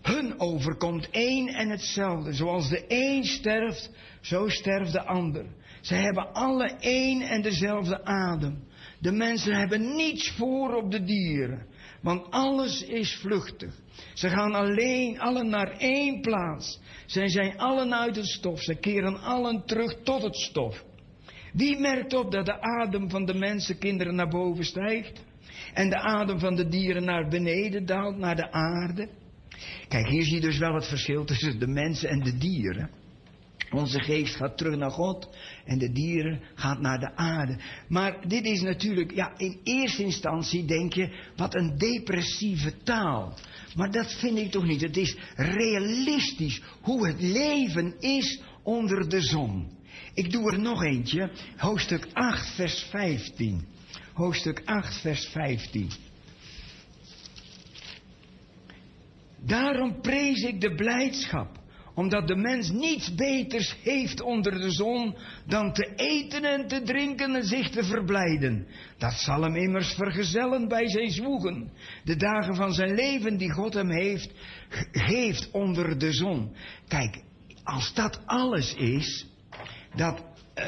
[0.05, 2.33] Hun overkomt één en hetzelfde.
[2.33, 5.45] Zoals de een sterft, zo sterft de ander.
[5.81, 8.63] Ze hebben alle één en dezelfde adem.
[8.99, 11.65] De mensen hebben niets voor op de dieren.
[12.01, 13.73] Want alles is vluchtig.
[14.13, 16.79] Ze gaan alleen, allen naar één plaats.
[17.05, 18.61] Zij zijn allen uit het stof.
[18.61, 20.83] Ze keren allen terug tot het stof.
[21.53, 25.23] Wie merkt op dat de adem van de mensenkinderen naar boven stijgt?
[25.73, 29.09] En de adem van de dieren naar beneden daalt, naar de aarde?
[29.87, 32.89] Kijk, hier zie je dus wel het verschil tussen de mensen en de dieren.
[33.71, 35.29] Onze geest gaat terug naar God
[35.65, 37.57] en de dieren gaat naar de aarde.
[37.87, 43.37] Maar dit is natuurlijk, ja, in eerste instantie denk je, wat een depressieve taal.
[43.75, 44.81] Maar dat vind ik toch niet.
[44.81, 49.67] Het is realistisch hoe het leven is onder de zon.
[50.13, 53.65] Ik doe er nog eentje, hoofdstuk 8, vers 15.
[54.13, 55.89] Hoofdstuk 8, vers 15.
[59.45, 61.63] Daarom prees ik de blijdschap
[61.95, 65.15] omdat de mens niets beters heeft onder de zon
[65.45, 68.67] dan te eten en te drinken en zich te verblijden.
[68.97, 71.71] Dat zal hem immers vergezellen bij zijn zwoegen.
[72.03, 74.31] De dagen van zijn leven die God hem heeft,
[74.91, 76.55] geeft onder de zon.
[76.87, 77.23] Kijk,
[77.63, 79.27] als dat alles is,
[79.95, 80.23] dat
[80.55, 80.65] uh,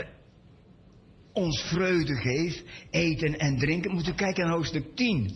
[1.33, 5.35] ons vreugde geeft, eten en drinken, moeten we kijken naar hoofdstuk 10.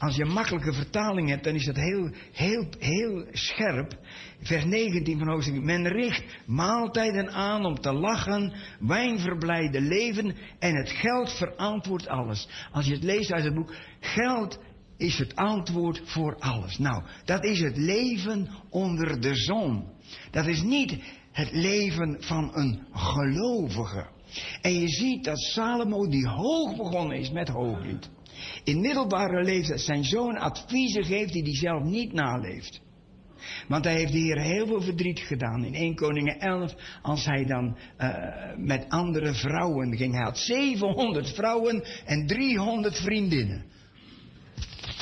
[0.00, 3.98] Als je een makkelijke vertaling hebt, dan is dat heel, heel, heel scherp.
[4.40, 5.62] Vers 19 van hoofdstuk.
[5.62, 12.48] Men richt maaltijden aan om te lachen, wijn verblijden leven en het geld verantwoordt alles.
[12.72, 14.58] Als je het leest uit het boek, geld
[14.96, 16.78] is het antwoord voor alles.
[16.78, 19.84] Nou, dat is het leven onder de zon.
[20.30, 20.96] Dat is niet
[21.32, 24.06] het leven van een gelovige.
[24.60, 28.10] En je ziet dat Salomo, die hoog begonnen is met hooglied,
[28.64, 32.80] in middelbare leeftijd zijn zoon adviezen geeft die hij zelf niet naleeft.
[33.68, 35.64] Want hij heeft de Heer heel veel verdriet gedaan.
[35.64, 38.14] In 1 Koningen 11, als hij dan uh,
[38.56, 40.14] met andere vrouwen ging.
[40.14, 43.64] Hij had 700 vrouwen en 300 vriendinnen.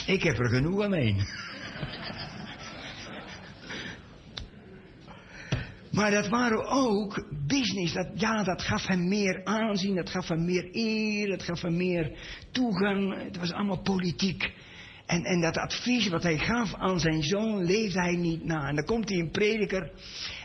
[0.06, 1.16] Ik heb er genoeg aan één.
[5.92, 7.92] Maar dat waren ook business.
[7.92, 11.76] Dat, ja, dat gaf hem meer aanzien, dat gaf hem meer eer, dat gaf hem
[11.76, 12.18] meer
[12.50, 13.22] toegang.
[13.24, 14.52] Het was allemaal politiek.
[15.06, 18.68] En, en dat advies wat hij gaf aan zijn zoon, leefde hij niet na.
[18.68, 19.90] En dan komt hij een prediker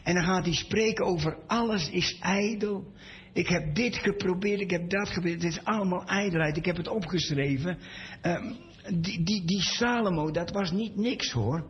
[0.03, 2.91] en dan gaat hij spreken over alles is ijdel.
[3.33, 5.43] Ik heb dit geprobeerd, ik heb dat geprobeerd.
[5.43, 6.57] Het is allemaal ijdelheid.
[6.57, 7.77] Ik heb het opgeschreven.
[8.21, 8.55] Um,
[9.01, 11.67] die, die, die Salomo, dat was niet niks hoor.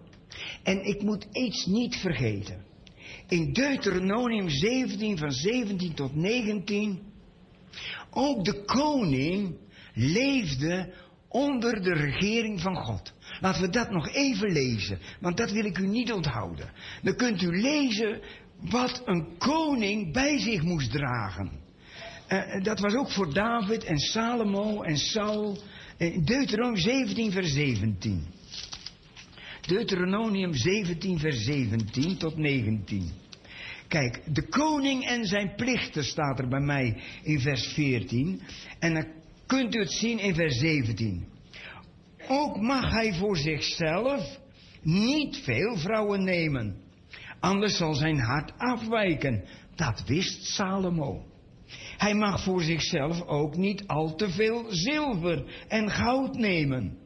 [0.64, 2.73] En ik moet iets niet vergeten.
[3.28, 7.00] In Deuteronomium 17 van 17 tot 19.
[8.10, 9.58] Ook de koning
[9.94, 10.94] leefde
[11.30, 13.14] onder de regering van God.
[13.40, 16.72] Laten we dat nog even lezen, want dat wil ik u niet onthouden.
[17.02, 18.22] Dan kunt u lezen
[18.60, 21.52] wat een koning bij zich moest dragen.
[22.30, 25.58] Uh, dat was ook voor David en Salomo en Saul.
[25.98, 28.26] Uh, Deuteronomium 17 vers 17.
[29.68, 33.12] Deuteronomium 17 vers 17 tot 19.
[33.88, 38.42] Kijk, de koning en zijn plichten staat er bij mij in vers 14.
[38.80, 39.06] En dan
[39.46, 41.26] kunt u het zien in vers 17.
[42.28, 44.40] Ook mag hij voor zichzelf
[44.82, 46.76] niet veel vrouwen nemen.
[47.40, 49.44] Anders zal zijn hart afwijken.
[49.76, 51.26] Dat wist Salomo.
[51.98, 56.98] Hij mag voor zichzelf ook niet al te veel zilver en goud nemen.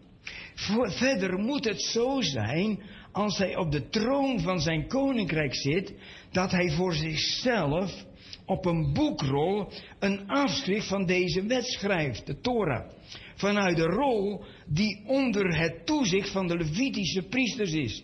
[0.87, 2.79] Verder moet het zo zijn
[3.11, 5.93] als hij op de troon van zijn koninkrijk zit,
[6.31, 8.05] dat hij voor zichzelf
[8.45, 12.89] op een boekrol een afschrift van deze wet schrijft, de Torah.
[13.35, 18.03] Vanuit de rol die onder het toezicht van de Levitische priesters is.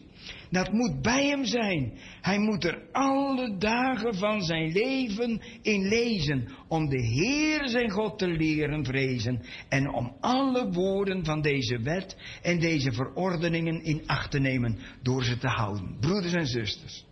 [0.54, 1.94] Dat moet bij hem zijn.
[2.22, 6.48] Hij moet er alle dagen van zijn leven in lezen.
[6.68, 9.42] Om de Heer zijn God te leren vrezen.
[9.70, 15.24] En om alle woorden van deze wet en deze verordeningen in acht te nemen door
[15.24, 15.98] ze te houden.
[16.00, 17.06] Broeders en zusters.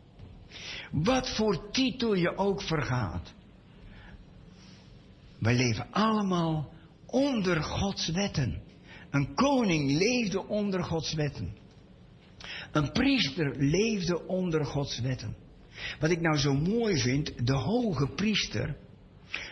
[0.91, 3.33] Wat voor titel je ook vergaat.
[5.39, 6.69] Wij leven allemaal
[7.05, 8.61] onder Gods wetten.
[9.09, 11.60] Een koning leefde onder Gods wetten.
[12.71, 15.35] Een priester leefde onder Gods wetten.
[15.99, 18.75] Wat ik nou zo mooi vind, de hoge priester,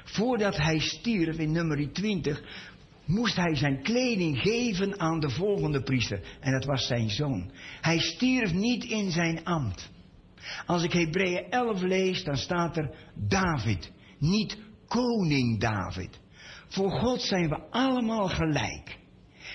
[0.04, 2.42] voordat hij stierf in nummer 20,
[3.06, 6.38] moest hij zijn kleding geven aan de volgende priester.
[6.40, 7.52] En dat was zijn zoon.
[7.82, 9.90] Hij stierf niet in zijn ambt.
[10.66, 14.58] Als ik Hebreeën 11 lees, dan staat er David, niet
[14.88, 16.20] koning David.
[16.68, 18.98] Voor God zijn we allemaal gelijk.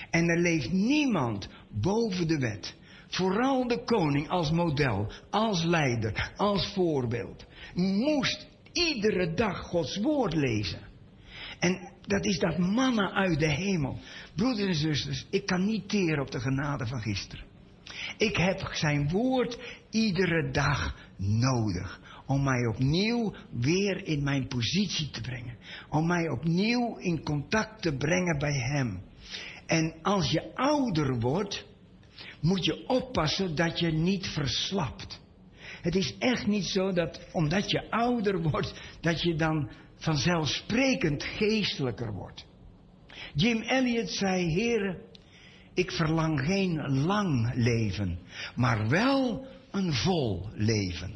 [0.09, 2.75] En er leeft niemand boven de wet.
[3.07, 7.45] Vooral de koning als model, als leider, als voorbeeld.
[7.73, 10.79] Moest iedere dag Gods woord lezen.
[11.59, 13.99] En dat is dat manna uit de hemel.
[14.35, 17.45] Broeders en zusters, ik kan niet teren op de genade van gisteren.
[18.17, 19.59] Ik heb zijn woord
[19.89, 21.99] iedere dag nodig.
[22.25, 25.57] Om mij opnieuw weer in mijn positie te brengen.
[25.89, 29.01] Om mij opnieuw in contact te brengen bij hem.
[29.65, 31.65] En als je ouder wordt,
[32.45, 35.19] moet je oppassen dat je niet verslapt.
[35.81, 42.13] Het is echt niet zo dat omdat je ouder wordt, dat je dan vanzelfsprekend geestelijker
[42.13, 42.45] wordt.
[43.33, 44.97] Jim Elliot zei, heren,
[45.73, 48.19] ik verlang geen lang leven,
[48.55, 51.13] maar wel een vol leven.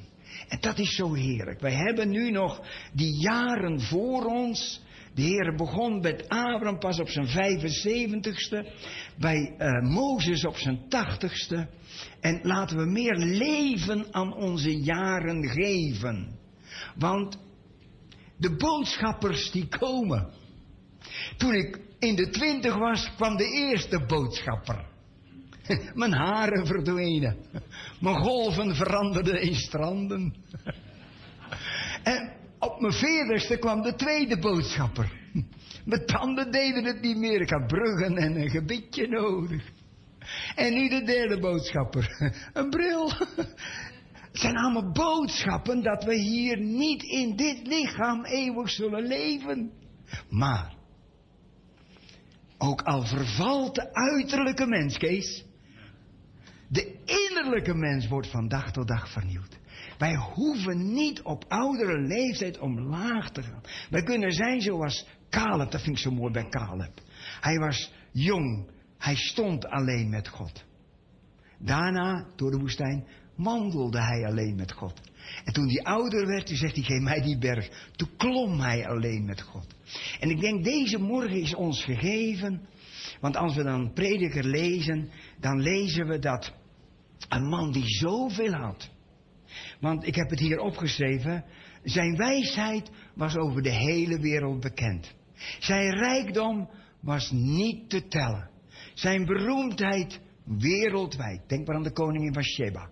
[0.47, 1.59] En dat is zo heerlijk.
[1.59, 2.61] Wij hebben nu nog
[2.93, 4.81] die jaren voor ons
[5.19, 8.67] de Heer begon met Abraham pas op zijn 75ste,
[9.17, 11.69] bij uh, Mozes op zijn 80ste.
[12.19, 16.39] En laten we meer leven aan onze jaren geven.
[16.95, 17.37] Want
[18.37, 20.29] de boodschappers die komen.
[21.37, 24.85] Toen ik in de twintig was, kwam de eerste boodschapper.
[25.93, 27.37] Mijn haren verdwenen.
[27.99, 30.33] Mijn golven veranderden in stranden.
[32.03, 35.17] En op mijn veertigste kwam de tweede boodschapper.
[35.85, 37.41] Mijn tanden deden het niet meer.
[37.41, 39.71] Ik had bruggen en een gebitje nodig.
[40.55, 42.33] En nu de derde boodschapper.
[42.53, 43.11] Een bril.
[44.31, 49.71] Het zijn allemaal boodschappen dat we hier niet in dit lichaam eeuwig zullen leven.
[50.29, 50.75] Maar,
[52.57, 55.45] ook al vervalt de uiterlijke mens, Kees,
[56.67, 59.58] de innerlijke mens wordt van dag tot dag vernieuwd.
[59.99, 63.61] Wij hoeven niet op oudere leeftijd omlaag te gaan.
[63.89, 67.01] Wij kunnen zijn zoals Caleb, dat vind ik zo mooi bij Caleb.
[67.41, 70.63] Hij was jong, hij stond alleen met God.
[71.57, 75.01] Daarna, door de woestijn, wandelde hij alleen met God.
[75.43, 77.89] En toen hij ouder werd, toen zegt hij, geef mij die berg.
[77.95, 79.67] Toen klom hij alleen met God.
[80.19, 82.67] En ik denk, deze morgen is ons gegeven.
[83.21, 86.53] Want als we dan prediker lezen, dan lezen we dat
[87.29, 88.89] een man die zoveel had.
[89.79, 91.43] Want ik heb het hier opgeschreven.
[91.83, 95.15] Zijn wijsheid was over de hele wereld bekend.
[95.59, 96.69] Zijn rijkdom
[97.01, 98.49] was niet te tellen.
[98.93, 101.49] Zijn beroemdheid wereldwijd.
[101.49, 102.89] Denk maar aan de koningin van Sheba.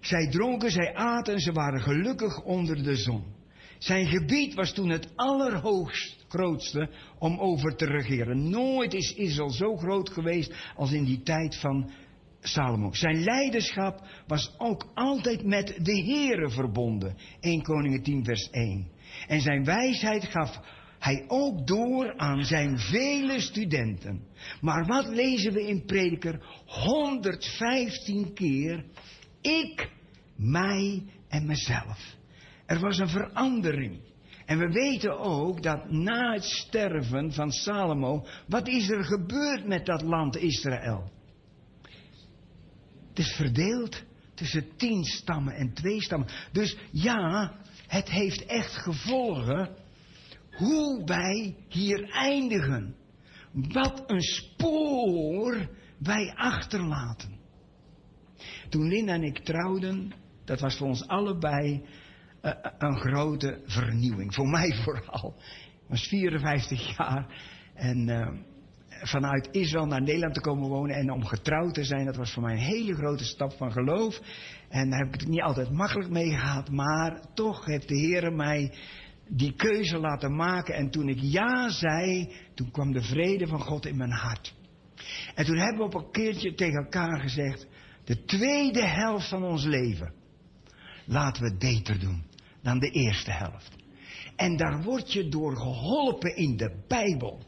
[0.00, 3.24] Zij dronken, zij aten, ze waren gelukkig onder de zon.
[3.78, 8.50] Zijn gebied was toen het allerhoogst grootste om over te regeren.
[8.50, 11.90] Nooit is Israël zo groot geweest als in die tijd van
[12.40, 12.92] Salomo.
[12.92, 17.16] Zijn leiderschap was ook altijd met de Here verbonden.
[17.40, 18.88] 1 Koningen 10 vers 1.
[19.26, 20.60] En zijn wijsheid gaf
[20.98, 24.22] hij ook door aan zijn vele studenten.
[24.60, 26.40] Maar wat lezen we in Prediker?
[26.66, 28.84] 115 keer.
[29.40, 29.90] Ik,
[30.36, 32.16] mij en mezelf.
[32.66, 34.00] Er was een verandering.
[34.46, 39.86] En we weten ook dat na het sterven van Salomo, wat is er gebeurd met
[39.86, 41.10] dat land Israël?
[43.18, 44.02] Het is verdeeld
[44.34, 46.28] tussen tien stammen en twee stammen.
[46.52, 47.52] Dus ja,
[47.86, 49.76] het heeft echt gevolgen
[50.50, 52.94] hoe wij hier eindigen.
[53.52, 57.38] Wat een spoor wij achterlaten.
[58.68, 60.12] Toen Linda en ik trouwden,
[60.44, 61.84] dat was voor ons allebei
[62.42, 64.34] uh, een grote vernieuwing.
[64.34, 65.34] Voor mij vooral.
[65.82, 67.42] Ik was 54 jaar
[67.74, 68.28] en uh,
[69.02, 72.42] vanuit Israël naar Nederland te komen wonen en om getrouwd te zijn, dat was voor
[72.42, 74.20] mij een hele grote stap van geloof.
[74.68, 78.32] En daar heb ik het niet altijd makkelijk mee gehad, maar toch heeft de Heer
[78.32, 78.74] mij
[79.28, 80.74] die keuze laten maken.
[80.74, 84.54] En toen ik ja zei, toen kwam de vrede van God in mijn hart.
[85.34, 87.66] En toen hebben we op een keertje tegen elkaar gezegd,
[88.04, 90.12] de tweede helft van ons leven,
[91.04, 92.22] laten we het beter doen
[92.62, 93.76] dan de eerste helft.
[94.36, 97.42] En daar word je door geholpen in de Bijbel.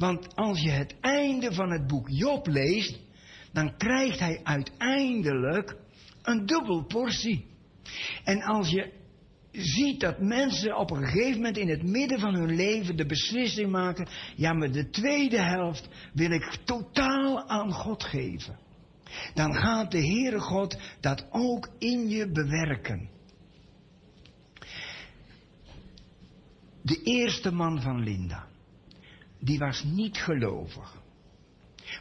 [0.00, 3.00] Want als je het einde van het boek Job leest,
[3.52, 5.76] dan krijgt hij uiteindelijk
[6.22, 7.46] een dubbel portie.
[8.24, 8.92] En als je
[9.52, 13.70] ziet dat mensen op een gegeven moment in het midden van hun leven de beslissing
[13.70, 18.58] maken, ja, maar de tweede helft wil ik totaal aan God geven.
[19.34, 23.08] Dan gaat de Heere God dat ook in je bewerken.
[26.82, 28.49] De eerste man van Linda,
[29.40, 31.02] die was niet gelovig.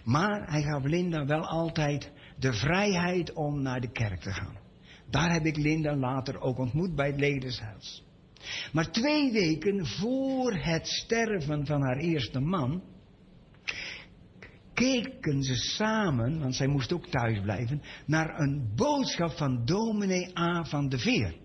[0.04, 4.58] Maar hij gaf Linda wel altijd de vrijheid om naar de kerk te gaan.
[5.10, 8.04] Daar heb ik Linda later ook ontmoet bij het Ledershuis.
[8.72, 12.84] Maar twee weken voor het sterven van haar eerste man,
[14.74, 20.64] keken ze samen, want zij moest ook thuis blijven, naar een boodschap van dominee A.
[20.64, 21.36] van de Veer.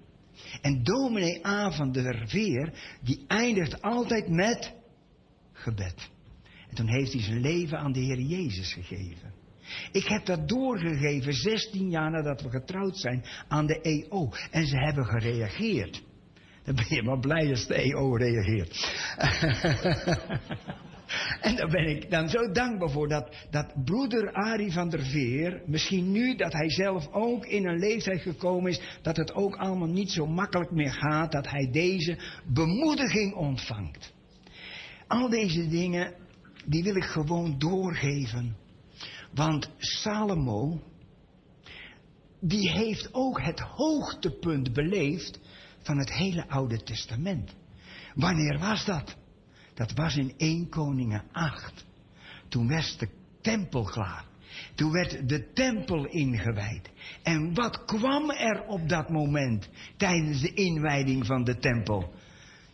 [0.60, 1.70] En dominee A.
[1.70, 4.74] van de Veer, die eindigt altijd met
[5.65, 6.10] gebed.
[6.68, 9.33] En toen heeft hij zijn leven aan de Heer Jezus gegeven.
[9.93, 14.33] Ik heb dat doorgegeven 16 jaar nadat we getrouwd zijn aan de EO.
[14.51, 16.02] En ze hebben gereageerd.
[16.65, 18.73] Dan ben je maar blij als de EO reageert.
[21.41, 25.62] en daar ben ik dan zo dankbaar voor dat, dat broeder Arie van der Veer,
[25.67, 29.89] misschien nu dat hij zelf ook in een leeftijd gekomen is, dat het ook allemaal
[29.89, 34.14] niet zo makkelijk meer gaat, dat hij deze bemoediging ontvangt.
[35.15, 36.15] Al deze dingen,
[36.67, 38.57] die wil ik gewoon doorgeven
[39.34, 40.83] want Salomo,
[42.41, 45.41] die heeft ook het hoogtepunt beleefd
[45.83, 47.55] van het hele Oude Testament.
[48.15, 49.17] Wanneer was dat?
[49.75, 51.86] Dat was in 1 Koningen 8.
[52.49, 53.09] Toen was de
[53.41, 54.25] tempel klaar.
[54.75, 56.91] Toen werd de tempel ingewijd.
[57.23, 62.15] En wat kwam er op dat moment tijdens de inwijding van de tempel?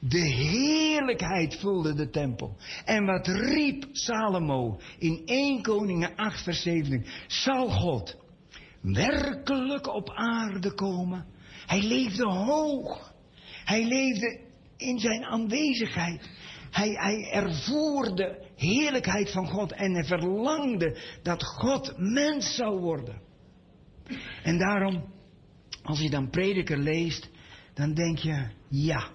[0.01, 2.57] De heerlijkheid vulde de tempel.
[2.85, 7.07] En wat riep Salomo in 1 Koningen 8 vers 17.
[7.27, 8.17] Zal God
[8.81, 11.27] werkelijk op aarde komen?
[11.67, 13.13] Hij leefde hoog.
[13.65, 14.41] Hij leefde
[14.77, 16.29] in zijn aanwezigheid.
[16.71, 17.43] Hij, hij
[18.15, 23.21] de heerlijkheid van God en hij verlangde dat God mens zou worden.
[24.43, 25.05] En daarom,
[25.83, 27.31] als je dan prediker leest,
[27.75, 29.09] dan denk je, ja,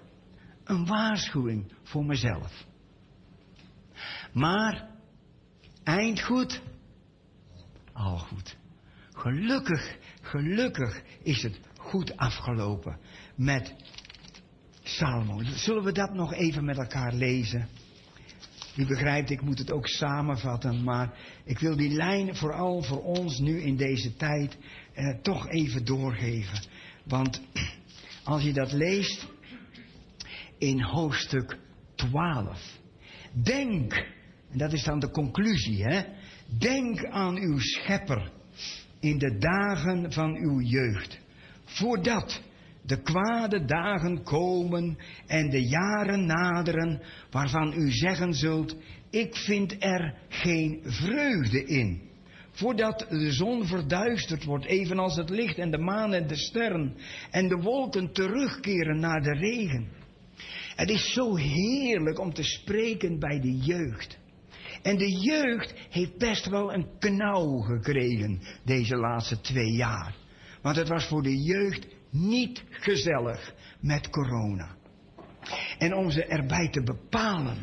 [0.66, 2.64] een waarschuwing voor mezelf.
[4.32, 4.88] Maar,
[5.84, 6.62] eind goed,
[7.92, 8.56] al goed.
[9.12, 12.98] Gelukkig, gelukkig is het goed afgelopen
[13.36, 13.74] met
[14.82, 15.42] Salomo.
[15.42, 17.68] Zullen we dat nog even met elkaar lezen?
[18.76, 23.38] U begrijpt, ik moet het ook samenvatten, maar ik wil die lijn vooral voor ons
[23.38, 24.56] nu in deze tijd
[24.94, 26.58] eh, toch even doorgeven.
[27.04, 27.40] Want
[28.24, 29.26] als je dat leest,
[30.58, 31.58] in hoofdstuk
[31.94, 32.78] 12.
[33.32, 33.92] Denk,
[34.50, 36.02] en dat is dan de conclusie, hè?
[36.58, 38.30] Denk aan uw schepper
[39.00, 41.18] in de dagen van uw jeugd.
[41.64, 42.42] Voordat
[42.82, 48.76] de kwade dagen komen en de jaren naderen waarvan u zeggen zult,
[49.10, 52.00] ik vind er geen vreugde in.
[52.50, 56.96] Voordat de zon verduisterd wordt, evenals het licht en de maan en de sterren
[57.30, 59.88] en de wolken terugkeren naar de regen.
[60.76, 64.18] Het is zo heerlijk om te spreken bij de jeugd.
[64.82, 70.14] En de jeugd heeft best wel een knauw gekregen deze laatste twee jaar.
[70.62, 74.76] Want het was voor de jeugd niet gezellig met corona.
[75.78, 77.58] En om ze erbij te bepalen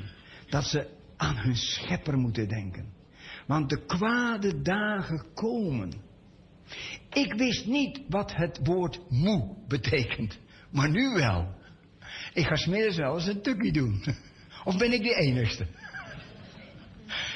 [0.50, 2.94] dat ze aan hun schepper moeten denken.
[3.48, 5.94] Want de kwade dagen komen.
[7.10, 10.40] Ik wist niet wat het woord moe betekent,
[10.72, 11.62] maar nu wel.
[12.34, 14.04] Ik ga smiddags wel een tukkie doen.
[14.64, 15.68] Of ben ik de enigste?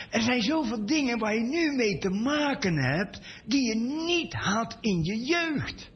[0.10, 4.78] Er zijn zoveel dingen waar je nu mee te maken hebt, die je niet had
[4.82, 5.92] in je jeugd.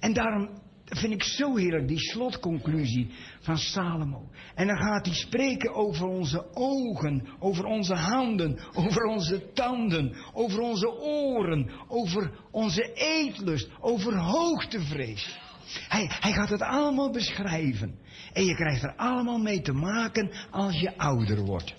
[0.00, 0.48] En daarom
[0.84, 3.10] vind ik zo heerlijk die slotconclusie
[3.40, 4.30] van Salomo.
[4.54, 10.60] En dan gaat hij spreken over onze ogen, over onze handen, over onze tanden, over
[10.60, 15.40] onze oren, over onze eetlust, over hoogtevrees.
[15.88, 17.98] Hij, hij gaat het allemaal beschrijven.
[18.32, 21.74] En je krijgt er allemaal mee te maken als je ouder wordt.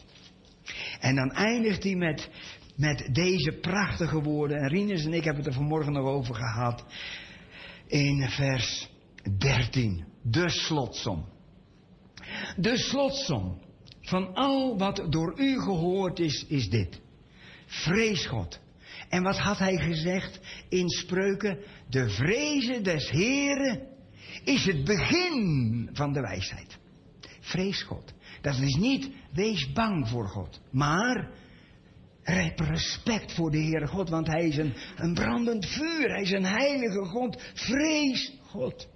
[0.99, 2.29] En dan eindigt hij met,
[2.75, 4.57] met deze prachtige woorden.
[4.57, 6.85] En Rinus en ik hebben het er vanmorgen nog over gehad.
[7.87, 8.89] In vers
[9.37, 10.05] 13.
[10.21, 11.25] De slotsom.
[12.55, 13.61] De slotsom
[14.01, 17.01] van al wat door u gehoord is, is dit.
[17.65, 18.59] Vrees God.
[19.09, 20.39] En wat had hij gezegd
[20.69, 21.57] in spreuken?
[21.93, 23.87] De vrezen des Heren
[24.43, 26.77] is het begin van de wijsheid.
[27.39, 28.13] Vrees God.
[28.41, 31.31] Dat is niet wees bang voor God, maar
[32.21, 36.31] heb respect voor de Heere God, want Hij is een, een brandend vuur, Hij is
[36.31, 37.51] een heilige God.
[37.53, 38.87] Vrees God.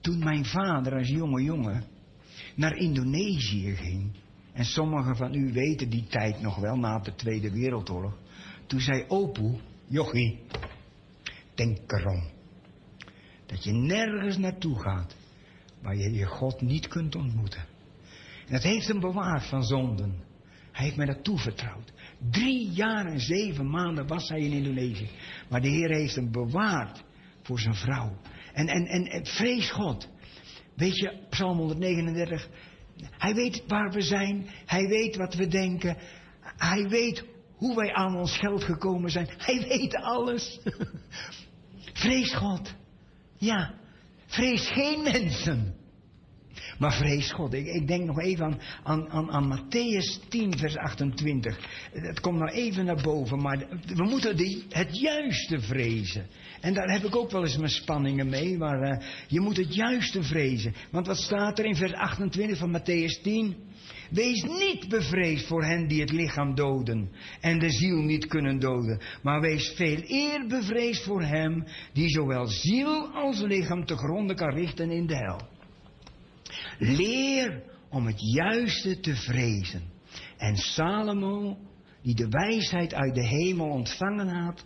[0.00, 1.84] Toen mijn vader als jonge jongen
[2.54, 4.16] naar Indonesië ging,
[4.52, 8.18] en sommigen van u weten die tijd nog wel na de Tweede Wereldoorlog,
[8.66, 10.38] toen zei Opoe, jochie,
[11.54, 12.30] denk erom
[13.52, 15.16] dat je nergens naartoe gaat
[15.82, 17.64] waar je je God niet kunt ontmoeten.
[18.46, 20.14] En dat heeft hem bewaard van zonden.
[20.72, 21.92] Hij heeft mij dat toevertrouwd.
[22.30, 25.08] Drie jaar en zeven maanden was hij in Indonesië.
[25.48, 27.04] Maar de Heer heeft hem bewaard
[27.42, 28.16] voor zijn vrouw.
[28.52, 30.08] En, en, en, en vrees God.
[30.74, 32.48] Weet je, Psalm 139.
[33.10, 34.46] Hij weet waar we zijn.
[34.66, 35.96] Hij weet wat we denken.
[36.40, 37.24] Hij weet
[37.62, 39.28] hoe wij aan ons geld gekomen zijn.
[39.36, 40.60] Hij weet alles.
[42.02, 42.74] Vrees God.
[43.38, 43.74] Ja,
[44.26, 45.74] vrees geen mensen.
[46.78, 47.52] Maar vrees God.
[47.52, 51.58] Ik, ik denk nog even aan, aan, aan, aan Matthäus 10, vers 28.
[51.92, 56.26] Het komt nou even naar boven, maar we moeten die, het juiste vrezen.
[56.60, 59.74] En daar heb ik ook wel eens mijn spanningen mee, maar uh, je moet het
[59.74, 60.74] juiste vrezen.
[60.90, 63.56] Want wat staat er in vers 28 van Matthäus 10?
[64.12, 67.10] Wees niet bevreesd voor hen die het lichaam doden
[67.40, 72.46] en de ziel niet kunnen doden, maar wees veel eer bevreesd voor hem die zowel
[72.46, 75.40] ziel als lichaam te gronden kan richten in de hel.
[76.78, 79.82] Leer om het juiste te vrezen.
[80.36, 81.58] En Salomo,
[82.02, 84.64] die de wijsheid uit de hemel ontvangen had,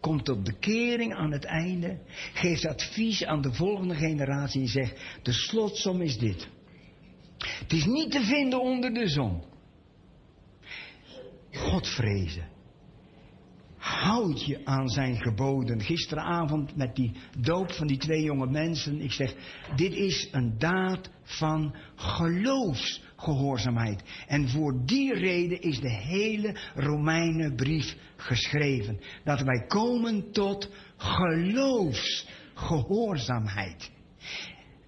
[0.00, 1.98] komt tot bekering aan het einde,
[2.34, 6.48] geeft advies aan de volgende generatie en zegt, de slotsom is dit.
[7.46, 9.42] Het is niet te vinden onder de zon.
[11.52, 12.48] God vrezen.
[13.76, 15.80] Houd je aan zijn geboden.
[15.80, 19.00] Gisteravond met die doop van die twee jonge mensen.
[19.00, 19.34] Ik zeg,
[19.76, 24.02] dit is een daad van geloofsgehoorzaamheid.
[24.26, 29.00] En voor die reden is de hele Romeinenbrief geschreven.
[29.24, 33.90] Dat wij komen tot geloofsgehoorzaamheid.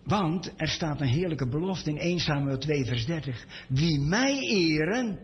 [0.04, 3.46] Want er staat een heerlijke belofte in 1 Samuel 2 vers 30.
[3.68, 5.18] Wie mij eren,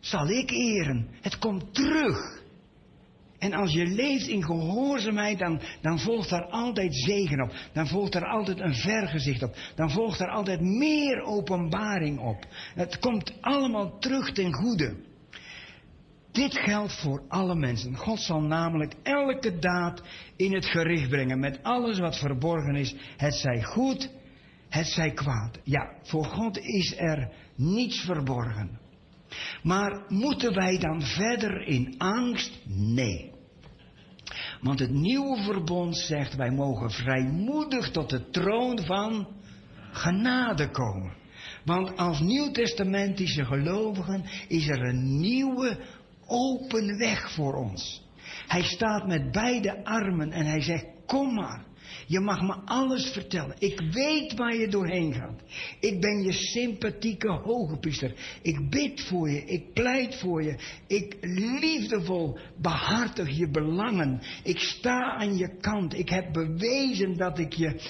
[0.00, 1.08] zal ik eren.
[1.20, 2.42] Het komt terug.
[3.38, 7.52] En als je leeft in gehoorzaamheid, dan, dan volgt daar altijd zegen op.
[7.72, 9.56] Dan volgt daar altijd een vergezicht op.
[9.74, 12.46] Dan volgt daar altijd meer openbaring op.
[12.74, 15.07] Het komt allemaal terug ten goede.
[16.38, 17.96] Dit geldt voor alle mensen.
[17.96, 20.02] God zal namelijk elke daad
[20.36, 22.94] in het gericht brengen met alles wat verborgen is.
[23.16, 24.10] Het zij goed,
[24.68, 25.58] het zij kwaad.
[25.64, 28.78] Ja, voor God is er niets verborgen.
[29.62, 32.58] Maar moeten wij dan verder in angst?
[32.64, 33.32] Nee.
[34.60, 39.28] Want het nieuwe verbond zegt wij mogen vrijmoedig tot de troon van
[39.92, 41.12] genade komen.
[41.64, 45.78] Want als nieuwtestamentische gelovigen is er een nieuwe
[46.28, 48.06] open weg voor ons.
[48.46, 51.66] Hij staat met beide armen en hij zegt, kom maar.
[52.06, 53.56] Je mag me alles vertellen.
[53.58, 55.42] Ik weet waar je doorheen gaat.
[55.80, 58.14] Ik ben je sympathieke hogepriester.
[58.42, 59.44] Ik bid voor je.
[59.44, 60.58] Ik pleit voor je.
[60.86, 61.16] Ik
[61.60, 64.20] liefdevol behartig je belangen.
[64.42, 65.98] Ik sta aan je kant.
[65.98, 67.80] Ik heb bewezen dat ik je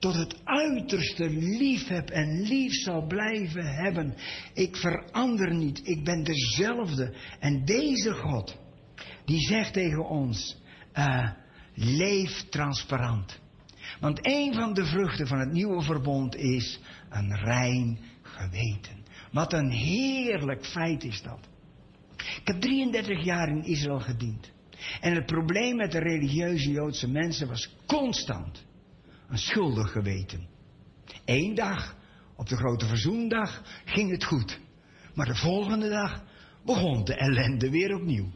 [0.00, 4.14] tot het uiterste lief heb en lief zal blijven hebben.
[4.54, 7.14] Ik verander niet, ik ben dezelfde.
[7.38, 8.58] En deze God,
[9.24, 10.56] die zegt tegen ons,
[10.94, 11.30] uh,
[11.74, 13.40] leef transparant.
[14.00, 16.80] Want een van de vruchten van het nieuwe verbond is
[17.10, 19.04] een rein geweten.
[19.32, 21.48] Wat een heerlijk feit is dat.
[22.16, 24.50] Ik heb 33 jaar in Israël gediend.
[25.00, 28.68] En het probleem met de religieuze Joodse mensen was constant
[29.30, 30.48] een schuldig geweten.
[31.24, 31.96] Eén dag,
[32.36, 34.60] op de grote verzoendag, ging het goed.
[35.14, 36.22] Maar de volgende dag
[36.64, 38.28] begon de ellende weer opnieuw.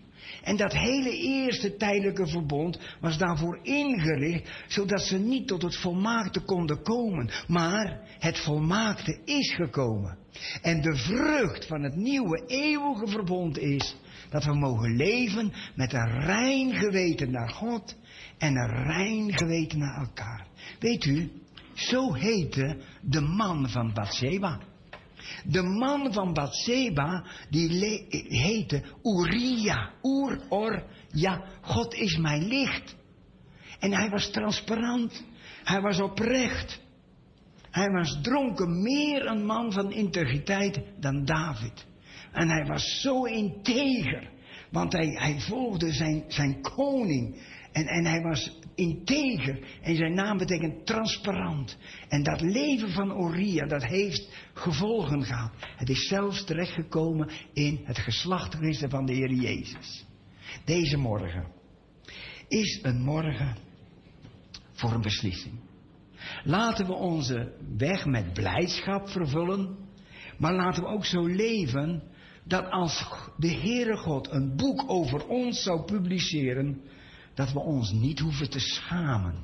[0.42, 6.40] En dat hele eerste tijdelijke verbond was daarvoor ingericht, zodat ze niet tot het volmaakte
[6.40, 7.31] konden komen.
[7.47, 10.18] Maar het volmaakte is gekomen.
[10.62, 13.97] En de vrucht van het nieuwe eeuwige verbond is
[14.31, 17.97] dat we mogen leven met een rein geweten naar God
[18.39, 20.47] en een rein geweten naar elkaar.
[20.78, 21.31] Weet u,
[21.75, 24.60] zo heette de man van Bathseba.
[25.44, 27.97] De man van Bathseba, die
[28.28, 29.91] heette Uria.
[30.02, 32.97] Ur, or, ja, God is mijn licht.
[33.78, 35.25] En hij was transparant.
[35.65, 36.83] Hij was oprecht.
[37.70, 41.86] Hij was dronken, meer een man van integriteit dan David.
[42.33, 44.31] En hij was zo integer,
[44.70, 47.43] want hij, hij volgde zijn, zijn koning.
[47.75, 49.59] En, en hij was integer.
[49.83, 51.77] En zijn naam betekent transparant.
[52.09, 55.53] En dat leven van Oria, dat heeft gevolgen gehad.
[55.77, 60.07] Het is zelfs terechtgekomen in het geslachtregister van de Heer Jezus.
[60.65, 61.47] Deze morgen
[62.49, 63.57] is een morgen
[64.73, 65.55] voor een beslissing.
[66.44, 69.77] Laten we onze weg met blijdschap vervullen,
[70.39, 72.03] maar laten we ook zo leven
[72.44, 76.81] dat als de Heere God een boek over ons zou publiceren,
[77.35, 79.35] dat we ons niet hoeven te schamen.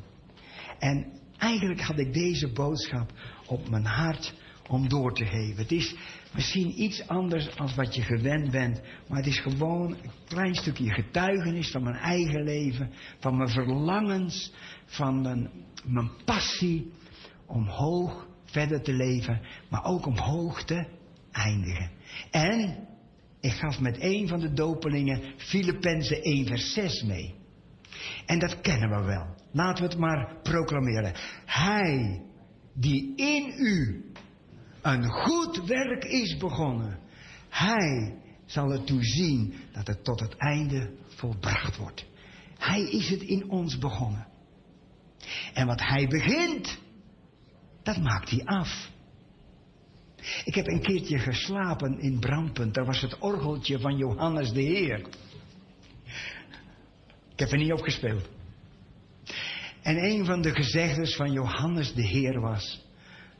[0.79, 1.07] En
[1.39, 3.13] eigenlijk had ik deze boodschap
[3.47, 4.35] op mijn hart
[4.69, 5.57] om door te geven.
[5.57, 5.95] Het is
[6.35, 10.93] misschien iets anders dan wat je gewend bent, maar het is gewoon een klein stukje
[10.93, 14.53] getuigenis van mijn eigen leven, van mijn verlangens,
[14.85, 15.51] van mijn,
[15.85, 16.93] mijn passie
[17.47, 20.87] om hoog verder te leven, maar ook om hoog te
[21.33, 21.91] eindigen.
[22.31, 22.89] En
[23.41, 27.40] ik gaf met een van de dopelingen Filippenzen 1 vers 6 mee.
[28.31, 29.27] En dat kennen we wel.
[29.53, 31.13] Laten we het maar proclameren.
[31.45, 32.23] Hij
[32.75, 34.05] die in u
[34.83, 36.99] een goed werk is begonnen,
[37.49, 38.15] hij
[38.47, 42.07] zal ertoe zien dat het tot het einde volbracht wordt.
[42.59, 44.27] Hij is het in ons begonnen.
[45.55, 46.79] En wat hij begint,
[47.83, 48.91] dat maakt hij af.
[50.45, 52.75] Ik heb een keertje geslapen in Brandpunt.
[52.75, 55.07] Daar was het orgeltje van Johannes de Heer.
[57.41, 58.29] Ik heb er niet op gespeeld.
[59.83, 62.87] En een van de gezegdes van Johannes de Heer was: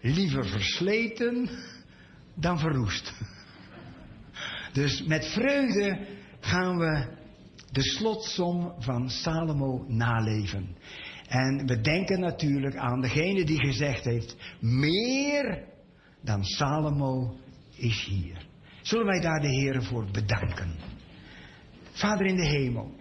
[0.01, 1.51] liever versleten
[2.35, 3.13] dan verroest.
[4.73, 6.07] Dus met vreugde
[6.41, 7.07] gaan we
[7.71, 10.77] de slotsom van Salomo naleven.
[11.29, 15.65] En we denken natuurlijk aan degene die gezegd heeft: meer
[16.21, 17.37] dan Salomo
[17.77, 18.47] is hier.
[18.83, 20.75] Zullen wij daar de Heer voor bedanken?
[21.93, 23.00] Vader in de hemel.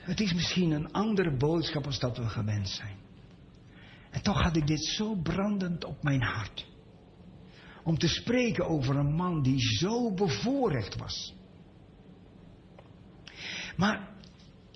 [0.00, 2.96] Het is misschien een andere boodschap als dat we gewend zijn.
[4.10, 6.68] En toch had ik dit zo brandend op mijn hart.
[7.84, 11.34] Om te spreken over een man die zo bevoorrecht was.
[13.76, 14.08] Maar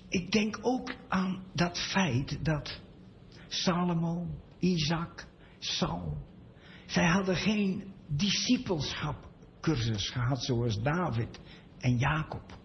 [0.09, 2.81] ik denk ook aan dat feit dat
[3.47, 4.27] Salomo,
[4.59, 5.27] Isaac,
[5.59, 6.17] Saul,
[6.85, 11.39] zij hadden geen discipelschapcursus gehad zoals David
[11.79, 12.57] en Jacob.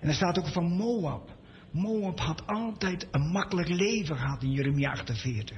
[0.00, 1.36] En er staat ook van Moab.
[1.78, 5.56] Moab had altijd een makkelijk leven gehad in Jeremia 48.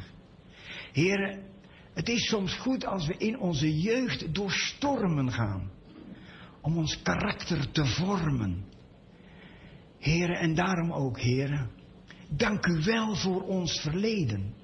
[0.93, 1.43] Heren,
[1.95, 5.71] het is soms goed als we in onze jeugd door stormen gaan.
[6.61, 8.65] Om ons karakter te vormen.
[9.99, 11.71] Heren, en daarom ook, heren.
[12.29, 14.55] Dank u wel voor ons verleden.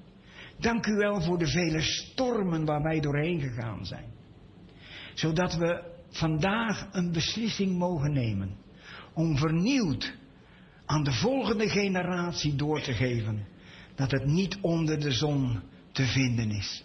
[0.59, 4.09] Dank u wel voor de vele stormen waar wij doorheen gegaan zijn.
[5.13, 8.55] Zodat we vandaag een beslissing mogen nemen.
[9.13, 10.15] Om vernieuwd
[10.87, 13.47] aan de volgende generatie door te geven.
[13.95, 16.83] Dat het niet onder de zon te vinden is.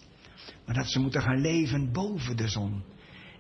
[0.67, 2.83] Maar dat ze moeten gaan leven boven de zon.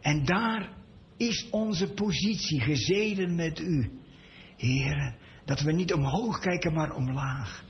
[0.01, 0.69] En daar
[1.17, 3.91] is onze positie gezeden met u.
[4.57, 7.65] Heren, dat we niet omhoog kijken, maar omlaag.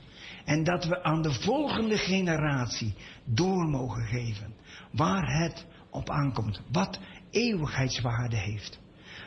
[0.45, 2.93] En dat we aan de volgende generatie
[3.25, 4.53] door mogen geven.
[4.91, 6.61] Waar het op aankomt.
[6.71, 6.99] Wat
[7.31, 8.79] eeuwigheidswaarde heeft.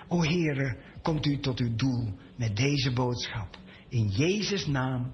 [0.09, 3.59] O Heere, komt u tot uw doel met deze boodschap.
[3.89, 5.13] In Jezus' naam.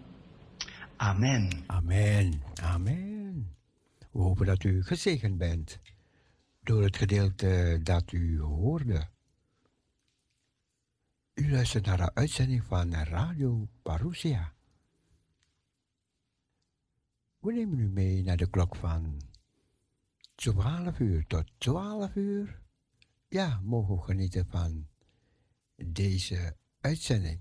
[0.96, 1.64] Amen.
[1.66, 2.42] Amen.
[2.62, 3.56] Amen.
[4.10, 5.80] We hopen dat u gezegend bent
[6.62, 9.08] door het gedeelte dat u hoorde.
[11.34, 14.52] U luistert naar de uitzending van Radio Parousia.
[17.38, 19.20] We nemen u mee naar de klok van
[20.34, 22.61] 12 uur tot 12 uur.
[23.32, 24.88] Ja, mogen genieten van
[25.84, 27.40] deze uitzending.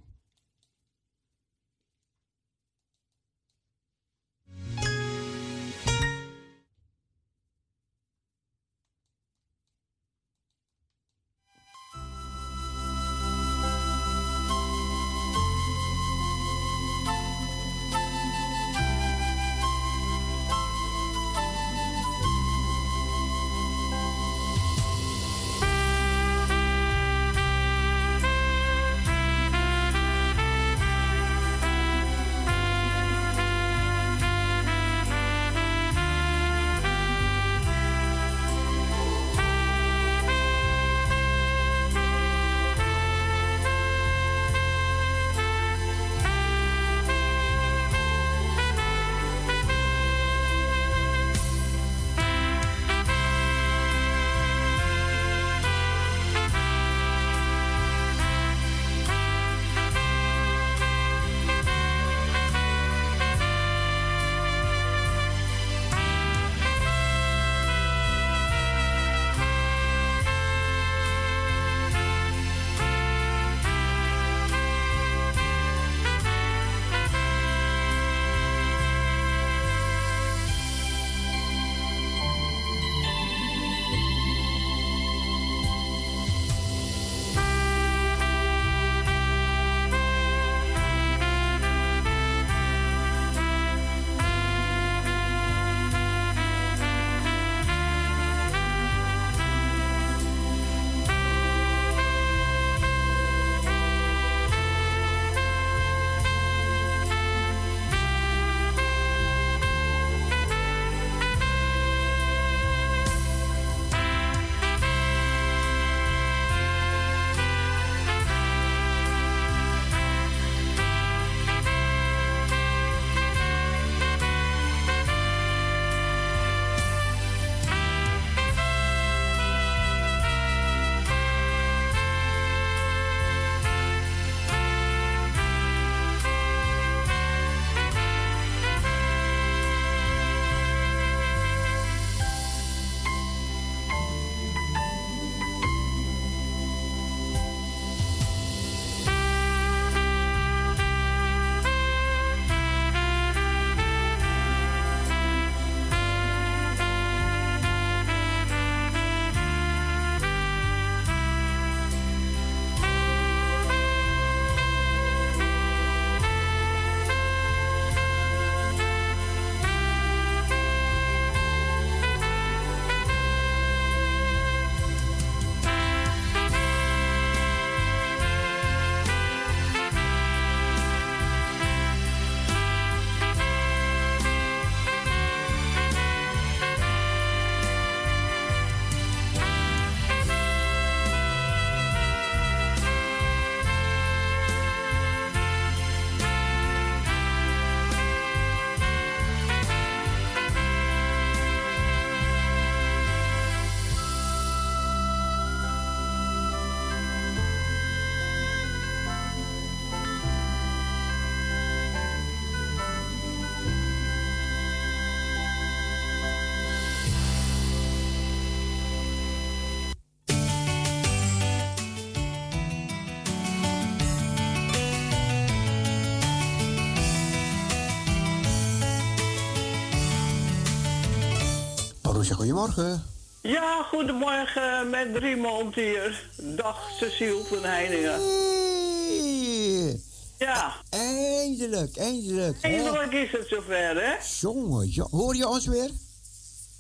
[232.36, 233.04] Goedemorgen.
[233.42, 236.30] Ja, goedemorgen met Riemond hier.
[236.38, 238.14] Dag Cecile van Heiningen.
[238.22, 240.02] Hey.
[240.38, 240.74] Ja.
[240.90, 242.58] Eindelijk, eindelijk.
[242.62, 242.68] hè?
[242.70, 244.14] Eindelijk is het zover, hè?
[244.40, 245.90] Jongen, jo- hoor je ons weer?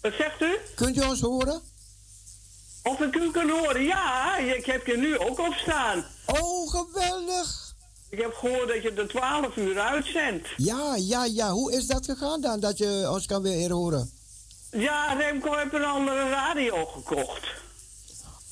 [0.01, 0.57] Wat zegt u?
[0.75, 1.61] Kunt u ons horen?
[2.83, 3.83] Of ik u kan horen?
[3.83, 6.05] Ja, ik heb je nu ook op staan.
[6.25, 7.73] Oh, geweldig.
[8.09, 10.47] Ik heb gehoord dat je de 12 uur uitzendt.
[10.57, 11.49] Ja, ja, ja.
[11.51, 14.11] Hoe is dat gegaan dan, dat je ons kan weer horen?
[14.71, 17.47] Ja, Remco heeft een andere radio gekocht.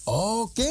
[0.04, 0.70] Oké.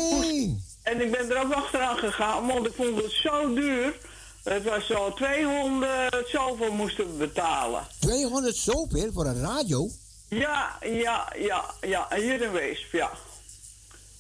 [0.83, 3.99] En ik ben er ook achteraan gegaan, want ik vond het zo duur.
[4.45, 7.87] Het was zo 200 zoveel moesten we betalen.
[7.99, 9.89] 200 zoveel voor een radio?
[10.29, 12.07] Ja, ja, ja, ja.
[12.15, 13.11] Hier in Weesp, ja.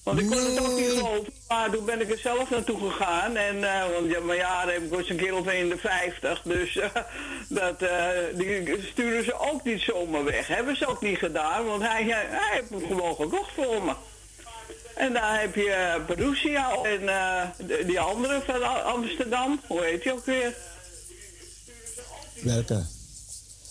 [0.09, 3.37] Want ik kon het ook niet geloven, maar toen ben ik er zelf naartoe gegaan.
[3.37, 6.91] En, eh, want ja, mijn jaren heb ik was een keer of 51, dus eh,
[7.49, 10.47] dat, eh, die sturen ze ook niet zomaar weg.
[10.47, 13.93] Hebben ze ook niet gedaan, want hij, hij, hij heeft hem gewoon gekocht voor me.
[14.95, 17.09] En daar heb je Perusia en
[17.87, 20.55] die andere van Am- Amsterdam, hoe heet die ook weer?
[22.43, 22.87] Welke?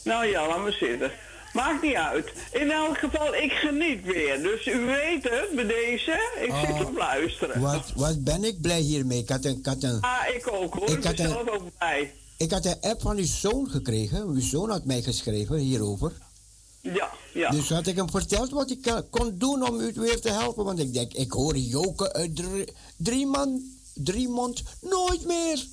[0.04, 1.12] Nou ja, laat maar zitten.
[1.58, 2.32] Maakt niet uit.
[2.52, 4.42] In elk geval, ik geniet weer.
[4.42, 6.12] Dus u weet het, bij deze.
[6.42, 7.62] Ik zit op luisteren.
[7.62, 9.20] Wat, wat ben ik blij hiermee.
[9.20, 10.90] Ik had een, ik had een, Ah, ik ook hoor.
[10.90, 12.14] Ik had zelf ook blij.
[12.38, 14.28] ik had een app van uw zoon gekregen.
[14.28, 16.12] Uw zoon had mij geschreven hierover.
[16.82, 17.50] Ja, ja.
[17.50, 20.66] Dus had ik hem verteld wat ik eh, kon doen om u weer te helpen.
[20.66, 23.62] Want ik denk, ik hoor Joke uit drie, drie man,
[23.94, 25.66] drie mond nooit meer.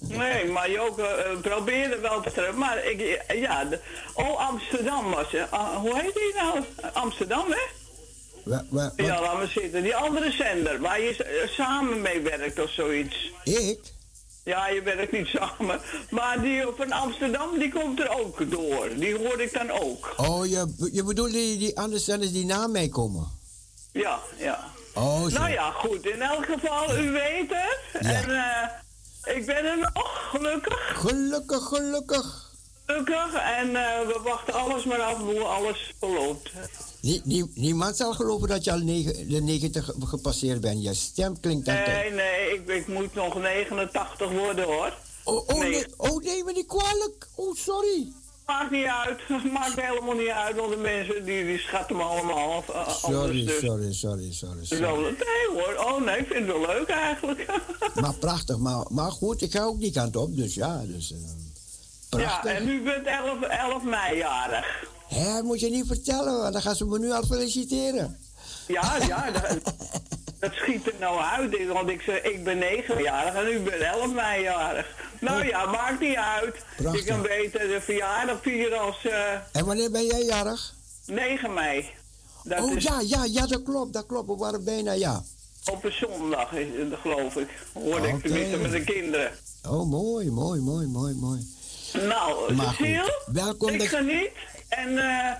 [0.00, 1.02] Nee, maar Joke
[1.34, 2.54] uh, probeerde wel te terug.
[2.54, 3.78] Maar ik, ja, de,
[4.14, 5.50] oh, Amsterdam was het.
[5.50, 6.60] Ah, hoe heet die nou?
[6.92, 7.60] Amsterdam, hè?
[8.68, 9.82] Wat- Ja, laat maar zitten.
[9.82, 13.30] Die andere zender, waar je eh, samen mee werkt of zoiets.
[13.44, 13.78] Ik?
[14.44, 15.80] Ja, je werkt niet samen.
[16.10, 18.88] Maar die van Amsterdam, die komt er ook door.
[18.96, 20.14] Die hoor ik dan ook.
[20.16, 23.26] Oh, je, je bedoelt die, die andere zenders die na mij komen?
[23.92, 24.64] Ja, ja.
[24.94, 25.38] Oh, zo.
[25.38, 26.06] Nou ja, goed.
[26.06, 27.78] In elk geval, u weet het.
[28.02, 28.10] Ja.
[28.10, 28.68] En eh,
[29.24, 31.00] ik ben er nog, gelukkig.
[31.00, 32.48] Gelukkig, gelukkig.
[32.86, 33.34] Gelukkig.
[33.34, 36.50] En eh, we wachten alles maar af hoe alles verloopt.
[37.00, 40.82] Nie- nie- niemand zal geloven dat je al negen- de 90 gepasseerd bent.
[40.82, 41.86] Je stem klinkt dan toch...
[41.86, 44.92] Nee, nee, ik, ik moet nog 89 worden hoor.
[45.24, 45.70] Oh, oh, nee.
[45.70, 47.28] nee, oh nee, me niet kwalijk.
[47.34, 48.12] Oh, sorry.
[48.50, 49.18] Maakt niet uit.
[49.58, 52.68] Maakt helemaal niet uit, want de mensen die, die schatten me allemaal af.
[52.68, 53.58] eh, anders Sorry, dus.
[53.60, 54.64] sorry, sorry, sorry.
[54.64, 54.84] sorry.
[54.84, 55.74] Zo, nee hoor.
[55.86, 57.46] Oh nee, ik vind het wel leuk eigenlijk.
[58.00, 60.82] Maar prachtig, maar, maar goed, ik ga ook die kant op, dus ja.
[60.86, 62.52] Dus, eh, ja, prachtig.
[62.52, 64.84] en u bent 11, 11 mei jarig.
[65.08, 68.18] Hè, moet je niet vertellen, want dan gaan ze me nu al feliciteren.
[68.70, 69.74] Ja, ja, dat,
[70.38, 71.66] dat schiet er nou uit.
[71.66, 74.86] Want ik, zeg, ik ben 9-jarig en u bent 11 mei-jarig.
[75.20, 76.54] Nou ja, maakt niet uit.
[76.76, 77.04] Prachtig.
[77.04, 80.74] Je kan beter de verjaardag vieren als eh, En wanneer ben jij jarig?
[81.06, 81.90] 9 mei.
[82.44, 84.26] Dat oh is ja, ja, ja, dat klopt, dat klopt.
[84.28, 85.22] We waren bijna, ja.
[85.70, 86.66] op een zondag, het,
[87.02, 87.48] geloof ik.
[87.72, 88.22] Hoorde ik Oké.
[88.22, 89.32] tenminste met de kinderen.
[89.68, 91.46] Oh, mooi, mooi, mooi, mooi, mooi.
[91.92, 94.30] Nou, Cecile, welkom ik dat- geniet.
[94.68, 95.32] En eh,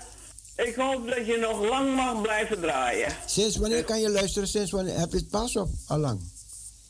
[0.63, 3.11] ik hoop dat je nog lang mag blijven draaien.
[3.25, 4.47] Sinds wanneer kan je luisteren?
[4.47, 5.69] Sinds wanneer heb je het pas op?
[5.87, 6.19] Allang.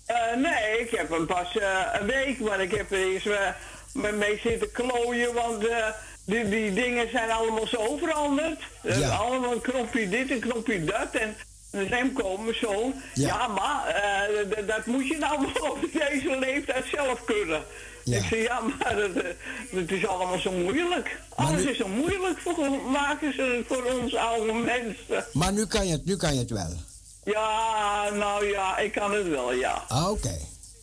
[0.06, 3.48] Eh, nee, ik heb hem pas eh, een week, maar ik heb er eens eh,
[3.94, 5.86] me- mee zitten klooien, want eh,
[6.26, 8.60] die, die dingen zijn allemaal zo veranderd.
[8.84, 9.10] Eh, Ja.
[9.16, 11.36] allemaal een knopje dit, een knopje dat en
[11.72, 12.94] Remco, mijn zoon.
[13.14, 13.28] Ja.
[13.28, 17.64] Ja, maar eh, dat moet je nou op deze leeftijd zelf kunnen.
[18.04, 18.18] Ja.
[18.18, 19.30] Ik zeg, ja, maar het, eh,
[19.72, 21.20] het is allemaal zo moeilijk.
[21.36, 25.26] Alles nu- is zo moeilijk voor, maken ze voor ons oude mensen.
[25.34, 26.74] Maar nu kan je het, nu kan je het wel.
[27.24, 29.84] Ja, nou ja, ik kan het wel, ja.
[29.88, 30.38] Ah, Oké.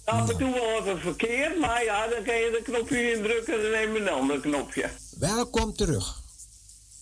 [0.05, 3.62] Af en toe wel even verkeerd, maar ja, dan kan je de knopje indrukken en
[3.62, 4.88] dan neem je een ander knopje.
[5.18, 6.20] Welkom terug.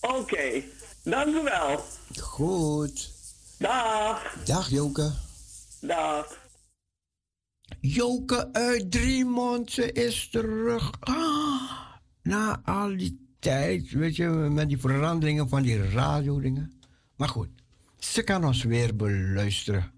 [0.01, 0.61] Oké,
[1.03, 1.85] dank u wel.
[2.21, 3.11] Goed.
[3.57, 5.11] Dag, Dag Joke.
[5.79, 6.36] dag.
[7.87, 10.91] Joke uit Driemond, ze is terug.
[10.99, 11.71] Ah,
[12.23, 16.79] na al die tijd, weet je, met die veranderingen van die radiodingen.
[17.15, 17.49] Maar goed,
[17.97, 19.91] ze kan ons weer beluisteren.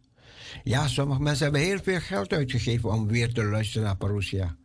[0.63, 4.55] Ja, sommige mensen hebben heel veel geld uitgegeven om weer te luisteren naar Parousia.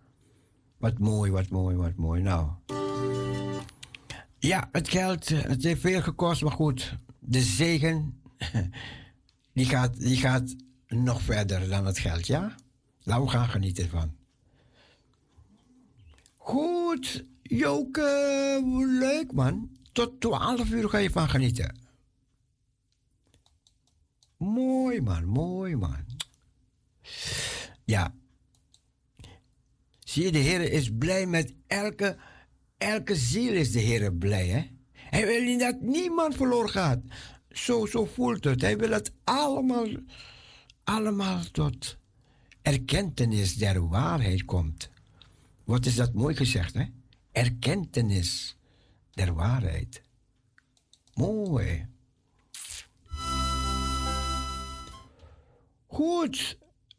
[0.79, 2.23] Wat mooi, wat mooi, wat mooi.
[2.23, 2.49] Nou.
[4.39, 6.99] Ja, het geld, het heeft veel gekost, maar goed.
[7.19, 8.21] De zegen,
[9.55, 10.55] die gaat, die gaat
[10.89, 12.55] nog verder dan het geld, ja?
[13.05, 14.17] Laten we gaan genieten van.
[16.37, 18.63] Goed, Joke,
[19.01, 19.71] leuk man.
[19.93, 21.79] Tot 12 uur ga je van genieten.
[24.37, 26.05] Mooi man, mooi man.
[27.85, 28.15] Ja.
[29.99, 32.17] Zie je, de Heer is blij met elke,
[32.79, 34.71] elke ziel is de Heer blij, hè?
[34.93, 37.01] Hij wil niet dat niemand verloren gaat.
[37.51, 38.61] Zo, zo voelt het.
[38.61, 39.87] Hij wil het allemaal,
[40.85, 41.99] allemaal tot
[42.65, 44.91] erkentenis der waarheid komt.
[45.65, 46.85] Wat is dat mooi gezegd, hè?
[47.33, 48.57] Erkentenis
[49.11, 50.03] der waarheid.
[51.15, 51.87] Mooi.
[55.87, 56.59] Goed,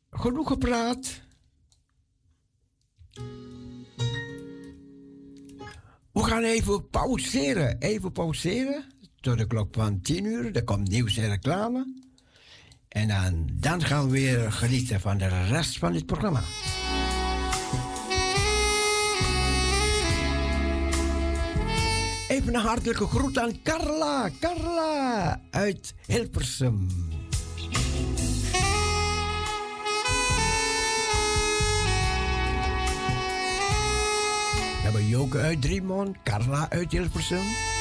[0.10, 1.22] genoeg gepraat.
[6.12, 7.78] We gaan even pauzeren.
[7.80, 8.86] Even pauzeren.
[9.22, 10.56] Tot de klok van 10 uur.
[10.56, 12.05] Er komt nieuws en reclame.
[12.96, 16.42] En dan, dan gaan we weer genieten van de rest van dit programma.
[22.28, 24.30] Even een hartelijke groet aan Carla.
[24.40, 26.88] Carla uit Hilversum.
[34.76, 37.75] We hebben Joke uit Driemond, Carla uit Hilversum.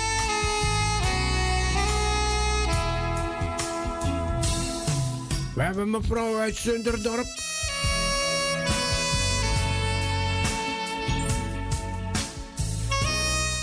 [5.55, 7.27] We hebben mevrouw uit Zunderdorp.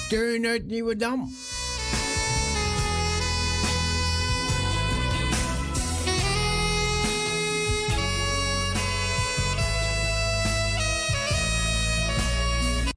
[0.10, 1.30] Teun uit Nieuwedam.